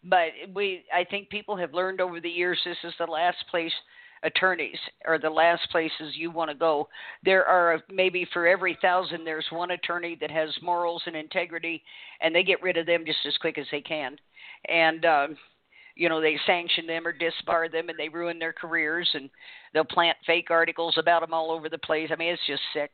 But 0.04 0.28
we, 0.54 0.84
I 0.94 1.04
think 1.04 1.28
people 1.28 1.56
have 1.56 1.74
learned 1.74 2.00
over 2.00 2.20
the 2.20 2.30
years 2.30 2.58
this 2.64 2.76
is 2.84 2.94
the 2.98 3.06
last 3.06 3.36
place 3.50 3.72
attorneys 4.22 4.76
are 5.06 5.18
the 5.18 5.30
last 5.30 5.68
places 5.70 6.14
you 6.14 6.30
want 6.30 6.50
to 6.50 6.56
go. 6.56 6.88
There 7.24 7.44
are 7.44 7.80
maybe 7.92 8.26
for 8.32 8.46
every 8.46 8.78
thousand, 8.82 9.24
there's 9.24 9.46
one 9.50 9.70
attorney 9.72 10.16
that 10.20 10.30
has 10.30 10.50
morals 10.62 11.02
and 11.06 11.16
integrity, 11.16 11.82
and 12.20 12.34
they 12.34 12.42
get 12.42 12.62
rid 12.62 12.76
of 12.76 12.86
them 12.86 13.04
just 13.06 13.18
as 13.26 13.36
quick 13.38 13.58
as 13.58 13.66
they 13.70 13.80
can. 13.80 14.16
And, 14.68 15.04
um, 15.04 15.36
you 15.96 16.08
know, 16.08 16.20
they 16.20 16.38
sanction 16.46 16.86
them 16.86 17.06
or 17.06 17.12
disbar 17.12 17.70
them 17.70 17.88
and 17.88 17.98
they 17.98 18.08
ruin 18.08 18.38
their 18.38 18.52
careers 18.52 19.08
and 19.14 19.28
they'll 19.72 19.84
plant 19.84 20.16
fake 20.26 20.50
articles 20.50 20.96
about 20.98 21.20
them 21.20 21.34
all 21.34 21.50
over 21.50 21.68
the 21.68 21.78
place. 21.78 22.10
I 22.12 22.16
mean, 22.16 22.32
it's 22.32 22.46
just 22.46 22.62
sick. 22.72 22.90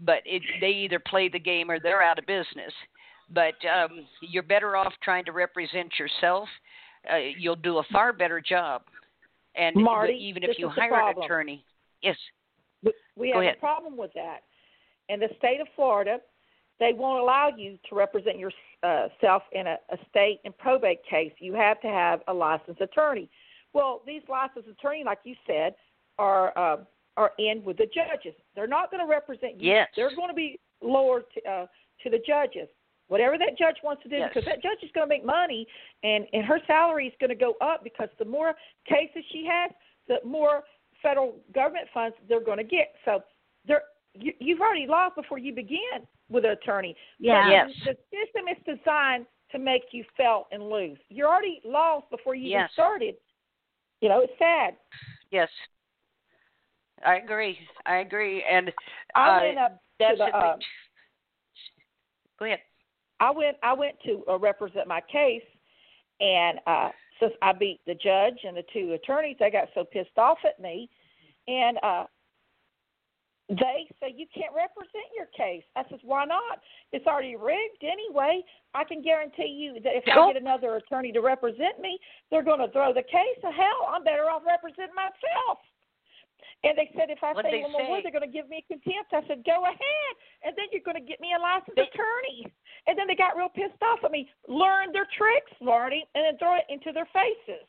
But 0.00 0.22
it, 0.24 0.42
they 0.60 0.70
either 0.70 0.98
play 0.98 1.28
the 1.28 1.38
game 1.38 1.70
or 1.70 1.78
they're 1.78 2.02
out 2.02 2.18
of 2.18 2.26
business. 2.26 2.72
But 3.32 3.54
um, 3.64 4.06
you're 4.20 4.42
better 4.42 4.76
off 4.76 4.92
trying 5.02 5.24
to 5.26 5.32
represent 5.32 5.92
yourself. 5.98 6.48
Uh, 7.10 7.18
you'll 7.38 7.56
do 7.56 7.78
a 7.78 7.84
far 7.92 8.12
better 8.12 8.40
job 8.40 8.82
and 9.56 9.76
Marti, 9.76 10.14
even 10.14 10.42
if 10.42 10.58
you 10.58 10.68
hire 10.68 10.94
an 11.10 11.22
attorney, 11.22 11.64
yes, 12.02 12.16
We, 12.82 12.92
we 13.16 13.30
have 13.30 13.42
ahead. 13.42 13.56
a 13.56 13.60
problem 13.60 13.96
with 13.96 14.12
that. 14.14 14.40
In 15.08 15.20
the 15.20 15.28
state 15.38 15.60
of 15.60 15.66
Florida, 15.76 16.18
they 16.80 16.92
won't 16.92 17.20
allow 17.20 17.50
you 17.56 17.78
to 17.88 17.94
represent 17.94 18.38
yourself 18.38 19.42
in 19.52 19.66
a, 19.66 19.76
a 19.90 19.98
state 20.10 20.40
and 20.44 20.56
probate 20.58 21.00
case. 21.08 21.32
You 21.38 21.54
have 21.54 21.80
to 21.82 21.88
have 21.88 22.20
a 22.28 22.34
licensed 22.34 22.80
attorney. 22.80 23.28
Well, 23.72 24.02
these 24.06 24.22
licensed 24.28 24.68
attorneys, 24.68 25.04
like 25.06 25.18
you 25.24 25.34
said, 25.46 25.74
are 26.18 26.56
uh, 26.56 26.76
are 27.16 27.32
in 27.38 27.62
with 27.64 27.76
the 27.76 27.86
judges. 27.86 28.34
They're 28.56 28.66
not 28.66 28.90
going 28.90 29.04
to 29.04 29.08
represent 29.08 29.60
you. 29.60 29.70
Yes. 29.70 29.88
They're 29.94 30.14
going 30.16 30.28
to 30.28 30.34
be 30.34 30.58
lower 30.82 31.20
to, 31.20 31.50
uh, 31.50 31.66
to 32.02 32.10
the 32.10 32.18
judges. 32.26 32.68
Whatever 33.08 33.36
that 33.38 33.58
judge 33.58 33.76
wants 33.84 34.02
to 34.02 34.08
do, 34.08 34.16
Yes. 34.16 34.30
because 34.32 34.46
that 34.46 34.62
judge 34.62 34.82
is 34.82 34.90
going 34.94 35.06
to 35.06 35.14
make 35.14 35.24
money, 35.24 35.66
and 36.02 36.26
and 36.32 36.44
her 36.44 36.58
salary 36.66 37.06
is 37.06 37.14
going 37.20 37.30
to 37.30 37.34
go 37.36 37.54
up 37.60 37.84
because 37.84 38.08
the 38.18 38.24
more 38.24 38.54
cases 38.86 39.22
she 39.30 39.46
has, 39.50 39.70
the 40.08 40.26
more 40.26 40.62
federal 41.02 41.36
government 41.54 41.86
funds 41.92 42.16
they're 42.28 42.40
going 42.44 42.58
to 42.58 42.64
get. 42.64 42.94
So 43.04 43.22
they're 43.66 43.82
you, 44.14 44.32
you've 44.38 44.60
already 44.60 44.86
lost 44.86 45.16
before 45.16 45.38
you 45.38 45.52
begin 45.52 46.06
with 46.30 46.44
an 46.44 46.52
attorney. 46.52 46.96
Yeah. 47.18 47.50
Yes. 47.50 47.70
The 47.84 47.96
system 48.10 48.48
is 48.48 48.78
designed 48.78 49.26
to 49.52 49.58
make 49.58 49.82
you 49.92 50.04
fail 50.16 50.46
and 50.50 50.68
lose. 50.68 50.98
You're 51.10 51.28
already 51.28 51.60
lost 51.64 52.08
before 52.10 52.34
you 52.34 52.48
even 52.56 52.68
started. 52.72 53.16
You 54.00 54.08
know, 54.08 54.20
it's 54.20 54.32
sad. 54.38 54.76
yes, 55.30 55.48
I 57.04 57.16
agree. 57.16 57.58
I 57.86 57.96
agree, 57.96 58.42
and 58.50 58.72
I 59.14 59.28
uh, 59.28 59.42
went 59.42 59.58
up 59.58 59.72
to 59.72 59.78
the, 59.98 60.16
the 60.16 60.36
uh. 60.36 60.56
Go 62.38 62.44
ahead. 62.46 62.58
I 63.24 63.30
went 63.30 63.56
I 63.62 63.72
went 63.72 63.96
to 64.04 64.22
uh, 64.28 64.38
represent 64.38 64.86
my 64.86 65.00
case, 65.00 65.42
and 66.20 66.60
uh, 66.66 66.90
since 67.18 67.32
I 67.40 67.54
beat 67.54 67.80
the 67.86 67.94
judge 67.94 68.38
and 68.44 68.54
the 68.54 68.64
two 68.70 68.92
attorneys, 68.92 69.36
they 69.40 69.50
got 69.50 69.68
so 69.74 69.82
pissed 69.82 70.18
off 70.18 70.36
at 70.46 70.60
me, 70.60 70.90
and 71.48 71.78
uh, 71.82 72.04
they 73.48 73.88
say 73.98 74.12
you 74.14 74.26
can't 74.34 74.54
represent 74.54 75.08
your 75.16 75.26
case. 75.34 75.64
I 75.74 75.84
says 75.88 76.00
why 76.02 76.26
not? 76.26 76.60
It's 76.92 77.06
already 77.06 77.36
rigged 77.36 77.82
anyway. 77.82 78.42
I 78.74 78.84
can 78.84 79.00
guarantee 79.00 79.56
you 79.56 79.80
that 79.80 79.96
if 79.96 80.04
I 80.06 80.32
get 80.32 80.42
another 80.42 80.76
attorney 80.76 81.10
to 81.12 81.20
represent 81.20 81.80
me, 81.80 81.98
they're 82.30 82.44
going 82.44 82.60
to 82.60 82.70
throw 82.72 82.92
the 82.92 83.02
case. 83.02 83.40
So 83.40 83.50
hell, 83.50 83.88
I'm 83.88 84.04
better 84.04 84.28
off 84.28 84.42
representing 84.46 84.94
myself. 84.94 85.60
And 86.64 86.72
they 86.78 86.88
said 86.96 87.10
if 87.12 87.20
I 87.22 87.32
What'd 87.36 87.44
say 87.52 87.58
they 87.58 87.62
one 87.62 87.72
more 87.72 87.84
say? 87.84 87.90
word, 87.90 88.00
they're 88.04 88.12
going 88.16 88.24
to 88.24 88.32
give 88.32 88.48
me 88.48 88.64
contempt. 88.66 89.12
I 89.12 89.20
said, 89.28 89.44
go 89.44 89.64
ahead, 89.64 90.12
and 90.44 90.56
then 90.56 90.66
you're 90.72 90.82
going 90.84 90.96
to 90.96 91.04
get 91.04 91.20
me 91.20 91.36
a 91.36 91.40
licensed 91.40 91.76
They- 91.76 91.92
attorney. 91.92 92.48
And 92.86 92.98
then 92.98 93.06
they 93.06 93.14
got 93.16 93.36
real 93.36 93.48
pissed 93.48 93.80
off 93.82 94.00
at 94.04 94.10
me. 94.10 94.28
Learn 94.48 94.92
their 94.92 95.06
tricks, 95.16 95.52
Marti, 95.60 96.04
and 96.14 96.24
then 96.24 96.38
throw 96.38 96.56
it 96.56 96.64
into 96.68 96.92
their 96.92 97.08
faces. 97.12 97.64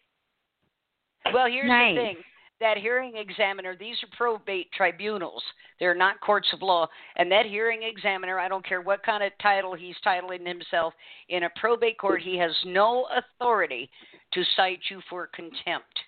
Well, 1.34 1.48
here's 1.48 1.68
Nice. 1.68 1.96
the 1.96 2.02
thing. 2.02 2.18
That 2.62 2.78
hearing 2.78 3.18
examiner, 3.18 3.76
these 3.76 4.02
are 4.02 4.08
probate 4.16 4.72
tribunals. 4.72 5.44
They're 5.80 5.94
not 5.94 6.22
courts 6.22 6.48
of 6.54 6.62
law. 6.62 6.88
And 7.18 7.30
that 7.32 7.46
hearing 7.46 7.84
examiner, 7.84 8.40
I 8.40 8.48
don't 8.48 8.66
care 8.66 8.80
what 8.82 9.04
kind 9.04 9.24
of 9.24 9.32
title 9.42 9.74
he's 9.74 9.96
titling 10.06 10.48
himself, 10.48 10.94
in 11.28 11.44
a 11.44 11.50
probate 11.58 11.98
court, 11.98 12.22
he 12.22 12.38
has 12.38 12.52
no 12.66 13.08
authority 13.12 13.90
to 14.34 14.44
cite 14.56 14.80
you 14.90 15.02
for 15.10 15.28
contempt. 15.28 16.00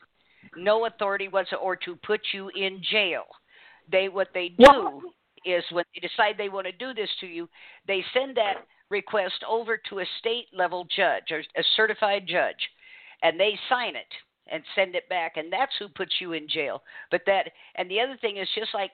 No 0.58 0.86
authority 0.86 1.28
whatsoever, 1.28 1.64
or 1.64 1.76
to 1.78 1.96
put 1.96 2.22
you 2.34 2.50
in 2.50 2.82
jail. 2.92 3.24
They 3.92 4.10
what 4.10 4.30
they 4.34 4.50
do 4.58 5.02
is 5.46 5.64
when 5.72 5.86
they 5.94 6.06
decide 6.06 6.36
they 6.38 6.50
want 6.50 6.66
to 6.66 6.74
do 6.74 6.94
this 6.94 7.10
to 7.22 7.28
you, 7.28 7.48
they 7.88 8.04
send 8.14 8.36
that 8.36 8.66
request 8.90 9.44
over 9.48 9.80
to 9.90 10.00
a 10.00 10.06
state 10.20 10.48
level 10.54 10.86
judge 10.96 11.32
or 11.32 11.40
a 11.40 11.64
certified 11.76 12.24
judge, 12.28 12.70
and 13.24 13.40
they 13.40 13.58
sign 13.70 13.96
it 13.96 14.12
and 14.52 14.64
send 14.76 14.96
it 14.96 15.08
back, 15.10 15.38
and 15.38 15.52
that's 15.52 15.74
who 15.78 15.88
puts 15.90 16.16
you 16.20 16.34
in 16.34 16.48
jail. 16.48 16.82
But 17.12 17.22
that 17.28 17.52
and 17.76 17.90
the 17.90 18.00
other 18.00 18.18
thing 18.20 18.38
is 18.38 18.48
just 18.56 18.74
like 18.74 18.92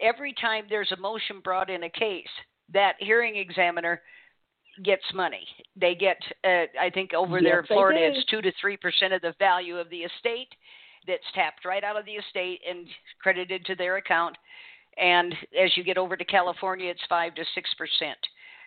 every 0.00 0.34
time 0.40 0.64
there's 0.68 0.92
a 0.92 1.00
motion 1.00 1.40
brought 1.42 1.70
in 1.70 1.84
a 1.84 1.90
case, 1.90 2.26
that 2.72 2.94
hearing 2.98 3.36
examiner 3.36 4.00
gets 4.82 5.04
money. 5.14 5.46
They 5.76 5.94
get, 5.94 6.16
uh, 6.44 6.64
I 6.80 6.90
think, 6.92 7.14
over 7.14 7.40
there 7.40 7.60
in 7.60 7.66
Florida, 7.66 8.00
it's 8.02 8.26
two 8.26 8.42
to 8.42 8.52
three 8.60 8.76
percent 8.76 9.12
of 9.12 9.22
the 9.22 9.34
value 9.38 9.78
of 9.78 9.88
the 9.90 9.98
estate, 9.98 10.48
that's 11.06 11.22
tapped 11.34 11.64
right 11.64 11.84
out 11.84 11.98
of 11.98 12.04
the 12.04 12.12
estate 12.12 12.60
and 12.68 12.86
credited 13.22 13.64
to 13.66 13.74
their 13.74 13.96
account. 13.96 14.36
And 14.96 15.34
as 15.60 15.76
you 15.76 15.84
get 15.84 15.98
over 15.98 16.16
to 16.16 16.24
California, 16.24 16.90
it's 16.90 17.02
five 17.08 17.34
to 17.34 17.44
six 17.54 17.68
percent. 17.74 18.18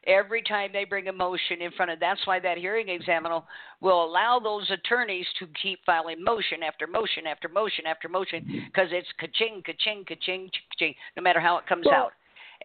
Every 0.05 0.41
time 0.41 0.69
they 0.71 0.85
bring 0.85 1.09
a 1.09 1.13
motion 1.13 1.61
in 1.61 1.71
front 1.71 1.91
of, 1.91 1.99
that's 1.99 2.25
why 2.25 2.39
that 2.39 2.57
hearing 2.57 2.87
examiner 2.87 3.41
will 3.81 4.05
allow 4.05 4.39
those 4.39 4.69
attorneys 4.71 5.25
to 5.39 5.47
keep 5.61 5.79
filing 5.85 6.23
motion 6.23 6.63
after 6.63 6.87
motion 6.87 7.27
after 7.27 7.49
motion 7.49 7.85
after 7.85 8.07
motion 8.07 8.65
because 8.67 8.87
it's 8.91 9.07
ka-ching, 9.19 9.61
ka-ching, 9.65 10.05
ka-ching, 10.07 10.45
ka-ching, 10.47 10.93
no 11.17 11.23
matter 11.23 11.41
how 11.41 11.57
it 11.57 11.67
comes 11.67 11.85
well, 11.85 11.95
out, 11.95 12.11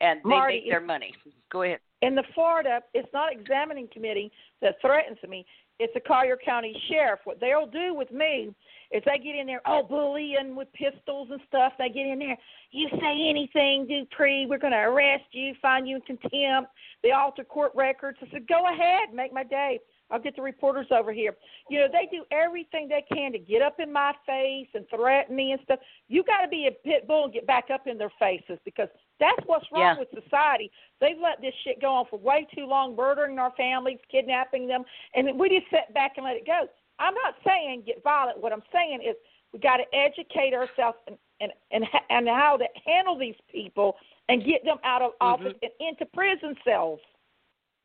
and 0.00 0.20
they 0.22 0.28
Marti, 0.28 0.60
make 0.60 0.70
their 0.70 0.80
money. 0.80 1.12
Go 1.50 1.62
ahead. 1.62 1.80
In 2.02 2.14
the 2.14 2.22
Florida, 2.32 2.80
it's 2.94 3.12
not 3.12 3.32
examining 3.32 3.88
committee 3.92 4.30
that 4.60 4.76
threatens 4.80 5.18
me. 5.28 5.44
It's 5.80 5.92
the 5.94 6.00
Collier 6.00 6.38
County 6.44 6.80
Sheriff. 6.88 7.20
What 7.24 7.40
they'll 7.40 7.66
do 7.66 7.92
with 7.92 8.12
me 8.12 8.54
is 8.92 9.02
they 9.06 9.18
get 9.18 9.36
in 9.36 9.46
there, 9.46 9.62
oh, 9.66 9.82
bullying 9.82 10.54
with 10.54 10.68
pistols 10.72 11.28
and 11.30 11.40
stuff. 11.48 11.72
They 11.78 11.88
get 11.88 12.06
in 12.06 12.18
there. 12.18 12.36
You 12.70 12.88
say 13.00 13.28
anything, 13.28 13.86
Dupree, 13.86 14.46
we're 14.46 14.58
going 14.58 14.72
to 14.72 14.78
arrest 14.78 15.24
you, 15.32 15.54
find 15.62 15.88
you 15.88 15.96
in 15.96 16.02
contempt. 16.02 16.70
They 17.02 17.12
alter 17.12 17.44
court 17.44 17.72
records. 17.74 18.18
I 18.22 18.28
said, 18.30 18.46
go 18.46 18.66
ahead, 18.70 19.14
make 19.14 19.32
my 19.32 19.44
day. 19.44 19.80
I'll 20.10 20.20
get 20.20 20.36
the 20.36 20.42
reporters 20.42 20.88
over 20.90 21.10
here. 21.10 21.34
You 21.70 21.80
know, 21.80 21.86
they 21.90 22.06
do 22.14 22.24
everything 22.30 22.86
they 22.86 23.04
can 23.10 23.32
to 23.32 23.38
get 23.38 23.62
up 23.62 23.80
in 23.80 23.90
my 23.90 24.12
face 24.26 24.68
and 24.74 24.84
threaten 24.94 25.34
me 25.34 25.52
and 25.52 25.60
stuff. 25.64 25.78
You 26.08 26.22
got 26.22 26.42
to 26.42 26.48
be 26.48 26.68
a 26.68 26.72
pit 26.86 27.08
bull 27.08 27.24
and 27.24 27.32
get 27.32 27.46
back 27.46 27.70
up 27.72 27.86
in 27.86 27.96
their 27.96 28.12
faces 28.18 28.58
because 28.66 28.88
that's 29.18 29.40
what's 29.46 29.64
wrong 29.72 29.96
Yeah. 29.96 29.98
with 30.00 30.22
society. 30.22 30.70
They've 31.00 31.18
let 31.18 31.40
this 31.40 31.54
shit 31.64 31.80
go 31.80 31.94
on 31.94 32.06
for 32.10 32.18
way 32.18 32.46
too 32.54 32.66
long, 32.66 32.94
murdering 32.94 33.38
our 33.38 33.52
families, 33.56 33.98
kidnapping 34.10 34.66
them, 34.66 34.84
and 35.14 35.38
we 35.38 35.48
just 35.48 35.70
sit 35.70 35.92
back 35.94 36.12
and 36.16 36.26
let 36.26 36.36
it 36.36 36.44
go. 36.46 36.68
I'm 37.02 37.14
not 37.14 37.34
saying 37.46 37.82
get 37.86 38.02
violent. 38.02 38.40
What 38.40 38.52
I'm 38.52 38.62
saying 38.72 39.00
is 39.02 39.16
we 39.52 39.58
got 39.58 39.78
to 39.78 39.84
educate 39.94 40.54
ourselves 40.54 40.98
and 41.06 41.16
and 41.40 41.52
and 41.70 41.84
and 42.10 42.28
how 42.28 42.56
to 42.56 42.66
handle 42.86 43.18
these 43.18 43.34
people 43.50 43.96
and 44.28 44.44
get 44.44 44.64
them 44.64 44.78
out 44.84 45.02
of 45.02 45.12
office 45.20 45.54
and 45.62 45.70
into 45.80 46.06
prison 46.14 46.54
cells. 46.64 47.00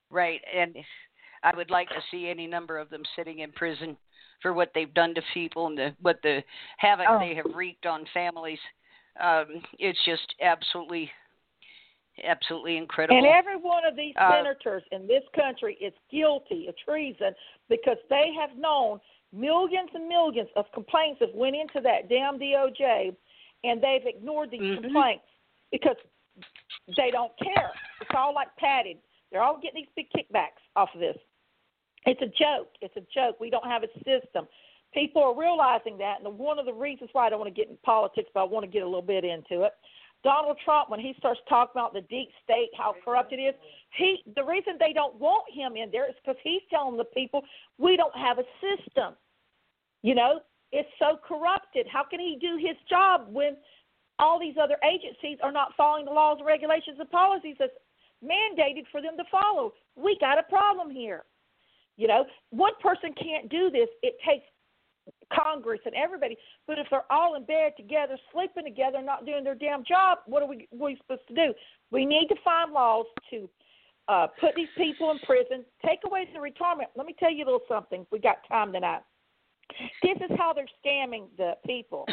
Right, 0.09 0.39
and 0.55 0.75
I 1.43 1.55
would 1.55 1.69
like 1.69 1.89
to 1.89 2.01
see 2.11 2.29
any 2.29 2.47
number 2.47 2.77
of 2.77 2.89
them 2.89 3.03
sitting 3.15 3.39
in 3.39 3.51
prison 3.51 3.97
for 4.41 4.53
what 4.53 4.71
they've 4.73 4.93
done 4.93 5.15
to 5.15 5.21
people 5.33 5.67
and 5.67 5.77
the, 5.77 5.95
what 6.01 6.19
the 6.23 6.43
havoc 6.77 7.07
Oh. 7.09 7.19
they 7.19 7.35
have 7.35 7.53
wreaked 7.55 7.85
on 7.85 8.05
families. 8.13 8.59
Um, 9.19 9.63
it's 9.79 9.99
just 10.05 10.35
absolutely, 10.41 11.11
absolutely 12.23 12.77
incredible. 12.77 13.17
And 13.17 13.27
every 13.27 13.55
one 13.55 13.85
of 13.85 13.95
these 13.95 14.15
Uh, 14.17 14.31
senators 14.31 14.83
in 14.91 15.07
this 15.07 15.23
country 15.33 15.75
is 15.75 15.93
guilty 16.09 16.67
of 16.67 16.75
treason 16.77 17.35
because 17.69 17.97
they 18.09 18.33
have 18.33 18.55
known 18.57 18.99
millions 19.31 19.89
and 19.93 20.07
millions 20.07 20.49
of 20.55 20.71
complaints 20.71 21.19
have 21.19 21.33
went 21.33 21.55
into 21.55 21.81
that 21.81 22.07
damn 22.07 22.39
DOJ, 22.39 23.15
and 23.63 23.81
they've 23.81 24.05
ignored 24.05 24.51
these 24.51 24.61
Mhm. 24.61 24.81
complaints 24.83 25.25
because 25.71 25.97
they 26.95 27.11
don't 27.11 27.35
care. 27.37 27.73
It's 27.99 28.13
all 28.15 28.33
like 28.33 28.55
padded. 28.55 28.97
They're 29.31 29.41
all 29.41 29.57
getting 29.57 29.83
these 29.83 29.89
big 29.95 30.09
kickbacks 30.11 30.61
off 30.75 30.93
of 30.93 31.01
this. 31.01 31.17
It's 32.05 32.21
a 32.21 32.27
joke. 32.27 32.77
It's 32.81 32.95
a 32.95 33.01
joke. 33.01 33.39
We 33.39 33.49
don't 33.49 33.65
have 33.65 33.83
a 33.83 33.89
system. 34.03 34.47
People 34.93 35.21
are 35.21 35.33
realizing 35.33 35.97
that, 35.97 36.21
and 36.21 36.39
one 36.39 36.57
of 36.57 36.65
the 36.65 36.73
reasons 36.73 37.09
why 37.13 37.25
I 37.25 37.29
don't 37.29 37.39
want 37.39 37.53
to 37.53 37.61
get 37.61 37.69
in 37.69 37.77
politics, 37.77 38.29
but 38.33 38.39
I 38.39 38.43
want 38.43 38.63
to 38.63 38.71
get 38.71 38.83
a 38.83 38.85
little 38.85 39.01
bit 39.01 39.25
into 39.25 39.63
it. 39.63 39.73
Donald 40.23 40.57
Trump, 40.65 40.89
when 40.89 40.99
he 40.99 41.13
starts 41.17 41.39
talking 41.47 41.71
about 41.75 41.93
the 41.93 42.01
deep 42.01 42.29
state, 42.43 42.69
how 42.77 42.95
corrupt 43.05 43.31
it 43.31 43.37
is, 43.37 43.53
he 43.97 44.23
the 44.35 44.43
reason 44.43 44.73
they 44.79 44.93
don't 44.93 45.15
want 45.19 45.45
him 45.53 45.75
in 45.75 45.89
there 45.91 46.09
is 46.09 46.15
because 46.23 46.39
he's 46.43 46.61
telling 46.69 46.97
the 46.97 47.05
people 47.05 47.43
we 47.77 47.95
don't 47.95 48.15
have 48.15 48.39
a 48.39 48.43
system. 48.59 49.13
You 50.03 50.15
know, 50.15 50.41
it's 50.71 50.89
so 50.99 51.17
corrupted. 51.27 51.87
How 51.91 52.03
can 52.03 52.19
he 52.19 52.37
do 52.39 52.57
his 52.57 52.75
job 52.89 53.27
when 53.29 53.57
all 54.19 54.39
these 54.39 54.55
other 54.61 54.77
agencies 54.83 55.37
are 55.43 55.51
not 55.51 55.73
following 55.77 56.05
the 56.05 56.11
laws, 56.11 56.39
regulations, 56.45 56.97
and 56.99 57.09
policies 57.09 57.55
that's 57.59 57.73
mandated 58.23 58.85
for 58.91 59.01
them 59.01 59.17
to 59.17 59.23
follow? 59.31 59.73
We 59.95 60.17
got 60.19 60.39
a 60.39 60.43
problem 60.43 60.89
here. 60.89 61.23
You 61.95 62.07
know, 62.07 62.25
one 62.51 62.73
person 62.81 63.13
can't 63.13 63.49
do 63.49 63.71
this. 63.71 63.89
It 64.03 64.17
takes 64.27 64.45
Congress 65.33 65.79
and 65.85 65.95
everybody. 65.95 66.37
But 66.67 66.79
if 66.79 66.87
they're 66.89 67.11
all 67.11 67.35
in 67.35 67.45
bed 67.45 67.73
together, 67.77 68.17
sleeping 68.33 68.63
together, 68.63 69.01
not 69.01 69.25
doing 69.25 69.43
their 69.43 69.55
damn 69.55 69.83
job, 69.83 70.19
what 70.25 70.41
are 70.41 70.47
we, 70.47 70.67
what 70.71 70.87
are 70.87 70.91
we 70.91 70.97
supposed 70.97 71.27
to 71.27 71.35
do? 71.35 71.53
We 71.91 72.05
need 72.05 72.27
to 72.29 72.35
find 72.43 72.71
laws 72.71 73.05
to 73.31 73.49
uh, 74.07 74.27
put 74.39 74.55
these 74.55 74.69
people 74.77 75.11
in 75.11 75.19
prison, 75.19 75.65
take 75.85 75.99
away 76.05 76.27
their 76.31 76.41
retirement. 76.41 76.89
Let 76.95 77.05
me 77.05 77.15
tell 77.19 77.31
you 77.31 77.43
a 77.43 77.47
little 77.47 77.61
something. 77.67 78.05
We 78.11 78.19
got 78.19 78.37
time 78.47 78.71
tonight. 78.71 79.01
This 80.01 80.17
is 80.17 80.37
how 80.37 80.53
they're 80.53 80.65
scamming 80.85 81.25
the 81.37 81.53
people. 81.65 82.05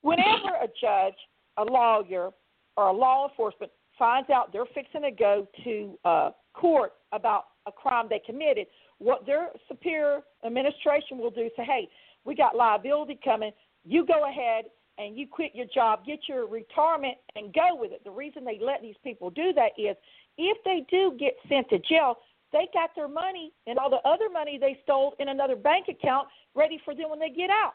Whenever 0.00 0.56
a 0.62 0.68
judge, 0.80 1.14
a 1.58 1.64
lawyer, 1.64 2.30
or 2.76 2.88
a 2.88 2.92
law 2.92 3.28
enforcement 3.28 3.70
finds 3.98 4.30
out 4.30 4.52
they're 4.52 4.64
fixing 4.74 5.02
to 5.02 5.10
go 5.10 5.46
to 5.64 5.98
uh, 6.04 6.30
court 6.54 6.92
about 7.12 7.44
a 7.66 7.72
crime 7.72 8.06
they 8.08 8.20
committed, 8.24 8.66
what 8.98 9.26
their 9.26 9.48
superior 9.68 10.20
administration 10.46 11.18
will 11.18 11.30
do 11.30 11.42
is 11.42 11.52
say, 11.56 11.64
hey, 11.64 11.88
we 12.24 12.34
got 12.34 12.56
liability 12.56 13.18
coming. 13.24 13.52
You 13.84 14.06
go 14.06 14.28
ahead 14.28 14.66
and 14.98 15.16
you 15.16 15.26
quit 15.26 15.52
your 15.54 15.66
job, 15.74 16.04
get 16.06 16.20
your 16.28 16.46
retirement, 16.46 17.16
and 17.34 17.52
go 17.52 17.68
with 17.72 17.92
it. 17.92 18.04
The 18.04 18.10
reason 18.10 18.44
they 18.44 18.58
let 18.62 18.82
these 18.82 18.96
people 19.02 19.30
do 19.30 19.52
that 19.54 19.72
is 19.78 19.96
if 20.38 20.58
they 20.64 20.86
do 20.90 21.16
get 21.18 21.34
sent 21.48 21.68
to 21.70 21.78
jail, 21.78 22.18
they 22.52 22.68
got 22.74 22.90
their 22.94 23.08
money 23.08 23.52
and 23.66 23.78
all 23.78 23.88
the 23.88 24.06
other 24.08 24.28
money 24.30 24.58
they 24.58 24.78
stole 24.82 25.14
in 25.18 25.28
another 25.28 25.56
bank 25.56 25.86
account 25.88 26.28
ready 26.54 26.78
for 26.84 26.94
them 26.94 27.10
when 27.10 27.18
they 27.18 27.30
get 27.30 27.50
out. 27.50 27.74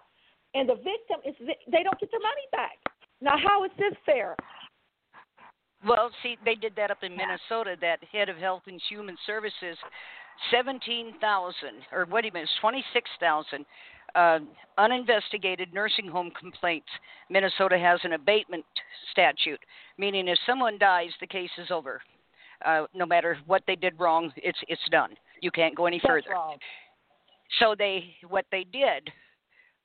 And 0.54 0.70
the 0.70 0.76
victim 0.76 1.20
is 1.26 1.36
they 1.39 1.84
don't 1.84 2.00
get 2.00 2.12
their 2.12 2.22
money 2.22 2.48
back. 2.52 2.78
Now, 3.20 3.36
how 3.43 3.66
is 3.66 3.72
this 3.78 3.93
fair? 4.06 4.36
Well, 5.86 6.10
see, 6.24 6.38
they 6.45 6.56
did 6.56 6.74
that 6.76 6.91
up 6.91 7.00
in 7.04 7.16
Minnesota. 7.16 7.76
That 7.82 8.00
head 8.12 8.30
of 8.30 8.38
Health 8.38 8.64
and 8.68 8.82
Human 8.89 9.18
Services, 9.26 9.78
seventeen 10.52 11.14
thousand, 11.20 11.86
or 11.91 12.06
what 12.06 12.22
do 12.22 12.28
you 12.28 12.34
mean? 12.34 12.48
Twenty-six 12.62 13.10
thousand 13.20 13.66
uh, 14.16 14.39
uninvestigated 14.78 15.74
nursing 15.74 16.08
home 16.08 16.32
complaints. 16.39 16.88
Minnesota 17.30 17.78
has 17.78 17.99
an 18.03 18.14
abatement 18.14 18.66
statute, 19.12 19.60
meaning 19.97 20.28
if 20.28 20.38
someone 20.45 20.78
dies, 20.78 21.10
the 21.20 21.28
case 21.28 21.49
is 21.58 21.72
over. 21.72 22.01
Uh, 22.66 22.86
no 22.93 23.05
matter 23.05 23.38
what 23.45 23.62
they 23.68 23.76
did 23.76 23.93
wrong, 23.99 24.32
it's 24.38 24.58
it's 24.68 24.82
done. 24.89 25.12
You 25.41 25.51
can't 25.51 25.76
go 25.76 25.86
any 25.86 25.97
That's 25.97 26.08
further. 26.08 26.32
wrong. 26.32 26.58
So 27.60 27.76
they, 27.78 28.16
what 28.28 28.45
they 28.51 28.64
did, 28.64 29.10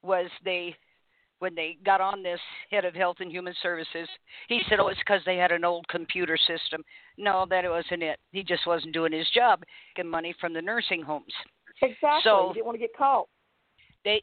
was 0.02 0.26
they 0.44 0.74
when 1.38 1.54
they 1.56 1.76
got 1.84 2.00
on 2.00 2.22
this 2.22 2.40
head 2.70 2.84
of 2.84 2.94
health 2.94 3.16
and 3.20 3.30
human 3.30 3.54
services, 3.62 4.08
he 4.48 4.60
said, 4.68 4.78
"Oh, 4.80 4.88
it's 4.88 4.98
because 5.00 5.20
they 5.26 5.36
had 5.36 5.52
an 5.52 5.64
old 5.64 5.86
computer 5.88 6.36
system." 6.36 6.82
No, 7.18 7.46
that 7.50 7.64
wasn't 7.68 8.04
it. 8.04 8.18
He 8.30 8.42
just 8.42 8.66
wasn't 8.66 8.94
doing 8.94 9.12
his 9.12 9.28
job, 9.34 9.62
getting 9.96 10.10
money 10.10 10.34
from 10.40 10.52
the 10.54 10.62
nursing 10.62 11.02
homes. 11.02 11.32
Exactly. 11.82 12.20
So- 12.24 12.48
you 12.48 12.54
didn't 12.54 12.66
want 12.66 12.76
to 12.76 12.86
get 12.86 12.96
caught. 12.96 13.26
They 14.04 14.22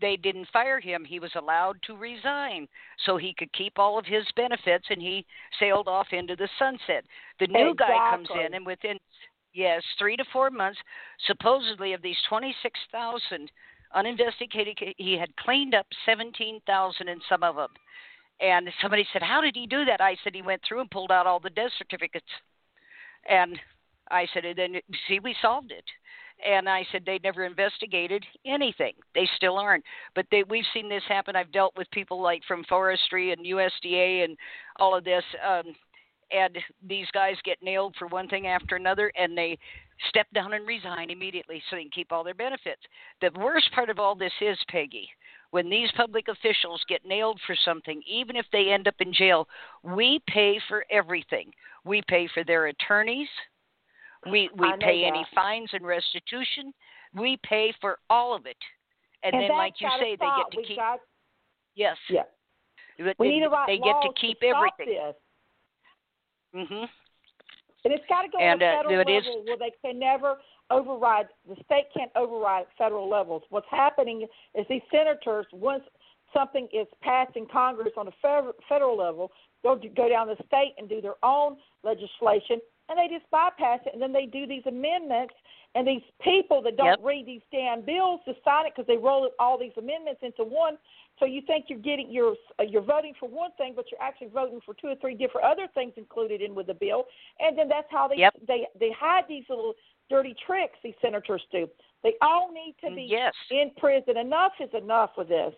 they 0.00 0.16
didn't 0.16 0.48
fire 0.52 0.80
him. 0.80 1.04
He 1.04 1.20
was 1.20 1.30
allowed 1.34 1.80
to 1.84 1.96
resign 1.96 2.66
so 3.06 3.16
he 3.16 3.34
could 3.38 3.52
keep 3.52 3.78
all 3.78 3.98
of 3.98 4.04
his 4.04 4.24
benefits, 4.36 4.86
and 4.90 5.00
he 5.00 5.24
sailed 5.58 5.88
off 5.88 6.08
into 6.12 6.36
the 6.36 6.48
sunset. 6.58 7.04
The 7.40 7.46
new 7.46 7.74
guy 7.74 8.10
comes 8.10 8.28
in, 8.44 8.54
and 8.54 8.66
within 8.66 8.98
yes, 9.52 9.82
three 9.98 10.16
to 10.16 10.24
four 10.32 10.50
months, 10.50 10.78
supposedly 11.26 11.92
of 11.92 12.02
these 12.02 12.18
twenty 12.28 12.54
six 12.62 12.78
thousand 12.90 13.50
uninvestigated, 13.94 14.78
he 14.98 15.16
had 15.16 15.34
cleaned 15.36 15.74
up 15.74 15.86
seventeen 16.04 16.60
thousand 16.66 17.08
in 17.08 17.20
some 17.28 17.42
of 17.42 17.56
them. 17.56 17.70
And 18.40 18.68
somebody 18.82 19.06
said, 19.12 19.22
"How 19.22 19.40
did 19.40 19.54
he 19.54 19.66
do 19.66 19.84
that?" 19.84 20.00
I 20.00 20.16
said, 20.22 20.34
"He 20.34 20.42
went 20.42 20.62
through 20.66 20.80
and 20.80 20.90
pulled 20.90 21.12
out 21.12 21.26
all 21.26 21.40
the 21.40 21.50
death 21.50 21.70
certificates." 21.78 22.26
And 23.28 23.58
I 24.10 24.26
said, 24.34 24.44
and 24.44 24.58
then 24.58 24.80
see, 25.08 25.18
we 25.18 25.34
solved 25.40 25.72
it. 25.72 25.84
And 26.44 26.68
I 26.68 26.86
said 26.92 27.02
they 27.06 27.18
never 27.22 27.44
investigated 27.44 28.24
anything. 28.44 28.92
They 29.14 29.28
still 29.36 29.56
aren't. 29.56 29.84
But 30.14 30.26
they, 30.30 30.44
we've 30.48 30.64
seen 30.74 30.88
this 30.88 31.02
happen. 31.08 31.36
I've 31.36 31.52
dealt 31.52 31.74
with 31.76 31.90
people 31.90 32.20
like 32.20 32.42
from 32.46 32.64
forestry 32.64 33.32
and 33.32 33.46
USDA 33.46 34.24
and 34.24 34.36
all 34.78 34.96
of 34.96 35.04
this. 35.04 35.24
Um, 35.46 35.74
and 36.30 36.58
these 36.86 37.06
guys 37.12 37.36
get 37.44 37.62
nailed 37.62 37.94
for 37.98 38.08
one 38.08 38.28
thing 38.28 38.46
after 38.46 38.76
another, 38.76 39.12
and 39.16 39.36
they 39.36 39.58
step 40.08 40.26
down 40.34 40.52
and 40.52 40.66
resign 40.66 41.10
immediately 41.10 41.62
so 41.68 41.76
they 41.76 41.82
can 41.82 41.90
keep 41.90 42.12
all 42.12 42.24
their 42.24 42.34
benefits. 42.34 42.82
The 43.20 43.30
worst 43.38 43.70
part 43.72 43.90
of 43.90 43.98
all 43.98 44.14
this 44.14 44.32
is, 44.40 44.58
Peggy, 44.68 45.08
when 45.50 45.70
these 45.70 45.90
public 45.96 46.28
officials 46.28 46.82
get 46.88 47.06
nailed 47.06 47.40
for 47.46 47.56
something, 47.64 48.02
even 48.06 48.36
if 48.36 48.46
they 48.52 48.72
end 48.72 48.88
up 48.88 48.96
in 48.98 49.12
jail, 49.12 49.48
we 49.82 50.20
pay 50.26 50.60
for 50.68 50.84
everything. 50.90 51.52
We 51.84 52.02
pay 52.08 52.28
for 52.34 52.42
their 52.44 52.66
attorneys. 52.66 53.28
We 54.30 54.48
we 54.56 54.72
pay 54.80 55.04
any 55.04 55.24
fines 55.34 55.70
and 55.72 55.84
restitution. 55.86 56.72
We 57.14 57.38
pay 57.44 57.72
for 57.80 57.98
all 58.10 58.34
of 58.34 58.46
it. 58.46 58.56
And, 59.22 59.34
And 59.34 59.44
then, 59.44 59.50
like 59.56 59.74
you 59.80 59.88
say, 60.00 60.16
they 60.16 60.26
get 60.26 60.50
to 60.50 60.56
we 60.56 60.64
keep. 60.64 60.76
Got, 60.76 61.00
yes. 61.74 61.96
yeah. 62.10 62.22
But 62.98 63.16
We 63.18 63.28
they, 63.28 63.34
need 63.34 63.40
to 63.42 63.48
write 63.48 63.66
they 63.66 63.78
get 63.78 63.96
to 64.02 64.08
keep 64.20 64.38
stop 64.38 64.56
everything. 64.56 64.94
This. 64.94 65.14
Mhm. 66.54 66.88
And 67.84 67.92
it's 67.92 68.04
got 68.08 68.22
to 68.22 68.28
go 68.28 68.38
And, 68.38 68.62
on 68.62 68.68
uh, 68.68 68.82
federal 68.82 69.00
it 69.00 69.08
is- 69.10 69.24
level 69.26 69.44
where 69.44 69.56
they 69.58 69.72
can 69.82 69.98
never 69.98 70.38
override. 70.70 71.26
The 71.48 71.56
state 71.64 71.86
can't 71.96 72.10
override 72.16 72.66
federal 72.78 73.08
levels. 73.08 73.42
What's 73.50 73.68
happening 73.70 74.26
is 74.54 74.66
these 74.68 74.82
senators, 74.90 75.46
once 75.52 75.84
something 76.32 76.66
is 76.72 76.86
passed 77.02 77.36
in 77.36 77.46
Congress 77.46 77.92
on 77.96 78.08
a 78.08 78.12
federal 78.68 78.96
level, 78.96 79.30
they'll 79.62 79.76
go 79.76 80.08
down 80.08 80.28
the 80.28 80.36
state 80.46 80.74
and 80.78 80.88
do 80.88 81.00
their 81.00 81.16
own 81.22 81.56
legislation, 81.82 82.60
and 82.88 82.98
they 82.98 83.08
just 83.14 83.28
bypass 83.30 83.80
it, 83.86 83.92
and 83.92 84.02
then 84.02 84.12
they 84.12 84.26
do 84.26 84.46
these 84.46 84.64
amendments. 84.66 85.34
And 85.76 85.88
these 85.88 86.02
people 86.22 86.62
that 86.62 86.76
don't 86.76 86.86
yep. 86.86 86.98
read 87.02 87.26
these 87.26 87.40
damn 87.50 87.84
bills 87.84 88.20
just 88.24 88.38
sign 88.44 88.66
it 88.66 88.74
because 88.76 88.86
they 88.86 88.96
roll 88.96 89.28
all 89.40 89.58
these 89.58 89.72
amendments 89.76 90.20
into 90.22 90.44
one. 90.44 90.78
So 91.18 91.24
you 91.26 91.42
think 91.46 91.66
you're 91.68 91.80
getting 91.80 92.12
you're 92.12 92.36
uh, 92.60 92.62
you're 92.62 92.82
voting 92.82 93.12
for 93.18 93.28
one 93.28 93.50
thing, 93.58 93.72
but 93.74 93.86
you're 93.90 94.00
actually 94.00 94.28
voting 94.28 94.60
for 94.64 94.74
two 94.74 94.88
or 94.88 94.94
three 95.00 95.14
different 95.14 95.46
other 95.46 95.66
things 95.74 95.92
included 95.96 96.40
in 96.40 96.54
with 96.54 96.68
the 96.68 96.74
bill. 96.74 97.06
And 97.40 97.58
then 97.58 97.68
that's 97.68 97.88
how 97.90 98.06
they 98.06 98.18
yep. 98.18 98.34
they 98.46 98.68
they 98.78 98.92
hide 98.96 99.24
these 99.28 99.44
little 99.48 99.74
dirty 100.08 100.36
tricks. 100.46 100.78
These 100.84 100.94
senators 101.02 101.42
do. 101.50 101.68
They 102.04 102.14
all 102.20 102.52
need 102.52 102.76
to 102.84 102.94
be 102.94 103.08
yes. 103.10 103.32
in 103.50 103.72
prison. 103.76 104.16
Enough 104.16 104.52
is 104.60 104.70
enough 104.80 105.10
with 105.16 105.28
this. 105.28 105.54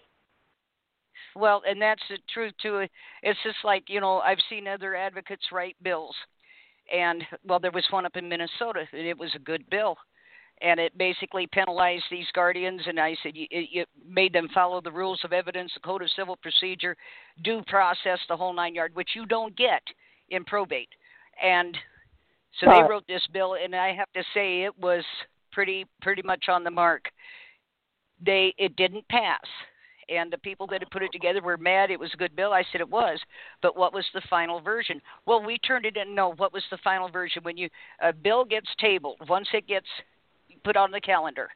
Well, 1.35 1.63
and 1.69 1.81
that's 1.81 2.03
the 2.09 2.19
truth 2.33 2.55
too. 2.63 2.87
It's 3.23 3.39
just 3.43 3.59
like 3.65 3.85
you 3.89 4.01
know 4.01 4.21
I've 4.21 4.39
seen 4.49 4.67
other 4.67 4.95
advocates 4.95 5.45
write 5.53 5.77
bills, 5.83 6.15
and 6.93 7.23
well, 7.47 7.61
there 7.61 7.71
was 7.71 7.87
one 7.91 8.07
up 8.07 8.17
in 8.17 8.29
Minnesota, 8.29 8.85
and 8.93 9.07
it 9.07 9.19
was 9.19 9.31
a 9.35 9.41
good 9.41 9.69
bill, 9.71 9.97
and 10.63 10.81
it 10.81 10.97
basically 10.97 11.47
penalized 11.47 12.05
these 12.11 12.27
guardians. 12.35 12.83
And 12.87 12.99
I 12.99 13.17
said 13.23 13.33
you, 13.35 13.47
it 13.51 13.89
made 14.09 14.33
them 14.33 14.49
follow 14.55 14.81
the 14.81 14.93
rules 14.93 15.21
of 15.25 15.33
evidence, 15.33 15.73
the 15.75 15.81
code 15.81 16.03
of 16.03 16.11
civil 16.17 16.37
procedure, 16.37 16.97
due 17.43 17.63
process, 17.67 18.19
the 18.29 18.37
whole 18.37 18.55
nine 18.55 18.75
yard, 18.75 18.95
which 18.95 19.11
you 19.15 19.27
don't 19.27 19.57
get 19.57 19.83
in 20.31 20.45
probate. 20.45 20.89
And 21.43 21.77
so 22.61 22.67
they 22.71 22.83
wrote 22.89 23.07
this 23.07 23.27
bill, 23.33 23.57
and 23.63 23.75
I 23.75 23.95
have 23.95 24.11
to 24.15 24.23
say 24.33 24.63
it 24.63 24.79
was 24.79 25.05
pretty 25.53 25.87
pretty 26.01 26.23
much 26.23 26.47
on 26.49 26.65
the 26.65 26.71
mark. 26.71 27.05
They 28.25 28.55
it 28.57 28.77
didn't 28.77 29.07
pass 29.09 29.45
and 30.09 30.33
the 30.33 30.39
people 30.39 30.67
that 30.69 30.81
had 30.81 30.91
put 30.91 31.03
it 31.03 31.13
together 31.13 31.43
were 31.43 31.57
mad 31.57 31.91
it 31.91 32.01
was 32.01 32.13
a 32.15 32.17
good 32.17 32.37
bill. 32.37 32.53
I 32.53 32.65
said 32.71 32.81
it 32.81 32.91
was, 32.91 33.19
but 33.63 33.77
what 33.77 33.93
was 33.93 34.05
the 34.15 34.23
final 34.29 34.61
version? 34.61 35.01
Well, 35.27 35.45
we 35.45 35.59
turned 35.59 35.87
it 35.87 35.97
in. 35.97 36.15
No, 36.15 36.33
what 36.35 36.53
was 36.53 36.65
the 36.71 36.79
final 36.79 37.09
version? 37.09 37.43
When 37.43 37.57
you 37.57 37.69
a 38.01 38.13
bill 38.13 38.45
gets 38.45 38.69
tabled, 38.79 39.19
once 39.29 39.49
it 39.53 39.67
gets 39.67 39.87
put 40.65 40.77
on 40.77 40.91
the 40.91 41.01
calendar, 41.01 41.49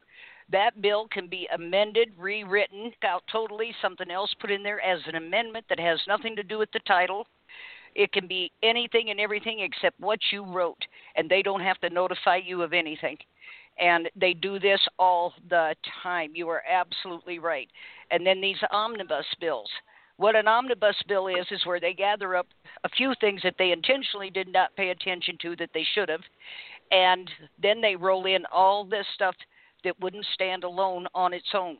that 0.51 0.81
bill 0.81 1.07
can 1.09 1.27
be 1.27 1.47
amended, 1.53 2.09
rewritten, 2.17 2.91
out 3.03 3.23
totally, 3.31 3.73
something 3.81 4.11
else 4.11 4.33
put 4.39 4.51
in 4.51 4.63
there 4.63 4.81
as 4.81 4.99
an 5.07 5.15
amendment 5.15 5.65
that 5.69 5.79
has 5.79 5.99
nothing 6.07 6.35
to 6.35 6.43
do 6.43 6.57
with 6.57 6.71
the 6.73 6.79
title. 6.85 7.25
It 7.95 8.11
can 8.11 8.27
be 8.27 8.51
anything 8.63 9.09
and 9.09 9.19
everything 9.19 9.59
except 9.59 9.99
what 9.99 10.19
you 10.31 10.45
wrote, 10.45 10.85
and 11.15 11.29
they 11.29 11.41
don't 11.41 11.61
have 11.61 11.79
to 11.79 11.89
notify 11.89 12.37
you 12.37 12.63
of 12.63 12.73
anything 12.73 13.17
and 13.81 14.09
they 14.15 14.33
do 14.33 14.59
this 14.59 14.79
all 14.99 15.33
the 15.49 15.75
time. 16.03 16.31
You 16.35 16.47
are 16.49 16.63
absolutely 16.71 17.39
right. 17.39 17.67
And 18.11 18.25
then 18.25 18.39
these 18.39 18.57
omnibus 18.71 19.25
bills. 19.41 19.69
What 20.17 20.35
an 20.35 20.47
omnibus 20.47 20.95
bill 21.07 21.27
is 21.27 21.47
is 21.49 21.65
where 21.65 21.79
they 21.79 21.93
gather 21.93 22.35
up 22.35 22.45
a 22.83 22.89
few 22.89 23.13
things 23.19 23.41
that 23.43 23.55
they 23.57 23.71
intentionally 23.71 24.29
did 24.29 24.47
not 24.47 24.75
pay 24.75 24.89
attention 24.89 25.35
to 25.41 25.55
that 25.55 25.71
they 25.73 25.85
should 25.95 26.09
have, 26.09 26.21
and 26.91 27.27
then 27.61 27.81
they 27.81 27.95
roll 27.95 28.27
in 28.27 28.45
all 28.51 28.85
this 28.85 29.07
stuff 29.15 29.35
that 29.83 29.99
wouldn't 29.99 30.25
stand 30.35 30.63
alone 30.63 31.07
on 31.15 31.33
its 31.33 31.49
own, 31.55 31.77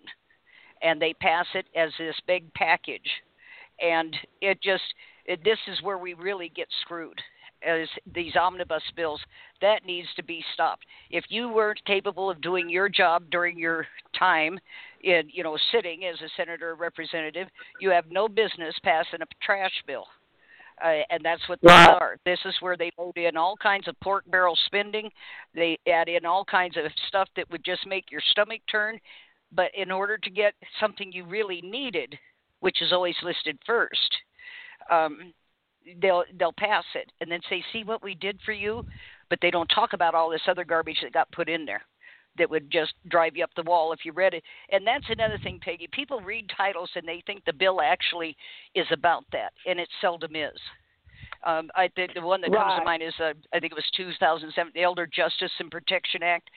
and 0.81 0.99
they 0.99 1.13
pass 1.13 1.45
it 1.53 1.67
as 1.75 1.91
this 1.99 2.15
big 2.25 2.51
package, 2.55 3.11
and 3.79 4.15
it 4.41 4.59
just 4.59 4.81
it, 5.25 5.43
this 5.43 5.59
is 5.67 5.83
where 5.83 5.99
we 5.99 6.15
really 6.15 6.49
get 6.49 6.67
screwed 6.81 7.21
as 7.65 7.87
these 8.13 8.35
omnibus 8.35 8.83
bills, 8.95 9.21
that 9.61 9.85
needs 9.85 10.07
to 10.15 10.23
be 10.23 10.43
stopped. 10.53 10.85
If 11.09 11.25
you 11.29 11.49
weren't 11.49 11.83
capable 11.85 12.29
of 12.29 12.41
doing 12.41 12.69
your 12.69 12.89
job 12.89 13.23
during 13.29 13.57
your 13.57 13.87
time 14.17 14.59
in, 15.03 15.23
you 15.31 15.43
know, 15.43 15.57
sitting 15.71 16.05
as 16.05 16.19
a 16.21 16.29
senator 16.37 16.71
or 16.71 16.75
representative, 16.75 17.47
you 17.79 17.89
have 17.89 18.05
no 18.09 18.27
business 18.27 18.75
passing 18.83 19.21
a 19.21 19.25
trash 19.45 19.83
bill. 19.85 20.05
Uh, 20.83 21.01
and 21.11 21.23
that's 21.23 21.47
what 21.47 21.59
these 21.61 21.69
are. 21.69 22.17
This 22.25 22.39
is 22.45 22.55
where 22.59 22.75
they 22.75 22.91
load 22.97 23.17
in 23.17 23.37
all 23.37 23.55
kinds 23.55 23.87
of 23.87 23.99
pork 23.99 24.23
barrel 24.31 24.57
spending. 24.65 25.11
They 25.53 25.77
add 25.87 26.09
in 26.09 26.25
all 26.25 26.43
kinds 26.43 26.75
of 26.75 26.85
stuff 27.07 27.29
that 27.35 27.49
would 27.51 27.63
just 27.63 27.85
make 27.85 28.09
your 28.09 28.21
stomach 28.31 28.61
turn. 28.71 28.99
But 29.51 29.69
in 29.75 29.91
order 29.91 30.17
to 30.17 30.29
get 30.29 30.53
something 30.79 31.11
you 31.11 31.25
really 31.25 31.61
needed, 31.61 32.17
which 32.61 32.81
is 32.81 32.91
always 32.91 33.15
listed 33.21 33.59
first, 33.65 34.17
um, 34.89 35.33
they'll 36.01 36.23
they'll 36.37 36.53
pass 36.53 36.85
it 36.95 37.11
and 37.19 37.31
then 37.31 37.41
say, 37.49 37.63
"See 37.73 37.83
what 37.83 38.03
we 38.03 38.15
did 38.15 38.39
for 38.45 38.51
you," 38.51 38.85
but 39.29 39.39
they 39.41 39.51
don't 39.51 39.67
talk 39.67 39.93
about 39.93 40.15
all 40.15 40.29
this 40.29 40.47
other 40.47 40.63
garbage 40.63 40.99
that 41.01 41.13
got 41.13 41.31
put 41.31 41.49
in 41.49 41.65
there 41.65 41.83
that 42.37 42.49
would 42.49 42.71
just 42.71 42.93
drive 43.09 43.35
you 43.35 43.43
up 43.43 43.49
the 43.55 43.63
wall 43.63 43.91
if 43.91 44.05
you 44.05 44.13
read 44.13 44.33
it. 44.33 44.43
And 44.71 44.87
that's 44.87 45.09
another 45.09 45.37
thing, 45.43 45.59
Peggy. 45.61 45.89
People 45.91 46.21
read 46.21 46.49
titles 46.55 46.89
and 46.95 47.07
they 47.07 47.21
think 47.25 47.43
the 47.43 47.53
bill 47.53 47.81
actually 47.81 48.37
is 48.73 48.87
about 48.91 49.25
that, 49.31 49.51
and 49.65 49.79
it 49.79 49.89
seldom 49.99 50.35
is. 50.35 50.57
Um, 51.45 51.69
I 51.75 51.89
think 51.95 52.13
the 52.13 52.21
one 52.21 52.41
that 52.41 52.51
right. 52.51 52.63
comes 52.63 52.79
to 52.79 52.85
mind 52.85 53.03
is 53.03 53.13
uh, 53.19 53.33
I 53.53 53.59
think 53.59 53.73
it 53.73 53.75
was 53.75 53.89
2007, 53.97 54.71
the 54.75 54.83
Elder 54.83 55.07
Justice 55.07 55.51
and 55.59 55.71
Protection 55.71 56.23
Act. 56.23 56.49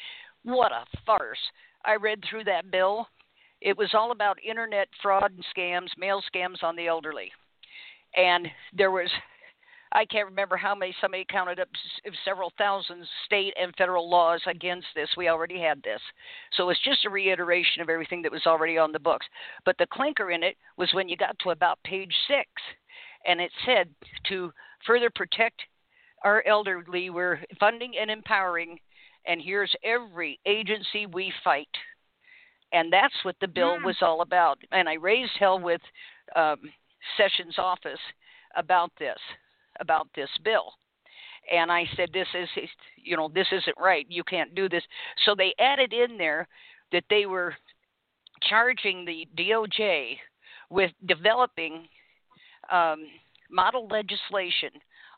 What 0.43 0.73
a 0.73 0.85
farce! 1.07 1.39
I 1.85 1.97
read 1.97 2.23
through 2.29 2.45
that 2.45 2.71
bill. 2.71 3.09
It 3.61 3.79
was 3.79 3.95
all 3.95 4.11
about 4.11 4.37
internet 4.47 4.89
fraud 5.01 5.33
and 5.33 5.45
scams, 5.57 5.89
mail 5.97 6.23
scams 6.35 6.63
on 6.63 6.77
the 6.77 6.87
elderly 6.87 7.33
and 8.17 8.49
there 8.73 8.91
was 8.91 9.11
I 9.95 10.05
can't 10.05 10.29
remember 10.29 10.57
how 10.57 10.75
many. 10.75 10.95
Somebody 11.01 11.25
counted 11.31 11.61
up 11.61 11.69
several 12.25 12.53
thousand 12.59 13.07
state 13.27 13.55
and 13.61 13.73
federal 13.77 14.11
laws 14.11 14.41
against 14.49 14.89
this. 14.97 15.09
We 15.17 15.29
already 15.29 15.61
had 15.61 15.81
this, 15.85 16.01
so 16.57 16.69
it's 16.71 16.83
just 16.85 17.05
a 17.05 17.11
reiteration 17.11 17.81
of 17.81 17.89
everything 17.89 18.21
that 18.23 18.33
was 18.33 18.47
already 18.47 18.77
on 18.77 18.91
the 18.91 18.99
books. 18.99 19.27
But 19.65 19.77
the 19.79 19.87
clinker 19.93 20.33
in 20.33 20.43
it 20.43 20.57
was 20.77 20.93
when 20.93 21.09
you 21.09 21.17
got 21.17 21.39
to 21.41 21.51
about 21.51 21.79
page 21.85 22.13
six, 22.27 22.49
and 23.25 23.41
it 23.41 23.53
said 23.65 23.89
to 24.29 24.53
further 24.85 25.11
protect 25.15 25.63
our 26.25 26.43
elderly, 26.47 27.11
we're 27.11 27.39
funding 27.61 27.93
and 28.01 28.11
empowering, 28.11 28.79
and 29.27 29.41
here's 29.41 29.75
every 29.85 30.41
agency 30.45 31.07
we 31.07 31.33
fight. 31.45 31.69
And 32.73 32.93
that's 32.93 33.15
what 33.23 33.37
the 33.41 33.47
bill 33.47 33.79
mm. 33.79 33.85
was 33.85 33.99
all 34.03 34.23
about. 34.23 34.59
And 34.73 34.89
I 34.89 34.95
raised 34.95 35.33
hell 35.39 35.61
with 35.61 35.81
um, 36.35 36.59
Sessions' 37.17 37.59
office 37.59 38.01
about 38.57 38.93
this, 38.99 39.19
about 39.81 40.09
this 40.15 40.31
bill. 40.45 40.73
And 41.53 41.71
I 41.71 41.85
said, 41.97 42.13
"This 42.13 42.29
is, 42.35 42.49
you 42.97 43.17
know, 43.17 43.29
this 43.29 43.49
isn't 43.53 43.77
right. 43.79 44.07
You 44.09 44.25
can't 44.25 44.55
do 44.55 44.69
this." 44.69 44.85
So 45.25 45.35
they 45.35 45.55
added 45.59 45.93
in 45.93 46.17
there 46.17 46.49
that 46.93 47.05
they 47.11 47.27
were 47.27 47.55
charging 48.43 49.05
the 49.05 49.27
DOJ 49.37 50.19
with 50.71 50.93
developing 51.07 51.89
um, 52.71 53.07
model 53.51 53.87
legislation 53.89 54.71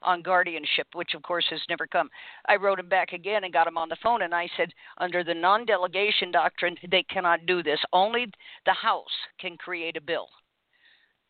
on 0.03 0.23
guardianship, 0.23 0.87
which 0.95 1.15
of 1.15 1.23
course 1.23 1.47
has 1.51 1.61
never 1.69 1.87
come. 1.87 2.09
I 2.47 2.57
wrote 2.57 2.79
him 2.79 2.89
back 2.89 3.13
again 3.13 3.45
and 3.45 3.53
got 3.53 3.67
him 3.67 3.79
on 3.79 3.89
the 3.89 3.97
phone, 4.03 4.23
and 4.23 4.35
I 4.35 4.49
said, 4.57 4.73
under 4.99 5.25
the 5.25 5.35
non 5.35 5.65
delegation 5.65 6.31
doctrine, 6.31 6.77
they 6.91 7.03
cannot 7.05 7.47
do 7.47 7.63
this. 7.63 7.81
Only 7.93 8.27
the 8.65 8.73
House 8.73 9.05
can 9.41 9.57
create 9.57 9.97
a 9.97 10.01
bill. 10.01 10.29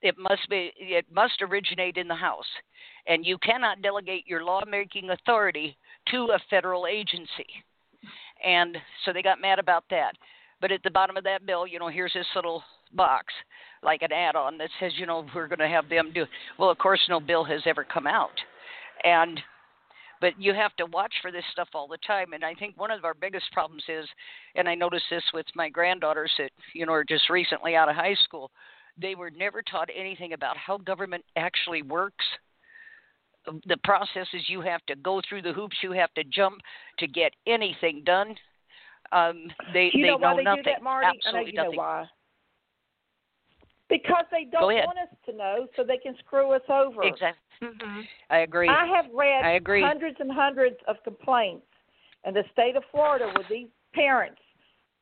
It 0.02 0.14
must 0.18 0.48
be 0.50 0.72
it 0.76 1.06
must 1.10 1.40
originate 1.42 1.96
in 1.96 2.08
the 2.08 2.14
House, 2.14 2.46
and 3.06 3.24
you 3.24 3.38
cannot 3.38 3.82
delegate 3.82 4.26
your 4.26 4.44
lawmaking 4.44 5.10
authority 5.10 5.76
to 6.10 6.30
a 6.34 6.38
federal 6.50 6.86
agency. 6.86 7.46
And 8.44 8.76
so 9.04 9.12
they 9.12 9.22
got 9.22 9.40
mad 9.40 9.58
about 9.58 9.84
that. 9.90 10.12
But 10.60 10.72
at 10.72 10.82
the 10.82 10.90
bottom 10.90 11.16
of 11.16 11.24
that 11.24 11.46
bill, 11.46 11.66
you 11.66 11.78
know, 11.78 11.88
here's 11.88 12.12
this 12.12 12.26
little 12.34 12.62
box, 12.92 13.32
like 13.82 14.02
an 14.02 14.12
add-on 14.12 14.58
that 14.58 14.70
says, 14.80 14.92
you 14.96 15.06
know, 15.06 15.26
we're 15.34 15.48
going 15.48 15.58
to 15.58 15.68
have 15.68 15.88
them 15.88 16.12
do. 16.14 16.24
Well, 16.58 16.70
of 16.70 16.78
course, 16.78 17.00
no 17.08 17.20
bill 17.20 17.44
has 17.44 17.62
ever 17.66 17.84
come 17.84 18.06
out, 18.06 18.38
and 19.04 19.40
but 20.20 20.40
you 20.40 20.54
have 20.54 20.74
to 20.76 20.86
watch 20.86 21.12
for 21.20 21.30
this 21.30 21.44
stuff 21.52 21.68
all 21.74 21.86
the 21.86 21.98
time 22.06 22.32
and 22.32 22.42
i 22.42 22.54
think 22.54 22.78
one 22.78 22.90
of 22.90 23.04
our 23.04 23.12
biggest 23.12 23.44
problems 23.52 23.84
is 23.86 24.06
and 24.54 24.66
i 24.66 24.74
noticed 24.74 25.04
this 25.10 25.22
with 25.34 25.44
my 25.54 25.68
granddaughters 25.68 26.32
that 26.38 26.50
you 26.72 26.86
know 26.86 26.92
are 26.92 27.04
just 27.04 27.28
recently 27.28 27.74
out 27.74 27.90
of 27.90 27.94
high 27.94 28.16
school 28.24 28.50
they 29.00 29.14
were 29.14 29.30
never 29.30 29.62
taught 29.62 29.88
anything 29.94 30.32
about 30.32 30.56
how 30.56 30.78
government 30.78 31.24
actually 31.36 31.82
works. 31.82 32.24
The 33.66 33.76
processes 33.84 34.48
you 34.48 34.60
have 34.62 34.84
to 34.86 34.96
go 34.96 35.20
through, 35.28 35.42
the 35.42 35.52
hoops 35.52 35.76
you 35.82 35.92
have 35.92 36.12
to 36.14 36.24
jump 36.24 36.56
to 36.98 37.06
get 37.06 37.32
anything 37.46 38.02
done. 38.04 38.34
Um, 39.12 39.44
they 39.72 39.90
you 39.92 40.02
they 40.02 40.08
know, 40.08 40.16
why 40.16 40.36
they 40.36 40.42
nothing. 40.42 40.64
Do 40.64 40.70
that, 40.70 40.82
Marti? 40.82 41.06
Absolutely 41.06 41.52
I 41.56 41.62
know, 41.62 41.64
nothing. 41.64 41.78
why. 41.78 42.06
Because 43.88 44.24
they 44.32 44.48
don't 44.50 44.62
want 44.62 44.98
us 44.98 45.16
to 45.26 45.36
know, 45.36 45.68
so 45.76 45.84
they 45.84 45.98
can 45.98 46.16
screw 46.26 46.52
us 46.52 46.62
over. 46.68 47.04
Exactly. 47.04 47.40
Mm-hmm. 47.62 48.00
I 48.30 48.38
agree. 48.38 48.68
I 48.68 48.84
have 48.86 49.04
read 49.14 49.44
I 49.44 49.52
agree. 49.52 49.80
hundreds 49.80 50.16
and 50.18 50.30
hundreds 50.30 50.76
of 50.88 50.96
complaints 51.04 51.66
in 52.26 52.34
the 52.34 52.42
state 52.52 52.74
of 52.74 52.82
Florida 52.90 53.26
where 53.26 53.46
these 53.48 53.68
parents 53.94 54.40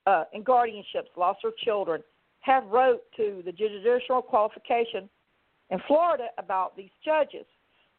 uh, 0.07 0.25
in 0.35 0.45
guardianships 0.45 1.17
lost 1.17 1.41
their 1.43 1.53
children 1.65 2.03
have 2.45 2.65
wrote 2.67 3.01
to 3.17 3.43
the 3.47 3.53
judicial 3.53 4.21
qualification 4.21 5.09
in 5.71 5.79
Florida 5.87 6.27
about 6.37 6.77
these 6.77 6.91
judges. 7.03 7.47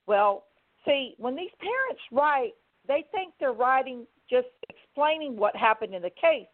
Well, 0.05 0.45
see, 0.85 1.15
when 1.17 1.35
these 1.35 1.49
parents 1.59 2.01
write, 2.11 2.53
they 2.87 3.05
think 3.11 3.33
they're 3.39 3.53
writing 3.53 4.05
just 4.29 4.47
explaining 4.69 5.35
what 5.35 5.55
happened 5.55 5.95
in 5.95 6.03
the 6.03 6.11
case, 6.11 6.45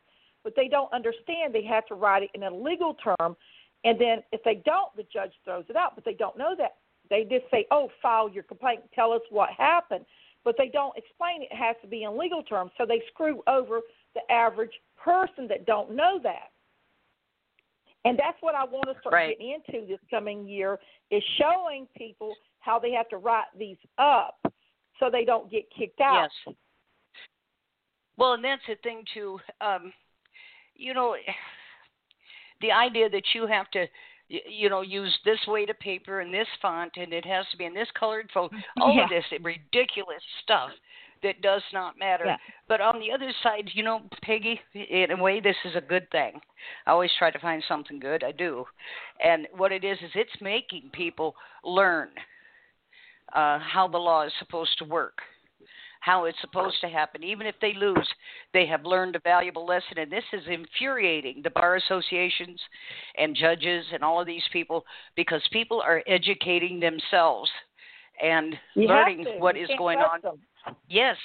but 0.43 0.53
they 0.55 0.69
don't 0.69 0.91
understand 0.93 1.53
they 1.53 1.65
have 1.65 1.85
to 1.87 1.95
write 1.95 2.23
it 2.23 2.29
in 2.33 2.43
a 2.43 2.49
legal 2.49 2.93
term 2.95 3.35
And 3.83 3.99
then 3.99 4.19
if 4.31 4.41
they 4.43 4.61
don't, 4.63 4.95
the 4.95 5.05
judge 5.11 5.31
throws 5.43 5.65
it 5.69 5.75
out, 5.75 5.95
but 5.95 6.05
they 6.05 6.13
don't 6.13 6.37
know 6.37 6.55
that. 6.57 6.77
They 7.09 7.23
just 7.23 7.49
say, 7.51 7.65
"Oh, 7.71 7.89
file 8.01 8.29
your 8.29 8.43
complaint. 8.43 8.83
Tell 8.93 9.11
us 9.11 9.21
what 9.29 9.49
happened." 9.49 10.05
But 10.43 10.55
they 10.57 10.69
don't 10.69 10.95
explain 10.97 11.41
it 11.41 11.53
has 11.53 11.75
to 11.81 11.87
be 11.87 12.03
in 12.03 12.17
legal 12.17 12.43
terms. 12.43 12.71
So 12.77 12.85
they 12.85 13.01
screw 13.07 13.43
over 13.47 13.81
the 14.13 14.31
average 14.31 14.79
person 14.97 15.47
that 15.47 15.65
don't 15.65 15.91
know 15.91 16.19
that. 16.19 16.51
And 18.03 18.17
that's 18.17 18.37
what 18.41 18.55
I 18.55 18.63
want 18.63 18.85
to 18.85 18.99
start 18.99 19.13
right. 19.13 19.37
getting 19.37 19.55
into 19.55 19.85
this 19.85 19.99
coming 20.09 20.47
year 20.47 20.79
is 21.11 21.23
showing 21.37 21.87
people 21.95 22.33
how 22.59 22.79
they 22.79 22.91
have 22.91 23.09
to 23.09 23.17
write 23.17 23.45
these 23.57 23.77
up 23.97 24.39
so 24.99 25.09
they 25.11 25.23
don't 25.25 25.51
get 25.51 25.63
kicked 25.77 26.01
out. 26.01 26.29
Yes. 26.45 26.55
Well, 28.17 28.33
and 28.33 28.43
that's 28.43 28.61
the 28.67 28.75
thing 28.83 29.03
too. 29.13 29.39
Um, 29.61 29.93
you 30.75 30.93
know, 30.93 31.15
the 32.61 32.71
idea 32.71 33.09
that 33.09 33.23
you 33.33 33.47
have 33.47 33.69
to, 33.71 33.85
you 34.29 34.69
know, 34.69 34.81
use 34.81 35.15
this 35.25 35.39
weight 35.47 35.69
of 35.69 35.79
paper 35.79 36.21
and 36.21 36.33
this 36.33 36.47
font, 36.61 36.93
and 36.95 37.13
it 37.13 37.25
has 37.25 37.45
to 37.51 37.57
be 37.57 37.65
in 37.65 37.73
this 37.73 37.89
colored 37.99 38.29
font. 38.33 38.51
All 38.79 38.93
Yeah. 38.95 39.03
of 39.03 39.09
this 39.09 39.25
ridiculous 39.41 40.23
stuff 40.41 40.71
that 41.23 41.41
does 41.41 41.61
not 41.73 41.97
matter. 41.99 42.25
Yeah. 42.25 42.37
But 42.67 42.81
on 42.81 42.99
the 42.99 43.11
other 43.11 43.31
side, 43.43 43.69
you 43.73 43.83
know, 43.83 44.01
Peggy, 44.23 44.59
in 44.73 45.11
a 45.11 45.21
way, 45.21 45.39
this 45.39 45.55
is 45.65 45.75
a 45.75 45.81
good 45.81 46.09
thing. 46.11 46.39
I 46.85 46.91
always 46.91 47.11
try 47.17 47.31
to 47.31 47.39
find 47.39 47.63
something 47.67 47.99
good. 47.99 48.23
I 48.23 48.31
do, 48.31 48.65
and 49.23 49.47
what 49.55 49.71
it 49.71 49.83
is 49.83 49.97
is 50.03 50.11
it's 50.15 50.41
making 50.41 50.89
people 50.93 51.35
learn 51.63 52.09
uh, 53.33 53.59
how 53.59 53.87
the 53.87 53.97
law 53.97 54.25
is 54.25 54.33
supposed 54.39 54.77
to 54.79 54.85
work, 54.85 55.19
how 56.01 56.25
it's 56.25 56.37
supposed 56.41 56.79
to 56.81 56.87
happen. 56.87 57.23
Even 57.23 57.47
if 57.47 57.55
they 57.61 57.73
lose, 57.73 58.07
they 58.53 58.65
have 58.65 58.85
learned 58.85 59.15
a 59.15 59.19
valuable 59.19 59.65
lesson, 59.65 59.97
and 59.97 60.11
this 60.11 60.23
is 60.33 60.43
infuriating 60.49 61.41
the 61.43 61.49
bar 61.51 61.75
associations 61.75 62.59
and 63.17 63.35
judges 63.35 63.85
and 63.93 64.03
all 64.03 64.19
of 64.19 64.27
these 64.27 64.43
people 64.51 64.83
because 65.15 65.41
people 65.51 65.81
are 65.81 66.03
educating 66.07 66.79
themselves 66.79 67.49
and 68.21 68.55
You 68.75 68.87
learning 68.87 69.25
what 69.39 69.57
is 69.57 69.69
going 69.77 69.99
on 69.99 70.21
them. 70.21 70.39
Yes, 70.89 71.17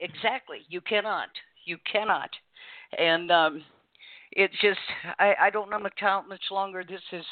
exactly. 0.00 0.58
You 0.68 0.80
cannot. 0.80 1.28
You 1.64 1.76
cannot. 1.90 2.30
And 2.98 3.30
um 3.30 3.64
it's 4.32 4.54
just 4.60 4.78
I 5.18 5.34
I 5.40 5.50
don't 5.50 5.70
know 5.70 5.78
much 5.78 5.94
how 5.98 6.22
much 6.28 6.42
longer 6.50 6.84
this 6.84 7.00
is 7.12 7.24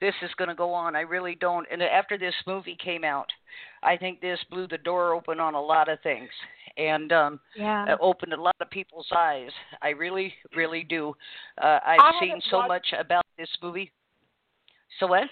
this 0.00 0.14
is 0.22 0.30
going 0.36 0.48
to 0.48 0.54
go 0.56 0.74
on. 0.74 0.96
I 0.96 1.02
really 1.02 1.36
don't. 1.36 1.66
And 1.70 1.80
after 1.82 2.18
this 2.18 2.34
movie 2.46 2.76
came 2.82 3.04
out, 3.04 3.28
I 3.82 3.96
think 3.96 4.20
this 4.20 4.40
blew 4.50 4.66
the 4.66 4.76
door 4.78 5.14
open 5.14 5.38
on 5.40 5.54
a 5.54 5.60
lot 5.60 5.88
of 5.88 6.00
things 6.02 6.28
and 6.76 7.12
um 7.12 7.40
Yeah. 7.54 7.96
opened 8.00 8.32
a 8.32 8.40
lot 8.40 8.56
of 8.60 8.68
people's 8.70 9.10
eyes. 9.16 9.50
I 9.82 9.90
really 9.90 10.34
really 10.56 10.82
do. 10.84 11.14
Uh 11.62 11.78
I 11.86 11.96
I've 12.00 12.14
seen 12.20 12.40
so 12.50 12.56
watched- 12.58 12.68
much 12.68 12.86
about 12.98 13.24
this 13.38 13.50
movie. 13.62 13.92
So 15.00 15.06
what? 15.06 15.28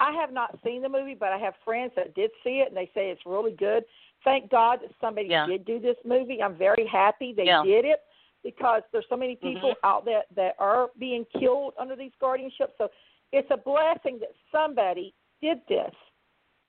I 0.00 0.10
have 0.12 0.32
not 0.32 0.58
seen 0.64 0.82
the 0.82 0.88
movie, 0.88 1.14
but 1.14 1.28
I 1.32 1.38
have 1.38 1.54
friends 1.64 1.92
that 1.96 2.14
did 2.14 2.30
see 2.42 2.58
it, 2.60 2.68
and 2.68 2.76
they 2.76 2.86
say 2.94 3.10
it's 3.10 3.24
really 3.24 3.52
good. 3.52 3.84
Thank 4.24 4.50
God 4.50 4.80
that 4.82 4.90
somebody 5.00 5.28
Yeah. 5.28 5.46
did 5.46 5.64
do 5.64 5.78
this 5.80 5.96
movie. 6.04 6.42
I'm 6.42 6.54
very 6.54 6.86
happy 6.86 7.32
they 7.32 7.46
Yeah. 7.46 7.62
did 7.64 7.84
it 7.84 8.00
because 8.42 8.82
there's 8.92 9.08
so 9.08 9.16
many 9.16 9.36
people 9.36 9.70
Mhm. 9.70 9.76
out 9.84 10.04
there 10.04 10.24
that 10.32 10.54
are 10.58 10.90
being 10.98 11.24
killed 11.26 11.74
under 11.78 11.96
these 11.96 12.12
guardianships. 12.20 12.76
So 12.78 12.90
it's 13.32 13.50
a 13.50 13.56
blessing 13.56 14.18
that 14.20 14.32
somebody 14.50 15.14
did 15.40 15.66
this. 15.66 15.94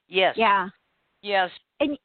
Yes. 0.07 0.35
Yeah. 0.37 0.69
Yes. 1.21 1.51
And 1.79 1.97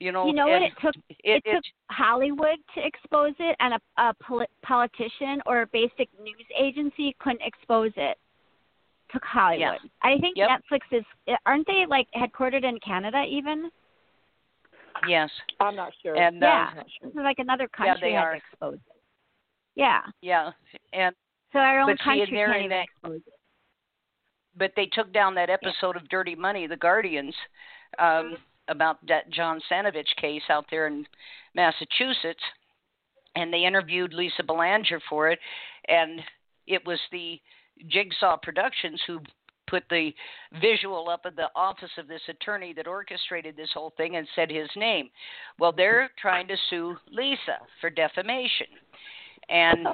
you 0.00 0.12
know, 0.12 0.26
you 0.26 0.32
know 0.32 0.48
what 0.48 0.62
it 0.62 0.72
took 0.80 0.94
it, 0.96 1.42
it 1.44 1.44
took 1.44 1.64
Hollywood 1.90 2.58
to 2.74 2.84
expose 2.84 3.34
it, 3.38 3.54
and 3.60 3.74
a, 3.74 3.80
a 3.98 4.14
poli- 4.14 4.46
politician 4.62 5.42
or 5.44 5.60
a 5.62 5.66
basic 5.66 6.08
news 6.18 6.46
agency 6.56 7.12
couldn't 7.18 7.42
expose 7.42 7.92
it. 7.96 8.18
Took 9.12 9.24
Hollywood. 9.24 9.78
I 10.00 10.16
think 10.18 10.38
Yep. 10.38 10.48
Netflix 10.50 10.80
is. 10.92 11.04
Aren't 11.44 11.66
they 11.66 11.84
like 11.84 12.10
headquartered 12.12 12.64
in 12.64 12.78
Canada 12.80 13.24
even? 13.28 13.70
Yes. 15.08 15.30
I'm 15.60 15.76
not 15.76 15.92
sure. 16.02 16.16
And 16.16 16.40
Yeah. 16.40 16.68
I'm 16.70 16.76
not 16.76 16.86
sure. 17.00 17.08
This 17.10 17.16
is 17.16 17.22
like 17.24 17.38
another 17.38 17.68
Yeah, 17.78 17.86
country 17.92 18.10
they 18.10 18.14
had 18.14 18.24
are. 18.24 18.40
to 18.62 18.68
it. 18.74 18.80
Yeah. 19.74 20.00
Yeah, 20.20 20.52
and 20.92 21.14
So 21.52 21.58
our 21.58 21.80
own 21.80 21.86
But 21.88 21.98
see, 21.98 22.04
country 22.04 22.22
and 22.22 22.36
they're 22.36 22.46
can't 22.46 22.58
even 22.58 22.70
that- 22.70 22.84
expose 22.84 23.20
it. 23.26 23.34
but 24.56 24.72
they 24.76 24.86
took 24.86 25.12
down 25.12 25.34
that 25.34 25.50
episode 25.50 25.96
of 25.96 26.08
Dirty 26.08 26.34
Money, 26.34 26.66
The 26.66 26.76
Guardians, 26.76 27.34
um, 27.98 28.36
about 28.68 29.04
that 29.06 29.28
John 29.30 29.60
Sanovich 29.70 30.14
case 30.16 30.42
out 30.48 30.66
there 30.70 30.86
in 30.86 31.06
Massachusetts, 31.54 32.42
and 33.34 33.52
they 33.52 33.64
interviewed 33.64 34.12
Lisa 34.12 34.42
Belanger 34.44 35.00
for 35.08 35.28
it, 35.28 35.40
and 35.88 36.20
it 36.66 36.84
was 36.84 37.00
the 37.10 37.40
Jigsaw 37.88 38.36
Productions 38.36 39.00
who 39.06 39.20
put 39.70 39.84
the 39.88 40.10
visual 40.60 41.08
up 41.08 41.24
of 41.24 41.36
the 41.36 41.48
office 41.54 41.90
of 41.96 42.08
this 42.08 42.20
attorney 42.28 42.72
that 42.74 42.88
orchestrated 42.88 43.56
this 43.56 43.70
whole 43.72 43.92
thing 43.96 44.16
and 44.16 44.26
said 44.34 44.50
his 44.50 44.68
name. 44.76 45.08
Well, 45.58 45.72
they're 45.72 46.10
trying 46.20 46.48
to 46.48 46.56
sue 46.68 46.96
Lisa 47.10 47.58
for 47.80 47.88
defamation. 47.88 48.66
And 49.48 49.86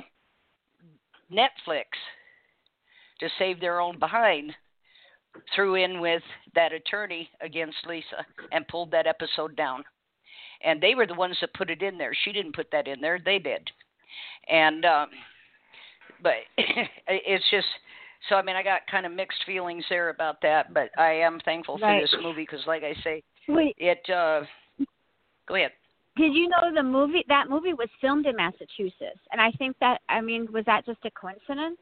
Netflix, 1.31 1.85
to 3.20 3.29
save 3.39 3.61
their 3.61 3.81
own 3.81 3.99
behind, 3.99 4.53
threw 5.55 5.74
in 5.74 6.01
with 6.01 6.22
that 6.55 6.72
attorney 6.72 7.29
against 7.41 7.77
Lisa 7.87 8.24
and 8.53 8.66
pulled 8.68 8.91
that 8.91 9.07
episode 9.07 9.55
down. 9.57 9.85
And 10.64 10.81
they 10.81 10.95
were 10.95 11.07
the 11.07 11.14
ones 11.14 11.37
that 11.41 11.53
put 11.55 11.70
it 11.70 11.83
in 11.83 11.99
there. 11.99 12.12
She 12.24 12.33
didn't 12.33 12.55
put 12.55 12.70
that 12.72 12.89
in 12.89 13.01
there, 13.01 13.20
they 13.22 13.39
did. 13.39 13.70
And 14.49 14.85
um 14.85 15.09
but 16.22 16.35
it's 17.07 17.45
just 17.51 17.66
so 18.29 18.37
I 18.37 18.43
mean 18.43 18.57
I 18.57 18.62
got 18.62 18.87
kind 18.91 19.07
of 19.07 19.12
mixed 19.12 19.39
feelings 19.47 19.85
there 19.89 20.11
about 20.11 20.41
that, 20.43 20.72
but 20.74 20.91
I 20.99 21.12
am 21.12 21.41
thankful 21.45 21.79
for 21.79 22.01
this 22.01 22.14
movie 22.22 22.47
cuz 22.47 22.61
like 22.66 22.83
I 22.83 22.95
say, 23.03 23.22
Wait, 23.49 23.74
it 23.79 24.09
uh 24.11 24.43
go 25.47 25.55
ahead. 25.55 25.72
did 26.16 26.35
you 26.35 26.49
know 26.49 26.72
the 26.74 26.83
movie? 26.83 27.24
That 27.29 27.49
movie 27.49 27.72
was 27.72 27.89
filmed 28.01 28.27
in 28.27 28.37
Massachusetts, 28.37 29.20
and 29.33 29.41
I 29.41 29.51
think 29.53 29.77
that. 29.81 30.01
I 30.09 30.20
mean, 30.20 30.51
was 30.53 30.64
that 30.64 30.87
just 30.87 31.05
a 31.05 31.11
coincidence? 31.11 31.79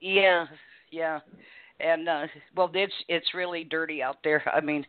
Yeah, 0.00 0.46
yeah, 0.90 1.20
and 1.80 2.08
uh, 2.08 2.26
well, 2.56 2.70
it's 2.74 2.92
it's 3.08 3.34
really 3.34 3.64
dirty 3.64 4.02
out 4.02 4.18
there. 4.24 4.42
I 4.52 4.60
mean, 4.60 4.86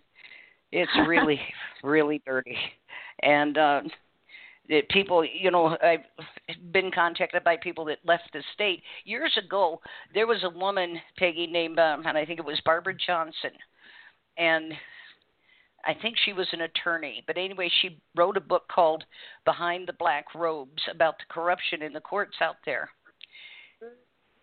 it's 0.72 0.92
really 1.08 1.40
really 1.84 2.22
dirty, 2.26 2.58
and 3.24 3.58
uh, 3.58 3.82
it, 4.70 4.88
people, 4.90 5.26
you 5.26 5.52
know, 5.52 5.76
I've 5.84 6.06
been 6.72 6.92
contacted 6.92 7.44
by 7.44 7.58
people 7.58 7.84
that 7.86 7.98
left 8.06 8.30
the 8.34 8.44
state 8.54 8.82
years 9.04 9.36
ago. 9.44 9.82
There 10.14 10.28
was 10.28 10.44
a 10.44 10.50
woman, 10.50 11.02
Peggy, 11.18 11.48
named, 11.48 11.80
um, 11.80 12.06
and 12.06 12.18
I 12.18 12.24
think 12.26 12.40
it 12.40 12.46
was 12.46 12.62
Barbara 12.64 12.94
Johnson, 12.96 13.52
and 14.38 14.74
I 15.86 15.94
think 16.02 16.16
she 16.24 16.34
was 16.34 16.48
an 16.52 16.62
attorney, 16.62 17.24
but 17.26 17.38
anyway, 17.38 17.70
she 17.82 18.00
wrote 18.16 18.38
a 18.38 18.42
book 18.42 18.68
called 18.70 19.04
Behind 19.46 19.88
the 19.88 19.94
Black 19.94 20.26
Robes 20.36 20.84
about 20.94 21.16
the 21.18 21.34
corruption 21.34 21.82
in 21.82 21.92
the 21.94 22.02
courts 22.02 22.36
out 22.42 22.58
there 22.66 22.90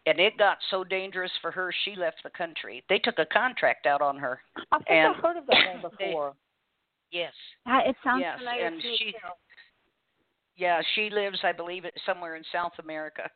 and 0.07 0.21
it 0.21 0.39
got 0.39 0.59
so 0.71 0.85
dangerous 0.85 1.33
for 1.43 1.51
her 1.51 1.73
she 1.85 1.97
left 1.97 2.17
the 2.23 2.31
country 2.31 2.83
they 2.89 2.99
took 2.99 3.19
a 3.19 3.27
contract 3.27 3.87
out 3.87 4.01
on 4.01 4.17
her 4.17 4.41
I 4.73 4.79
think 4.79 4.91
And- 4.91 5.15
I've 5.17 5.23
heard 5.23 5.37
of 5.37 5.47
that 5.47 5.55
name 5.75 5.83
they- 5.99 6.07
before. 6.07 6.33
yes 7.11 7.33
Uh, 7.67 7.81
it 7.87 7.97
sounds 8.05 8.23
Yes, 8.23 8.39
familiar 8.39 8.67
and 8.67 8.81
to 8.81 8.87
me 8.89 8.97
she- 8.99 9.13
too. 9.13 9.19
Yeah 10.57 10.81
she 10.95 11.11
lives 11.11 11.39
i 11.43 11.53
believe 11.53 11.85
somewhere 12.05 12.37
in 12.37 12.43
south 12.53 12.73
america 12.83 13.29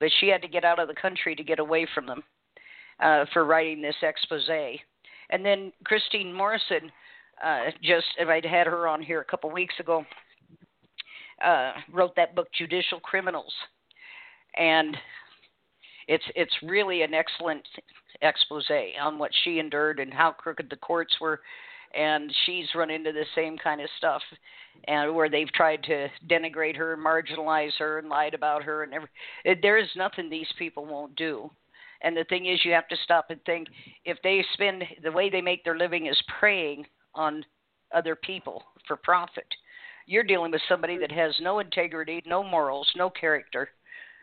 but 0.00 0.10
she 0.18 0.28
had 0.28 0.42
to 0.42 0.48
get 0.48 0.64
out 0.64 0.78
of 0.78 0.88
the 0.88 0.94
country 0.94 1.34
to 1.34 1.44
get 1.44 1.58
away 1.58 1.86
from 1.94 2.06
them 2.06 2.22
uh 3.00 3.24
for 3.32 3.44
writing 3.44 3.80
this 3.82 3.96
expose. 4.02 4.48
And 5.30 5.44
then 5.44 5.72
christine 5.84 6.32
morrison 6.32 6.90
uh 7.42 7.70
just 7.82 8.06
if 8.18 8.28
i'd 8.28 8.44
had 8.44 8.66
her 8.66 8.86
on 8.88 9.02
here 9.02 9.20
a 9.20 9.24
couple 9.24 9.50
weeks 9.50 9.74
ago 9.80 10.04
uh 11.44 11.72
wrote 11.92 12.14
that 12.16 12.34
book 12.34 12.48
judicial 12.56 13.00
criminals. 13.00 13.52
And 14.56 14.96
it's 16.08 16.24
it's 16.34 16.54
really 16.62 17.02
an 17.02 17.14
excellent 17.14 17.66
expose 18.20 18.70
on 19.00 19.18
what 19.18 19.30
she 19.42 19.58
endured 19.58 19.98
and 19.98 20.12
how 20.12 20.32
crooked 20.32 20.68
the 20.70 20.76
courts 20.76 21.14
were 21.20 21.40
and 21.94 22.32
she's 22.44 22.66
run 22.74 22.90
into 22.90 23.12
the 23.12 23.24
same 23.34 23.56
kind 23.58 23.80
of 23.80 23.88
stuff 23.98 24.22
and 24.88 25.14
where 25.14 25.28
they've 25.28 25.52
tried 25.52 25.82
to 25.84 26.08
denigrate 26.28 26.76
her 26.76 26.94
and 26.94 27.04
marginalize 27.04 27.72
her 27.78 27.98
and 27.98 28.08
lied 28.08 28.34
about 28.34 28.62
her 28.62 28.82
and 28.82 28.94
every 28.94 29.08
there 29.62 29.78
is 29.78 29.88
nothing 29.96 30.28
these 30.28 30.52
people 30.58 30.84
won't 30.84 31.14
do 31.16 31.50
and 32.02 32.16
the 32.16 32.24
thing 32.24 32.46
is 32.46 32.64
you 32.64 32.72
have 32.72 32.88
to 32.88 32.96
stop 33.04 33.26
and 33.30 33.40
think 33.44 33.68
if 34.04 34.18
they 34.22 34.44
spend 34.54 34.84
the 35.02 35.12
way 35.12 35.30
they 35.30 35.42
make 35.42 35.62
their 35.64 35.78
living 35.78 36.06
is 36.06 36.20
preying 36.40 36.84
on 37.14 37.44
other 37.94 38.16
people 38.16 38.62
for 38.86 38.96
profit 38.96 39.46
you're 40.06 40.24
dealing 40.24 40.50
with 40.50 40.62
somebody 40.68 40.98
that 40.98 41.12
has 41.12 41.34
no 41.40 41.58
integrity 41.58 42.22
no 42.26 42.42
morals 42.42 42.90
no 42.96 43.10
character 43.10 43.68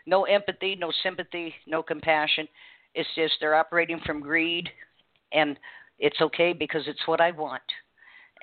no 0.09 0.24
empathy, 0.24 0.76
no 0.76 0.91
sympathy, 1.03 1.53
no 1.67 1.84
compassion. 1.84 2.47
It's 2.95 3.09
just 3.15 3.36
they're 3.39 3.55
operating 3.55 3.99
from 4.05 4.22
greed, 4.22 4.67
and 5.32 5.57
it's 6.00 6.20
okay 6.22 6.54
because 6.54 6.84
it's 6.88 7.06
what 7.06 7.22
I 7.22 7.32
want. 7.32 7.62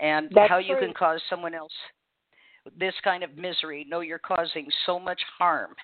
And 0.01 0.31
That's 0.35 0.49
how 0.49 0.59
you 0.59 0.77
true. 0.77 0.87
can 0.87 0.95
cause 0.95 1.21
someone 1.29 1.55
else 1.55 1.73
this 2.79 2.95
kind 3.05 3.23
of 3.23 3.37
misery, 3.37 3.87
no, 3.89 4.01
you're 4.01 4.19
causing 4.19 4.67
so 4.85 4.99
much 4.99 5.21
harm 5.39 5.75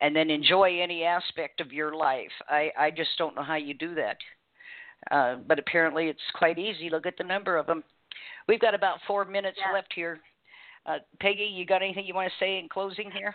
and 0.00 0.14
then 0.14 0.30
enjoy 0.30 0.80
any 0.80 1.04
aspect 1.04 1.60
of 1.60 1.72
your 1.72 1.94
life. 1.94 2.30
I 2.48 2.70
I 2.78 2.90
just 2.90 3.10
don't 3.18 3.34
know 3.34 3.42
how 3.42 3.56
you 3.56 3.74
do 3.74 3.94
that. 3.94 4.16
Uh, 5.10 5.36
but 5.46 5.58
apparently 5.58 6.08
it's 6.08 6.20
quite 6.34 6.58
easy. 6.58 6.90
Look 6.90 7.06
at 7.06 7.16
the 7.16 7.24
number 7.24 7.56
of 7.56 7.66
them. 7.66 7.84
We've 8.48 8.60
got 8.60 8.74
about 8.74 8.98
four 9.06 9.24
minutes 9.24 9.58
Yeah. 9.60 9.72
left 9.72 9.92
here. 9.92 10.20
Uh, 10.86 10.98
Peggy, 11.20 11.44
you 11.44 11.64
got 11.64 11.82
anything 11.82 12.04
you 12.04 12.14
want 12.14 12.30
to 12.30 12.38
say 12.38 12.58
in 12.58 12.68
closing 12.68 13.10
here? 13.10 13.34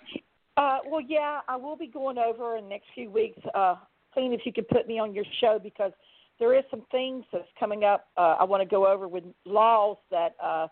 Uh, 0.58 0.80
well, 0.86 1.02
yeah, 1.02 1.40
I 1.48 1.56
will 1.56 1.76
be 1.76 1.88
going 1.88 2.18
over 2.18 2.58
in 2.58 2.66
the 2.66 2.70
next 2.70 2.88
few 2.94 3.10
weeks. 3.10 3.40
Uh, 3.54 3.76
Clean, 4.14 4.34
if 4.34 4.46
you 4.46 4.52
could 4.52 4.68
put 4.68 4.88
me 4.88 5.00
on 5.00 5.14
your 5.14 5.26
show 5.40 5.60
because 5.62 5.94
there 6.44 6.54
is 6.54 6.66
some 6.70 6.84
things 6.92 7.24
that's 7.32 7.48
coming 7.58 7.86
up. 7.86 8.08
Uh, 8.18 8.36
I 8.38 8.44
want 8.44 8.62
to 8.62 8.68
go 8.68 8.86
over 8.86 9.08
with 9.08 9.24
laws 9.46 9.96
that 10.12 10.36
uh, 10.44 10.68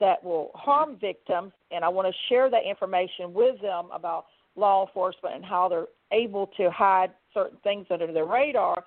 that 0.00 0.24
will 0.24 0.50
harm 0.54 0.96
victims, 0.98 1.52
and 1.70 1.84
I 1.84 1.90
want 1.90 2.08
to 2.08 2.14
share 2.30 2.48
that 2.48 2.62
information 2.66 3.34
with 3.34 3.60
them 3.60 3.88
about 3.92 4.24
law 4.56 4.86
enforcement 4.86 5.34
and 5.34 5.44
how 5.44 5.68
they're 5.68 5.88
able 6.10 6.46
to 6.56 6.70
hide 6.70 7.10
certain 7.34 7.58
things 7.62 7.86
under 7.90 8.10
their 8.10 8.24
radar 8.24 8.82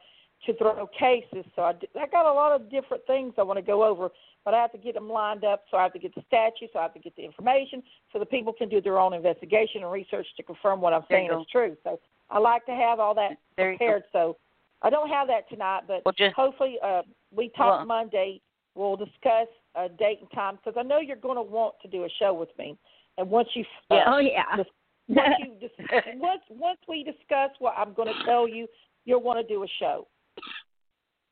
to 0.48 0.58
throw 0.58 0.88
cases. 0.88 1.46
So 1.56 1.62
I, 1.62 1.74
I 2.02 2.08
got 2.08 2.26
a 2.26 2.34
lot 2.34 2.60
of 2.60 2.72
different 2.72 3.06
things 3.06 3.36
I 3.38 3.44
want 3.44 3.58
to 3.58 3.64
go 3.64 3.84
over, 3.84 4.10
but 4.44 4.56
I 4.56 4.58
have 4.58 4.72
to 4.72 4.80
get 4.80 4.96
them 4.96 5.08
lined 5.08 5.46
up. 5.46 5.66
So 5.70 5.78
I 5.78 5.84
have 5.84 5.94
to 5.94 6.00
get 6.00 6.16
the 6.16 6.24
statute, 6.26 6.72
so 6.74 6.80
I 6.80 6.82
have 6.82 6.96
to 6.96 7.00
get 7.00 7.16
the 7.16 7.24
information, 7.24 7.84
so 8.12 8.18
the 8.18 8.26
people 8.26 8.54
can 8.54 8.70
do 8.70 8.82
their 8.82 8.98
own 8.98 9.14
investigation 9.14 9.84
and 9.84 9.92
research 9.92 10.26
to 10.38 10.42
confirm 10.42 10.82
what 10.82 10.94
I'm 10.94 11.04
saying 11.12 11.30
is 11.30 11.46
true. 11.52 11.78
So 11.84 12.00
I 12.32 12.40
like 12.40 12.66
to 12.66 12.72
have 12.72 13.00
all 13.00 13.14
that 13.14 13.38
prepared. 13.56 14.06
So 14.12 14.36
I 14.84 14.90
don't 14.90 15.10
have 15.10 15.28
that 15.28 15.48
tonight, 15.50 15.82
but 15.88 16.02
Well, 16.06 16.14
just 16.18 16.36
hopefully 16.36 16.78
uh, 16.84 17.02
we 17.36 17.50
talk 17.50 17.80
Well- 17.80 17.86
Monday. 17.86 18.42
We'll 18.76 18.96
discuss 18.96 19.48
a 19.76 19.88
date 19.88 20.18
and 20.22 20.32
time 20.32 20.56
because 20.56 20.74
I 20.80 20.82
know 20.82 21.00
you're 21.00 21.16
going 21.16 21.36
to 21.36 21.44
want 21.44 21.76
to 21.84 21.88
do 21.88 22.06
a 22.06 22.10
show 22.18 22.34
with 22.34 22.50
me. 22.58 22.76
And 23.20 23.30
once 23.30 23.48
you 23.54 23.64
uh, 23.92 23.96
Yes. 23.96 24.04
Oh 24.08 24.18
yeah. 24.18 24.56
dis- 24.58 24.66
once 25.10 25.36
you 25.40 25.54
dis- 25.60 25.88
once 26.16 26.42
once 26.50 26.80
we 26.88 27.04
discuss 27.04 27.52
what 27.60 27.76
I'm 27.78 27.94
going 27.94 28.08
to 28.08 28.24
tell 28.26 28.48
you, 28.48 28.66
you'll 29.06 29.22
want 29.22 29.40
to 29.40 29.54
do 29.54 29.64
a 29.64 29.68
show. 29.80 30.08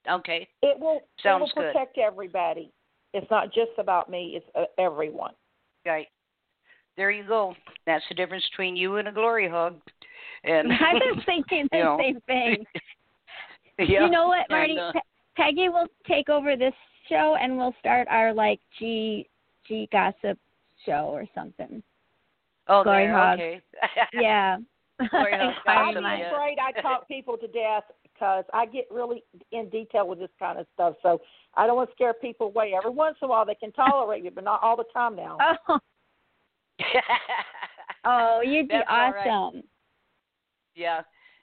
okay. 0.10 0.48
It 0.62 0.80
will 0.80 1.02
Sounds 1.24 1.50
it 1.50 1.56
will 1.58 1.64
good. 1.64 1.74
protect 1.74 1.98
everybody. 1.98 2.72
It's 3.16 3.30
not 3.32 3.48
just 3.54 3.72
about 3.80 4.08
me; 4.10 4.34
it's 4.36 4.46
uh, 4.56 4.66
everyone. 4.82 5.34
Right. 5.84 6.08
There 6.98 7.10
you 7.10 7.24
go. 7.28 7.56
That's 7.88 8.04
the 8.08 8.14
difference 8.16 8.46
between 8.52 8.76
you 8.76 8.98
and 8.98 9.08
a 9.08 9.12
glory 9.12 9.50
hog. 9.50 9.78
And 10.44 10.72
I 10.74 10.94
was 10.94 11.24
thinking 11.26 11.68
the 11.72 11.78
you 11.78 11.84
know. 11.84 11.98
same 12.00 12.20
thing. 12.28 12.64
yeah. 13.90 14.06
You 14.06 14.10
know 14.10 14.28
what, 14.28 14.46
and, 14.50 14.76
Marti? 14.76 14.80
uh, 14.80 14.92
Pe- 14.94 15.00
Peggy 15.44 15.70
will 15.70 15.88
take 16.08 16.30
over 16.30 16.56
this 16.56 16.74
show, 17.10 17.38
and 17.42 17.58
we'll 17.58 17.76
start 17.80 18.08
our 18.10 18.34
like 18.34 18.60
G 18.80 19.28
G 19.68 19.88
gossip 19.92 20.38
show 20.86 21.10
or 21.12 21.26
something. 21.36 21.82
oh, 22.68 22.84
Glory 22.84 23.06
there, 23.08 23.16
hog. 23.18 23.40
okay. 23.40 23.62
Yeah. 24.14 24.58
Glory 25.10 25.32
hog 25.34 25.54
I'd 25.68 25.94
gossip, 25.96 26.04
be 26.04 26.20
yeah. 26.20 26.32
afraid 26.32 26.58
I 26.60 26.82
talk 26.82 27.08
people 27.08 27.38
to 27.38 27.48
death 27.48 27.84
because 28.04 28.46
I 28.54 28.66
get 28.66 28.86
really 28.92 29.24
in 29.52 29.70
detail 29.70 30.08
with 30.08 30.20
this 30.20 30.30
kind 30.38 30.60
of 30.60 30.68
stuff. 30.74 30.96
So 31.02 31.22
I 31.56 31.66
don't 31.66 31.76
want 31.76 31.90
to 31.90 31.94
scare 31.96 32.14
people 32.14 32.48
away. 32.48 32.74
Every 32.78 32.92
once 32.92 33.18
in 33.22 33.26
a 33.26 33.30
while 33.30 33.46
they 33.46 33.56
can 33.56 33.72
tolerate 33.72 34.26
it, 34.26 34.36
but 34.36 34.44
not 34.44 34.62
all 34.62 34.78
the 34.78 34.86
time 34.94 35.16
now. 35.16 35.38
oh, 35.70 35.80
oh, 38.06 38.42
you'd 38.42 38.68
be 38.68 38.76
That's 38.76 38.88
all 38.90 39.12
right. 39.12 39.28
awesome. 39.28 39.64
Yeah. 40.76 41.02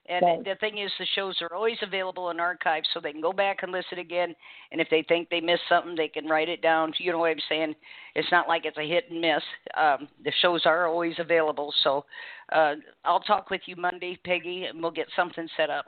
And 0.09 0.23
Thanks. 0.23 0.45
the 0.45 0.55
thing 0.55 0.79
is, 0.79 0.91
the 0.99 1.07
shows 1.15 1.37
are 1.43 1.55
always 1.55 1.77
available 1.83 2.31
in 2.31 2.41
archives, 2.41 2.89
so 2.95 3.01
they 3.01 3.13
can 3.13 3.21
go 3.21 3.33
back 3.33 3.59
and 3.63 3.71
listen 3.71 3.99
again. 3.99 4.35
And 4.73 4.81
if 4.81 4.89
they 4.91 5.05
think 5.07 5.29
they 5.29 5.41
missed 5.41 5.63
something, 5.69 5.95
they 5.95 6.09
can 6.09 6.27
write 6.27 6.49
it 6.49 6.63
down. 6.63 6.95
You 6.99 7.13
know 7.13 7.19
what 7.19 7.31
I'm 7.31 7.37
saying? 7.49 7.75
It's 8.15 8.31
not 8.33 8.49
like 8.49 8.65
it's 8.65 8.79
a 8.79 8.89
hit 8.89 9.05
and 9.11 9.21
miss. 9.21 9.43
Um, 9.77 10.09
the 10.25 10.33
shows 10.41 10.63
are 10.65 10.87
always 10.87 11.15
available. 11.19 11.75
So 11.85 12.07
uh, 12.53 12.77
I'll 13.05 13.21
talk 13.21 13.51
with 13.51 13.61
you 13.67 13.77
Monday, 13.77 14.19
Peggy, 14.25 14.65
and 14.65 14.81
we'll 14.81 14.91
get 14.91 15.09
something 15.15 15.47
set 15.59 15.69
up. 15.69 15.85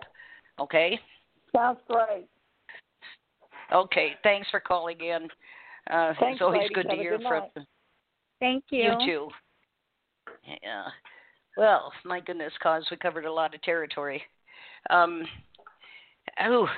Okay? 0.58 1.00
Sounds 1.56 1.78
great. 1.88 2.28
Okay. 3.72 4.10
Thanks 4.22 4.48
for 4.50 4.60
calling 4.60 5.00
in. 5.00 5.28
Uh, 5.90 6.12
Thanks, 6.20 6.34
it's 6.34 6.42
always 6.42 6.58
ladies. 6.60 6.74
good 6.74 6.82
to 6.84 6.90
Have 6.90 6.98
hear 6.98 7.16
good 7.16 7.26
from 7.26 7.48
night. 7.56 7.66
Thank 8.38 8.64
you. 8.70 8.82
You 8.82 9.06
too. 9.06 9.28
Yeah. 10.62 10.84
Well, 11.56 11.92
my 12.04 12.20
goodness, 12.20 12.52
cause 12.62 12.86
we 12.90 12.96
covered 12.96 13.24
a 13.24 13.32
lot 13.32 13.54
of 13.54 13.62
territory. 13.62 14.22
Um, 14.88 15.24
oh, 16.42 16.68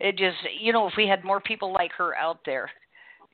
it 0.00 0.18
just 0.18 0.36
you 0.60 0.72
know 0.72 0.86
if 0.88 0.94
we 0.96 1.06
had 1.06 1.24
more 1.24 1.40
people 1.40 1.72
like 1.72 1.92
her 1.92 2.14
out 2.16 2.40
there. 2.44 2.70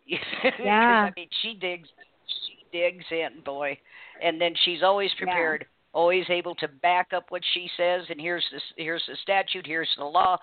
Yeah. 0.58 1.08
I 1.08 1.12
mean, 1.16 1.28
she 1.42 1.52
digs, 1.52 1.88
she 2.26 2.78
digs 2.78 3.04
in, 3.10 3.42
boy, 3.44 3.78
and 4.22 4.40
then 4.40 4.54
she's 4.64 4.82
always 4.82 5.10
prepared, 5.18 5.66
always 5.92 6.24
able 6.30 6.54
to 6.56 6.68
back 6.68 7.08
up 7.14 7.26
what 7.28 7.42
she 7.52 7.68
says. 7.76 8.02
And 8.08 8.20
here's 8.20 8.44
this, 8.50 8.62
here's 8.76 9.02
the 9.06 9.16
statute, 9.22 9.66
here's 9.66 9.88
the 9.98 10.04
law, 10.04 10.38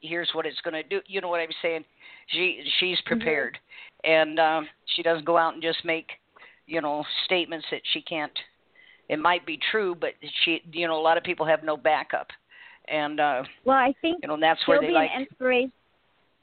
here's 0.00 0.28
what 0.32 0.46
it's 0.46 0.60
going 0.62 0.74
to 0.74 0.82
do. 0.82 1.00
You 1.06 1.20
know 1.20 1.28
what 1.28 1.40
I'm 1.40 1.48
saying? 1.62 1.84
She 2.28 2.64
she's 2.80 2.98
prepared, 3.06 3.58
and 4.04 4.38
um, 4.40 4.66
she 4.96 5.02
doesn't 5.02 5.24
go 5.24 5.36
out 5.36 5.54
and 5.54 5.62
just 5.62 5.84
make 5.84 6.08
you 6.66 6.80
know 6.80 7.04
statements 7.24 7.66
that 7.70 7.82
she 7.92 8.02
can't 8.02 8.32
it 9.08 9.18
might 9.18 9.44
be 9.46 9.58
true 9.70 9.94
but 9.94 10.10
she 10.44 10.62
you 10.72 10.86
know 10.86 10.98
a 10.98 11.00
lot 11.00 11.16
of 11.16 11.24
people 11.24 11.46
have 11.46 11.62
no 11.62 11.76
backup 11.76 12.28
and 12.88 13.20
uh 13.20 13.42
Well, 13.64 13.76
I 13.76 13.94
think 14.00 14.20
you 14.22 14.28
know 14.28 14.38
that's 14.40 14.60
she'll 14.64 14.74
where 14.74 14.80
they 14.80 14.88
be 14.88 14.92
like 14.92 15.10
an 15.14 15.22
inspiration. 15.22 15.72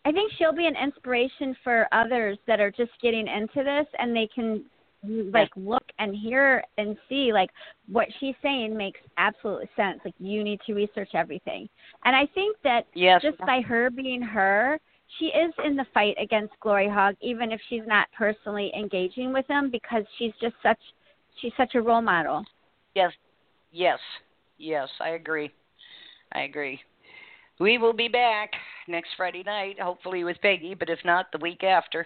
I 0.03 0.11
think 0.11 0.31
she'll 0.37 0.53
be 0.53 0.65
an 0.65 0.75
inspiration 0.75 1.55
for 1.63 1.87
others 1.91 2.37
that 2.47 2.59
are 2.59 2.71
just 2.71 2.91
getting 3.01 3.27
into 3.27 3.63
this, 3.63 3.85
and 3.99 4.15
they 4.15 4.27
can 4.33 4.63
like 5.31 5.49
look 5.55 5.83
and 5.97 6.15
hear 6.15 6.63
and 6.77 6.95
see 7.09 7.33
like 7.33 7.49
what 7.91 8.07
she's 8.19 8.35
saying 8.41 8.75
makes 8.75 8.99
absolute 9.17 9.67
sense. 9.75 9.99
Like 10.03 10.13
you 10.19 10.43
need 10.43 10.59
to 10.67 10.73
research 10.73 11.09
everything, 11.13 11.69
and 12.05 12.15
I 12.15 12.27
think 12.33 12.57
that 12.63 12.87
yes 12.93 13.21
just 13.21 13.37
by 13.39 13.61
her 13.61 13.89
being 13.89 14.21
her, 14.21 14.79
she 15.19 15.25
is 15.25 15.53
in 15.63 15.75
the 15.75 15.85
fight 15.93 16.15
against 16.19 16.53
Glory 16.59 16.89
Hog, 16.89 17.15
even 17.21 17.51
if 17.51 17.61
she's 17.69 17.83
not 17.85 18.07
personally 18.17 18.71
engaging 18.75 19.33
with 19.33 19.45
him, 19.47 19.69
because 19.69 20.03
she's 20.17 20.33
just 20.41 20.55
such 20.63 20.79
she's 21.39 21.53
such 21.57 21.75
a 21.75 21.81
role 21.81 22.01
model. 22.01 22.43
yes. 22.95 23.11
Yes. 23.71 23.99
Yes 24.57 24.89
i 24.99 25.09
agree. 25.09 25.51
I 26.33 26.41
agree. 26.43 26.79
We 27.59 27.77
will 27.77 27.93
be 27.93 28.07
back 28.07 28.51
next 28.87 29.09
friday 29.17 29.43
night 29.43 29.79
hopefully 29.79 30.23
with 30.23 30.37
peggy 30.41 30.75
but 30.75 30.89
if 30.89 30.99
not 31.05 31.31
the 31.31 31.39
week 31.39 31.63
after. 31.63 32.05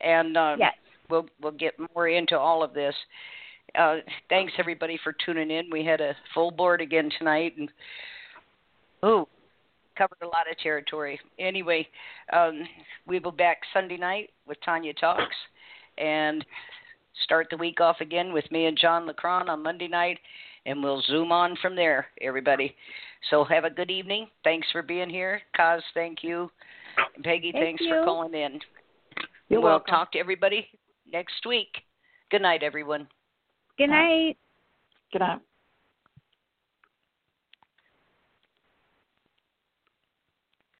And 0.00 0.36
um 0.36 0.58
Yes. 0.58 0.74
we'll 1.08 1.26
we'll 1.40 1.52
get 1.52 1.74
more 1.94 2.08
into 2.08 2.38
all 2.38 2.62
of 2.62 2.74
this. 2.74 2.94
Uh 3.78 3.96
thanks 4.28 4.52
everybody 4.58 4.98
for 5.02 5.14
tuning 5.24 5.50
in. 5.50 5.70
We 5.70 5.84
had 5.84 6.00
a 6.00 6.14
full 6.34 6.50
board 6.50 6.80
again 6.80 7.10
tonight 7.18 7.54
and 7.58 7.70
oh 9.02 9.28
covered 9.96 10.22
a 10.22 10.26
lot 10.26 10.48
of 10.50 10.56
territory. 10.58 11.18
Anyway, 11.40 11.86
um, 12.32 12.62
we'll 13.06 13.20
be 13.20 13.30
back 13.36 13.58
Sunday 13.74 13.96
night 13.96 14.30
with 14.46 14.56
Tanya 14.64 14.94
Talks. 14.94 15.34
And 15.98 16.44
start 17.24 17.48
the 17.50 17.56
week 17.56 17.80
off 17.80 17.96
again 18.00 18.32
with 18.32 18.50
me 18.50 18.66
and 18.66 18.78
John 18.78 19.08
Lacron 19.08 19.48
on 19.48 19.62
Monday 19.62 19.88
night, 19.88 20.18
and 20.66 20.82
we'll 20.82 21.02
zoom 21.02 21.32
on 21.32 21.56
from 21.60 21.76
there, 21.76 22.06
everybody. 22.20 22.74
So 23.30 23.44
have 23.44 23.64
a 23.64 23.70
good 23.70 23.90
evening. 23.90 24.28
Thanks 24.44 24.68
for 24.72 24.82
being 24.82 25.10
here. 25.10 25.40
Coz, 25.56 25.82
thank 25.94 26.22
you. 26.22 26.50
And 27.14 27.24
Peggy, 27.24 27.52
Thank 27.52 27.64
thanks 27.64 27.82
you. 27.82 27.90
for 27.90 28.04
calling 28.04 28.34
in. 28.34 28.60
You're 29.48 29.60
we'll 29.60 29.70
welcome. 29.70 29.92
talk 29.92 30.12
to 30.12 30.18
everybody 30.18 30.66
next 31.10 31.46
week. 31.46 31.70
Good 32.30 32.42
night, 32.42 32.62
everyone. 32.62 33.08
Good 33.78 33.90
night. 33.90 34.36
Good 35.12 35.20
night. 35.20 35.40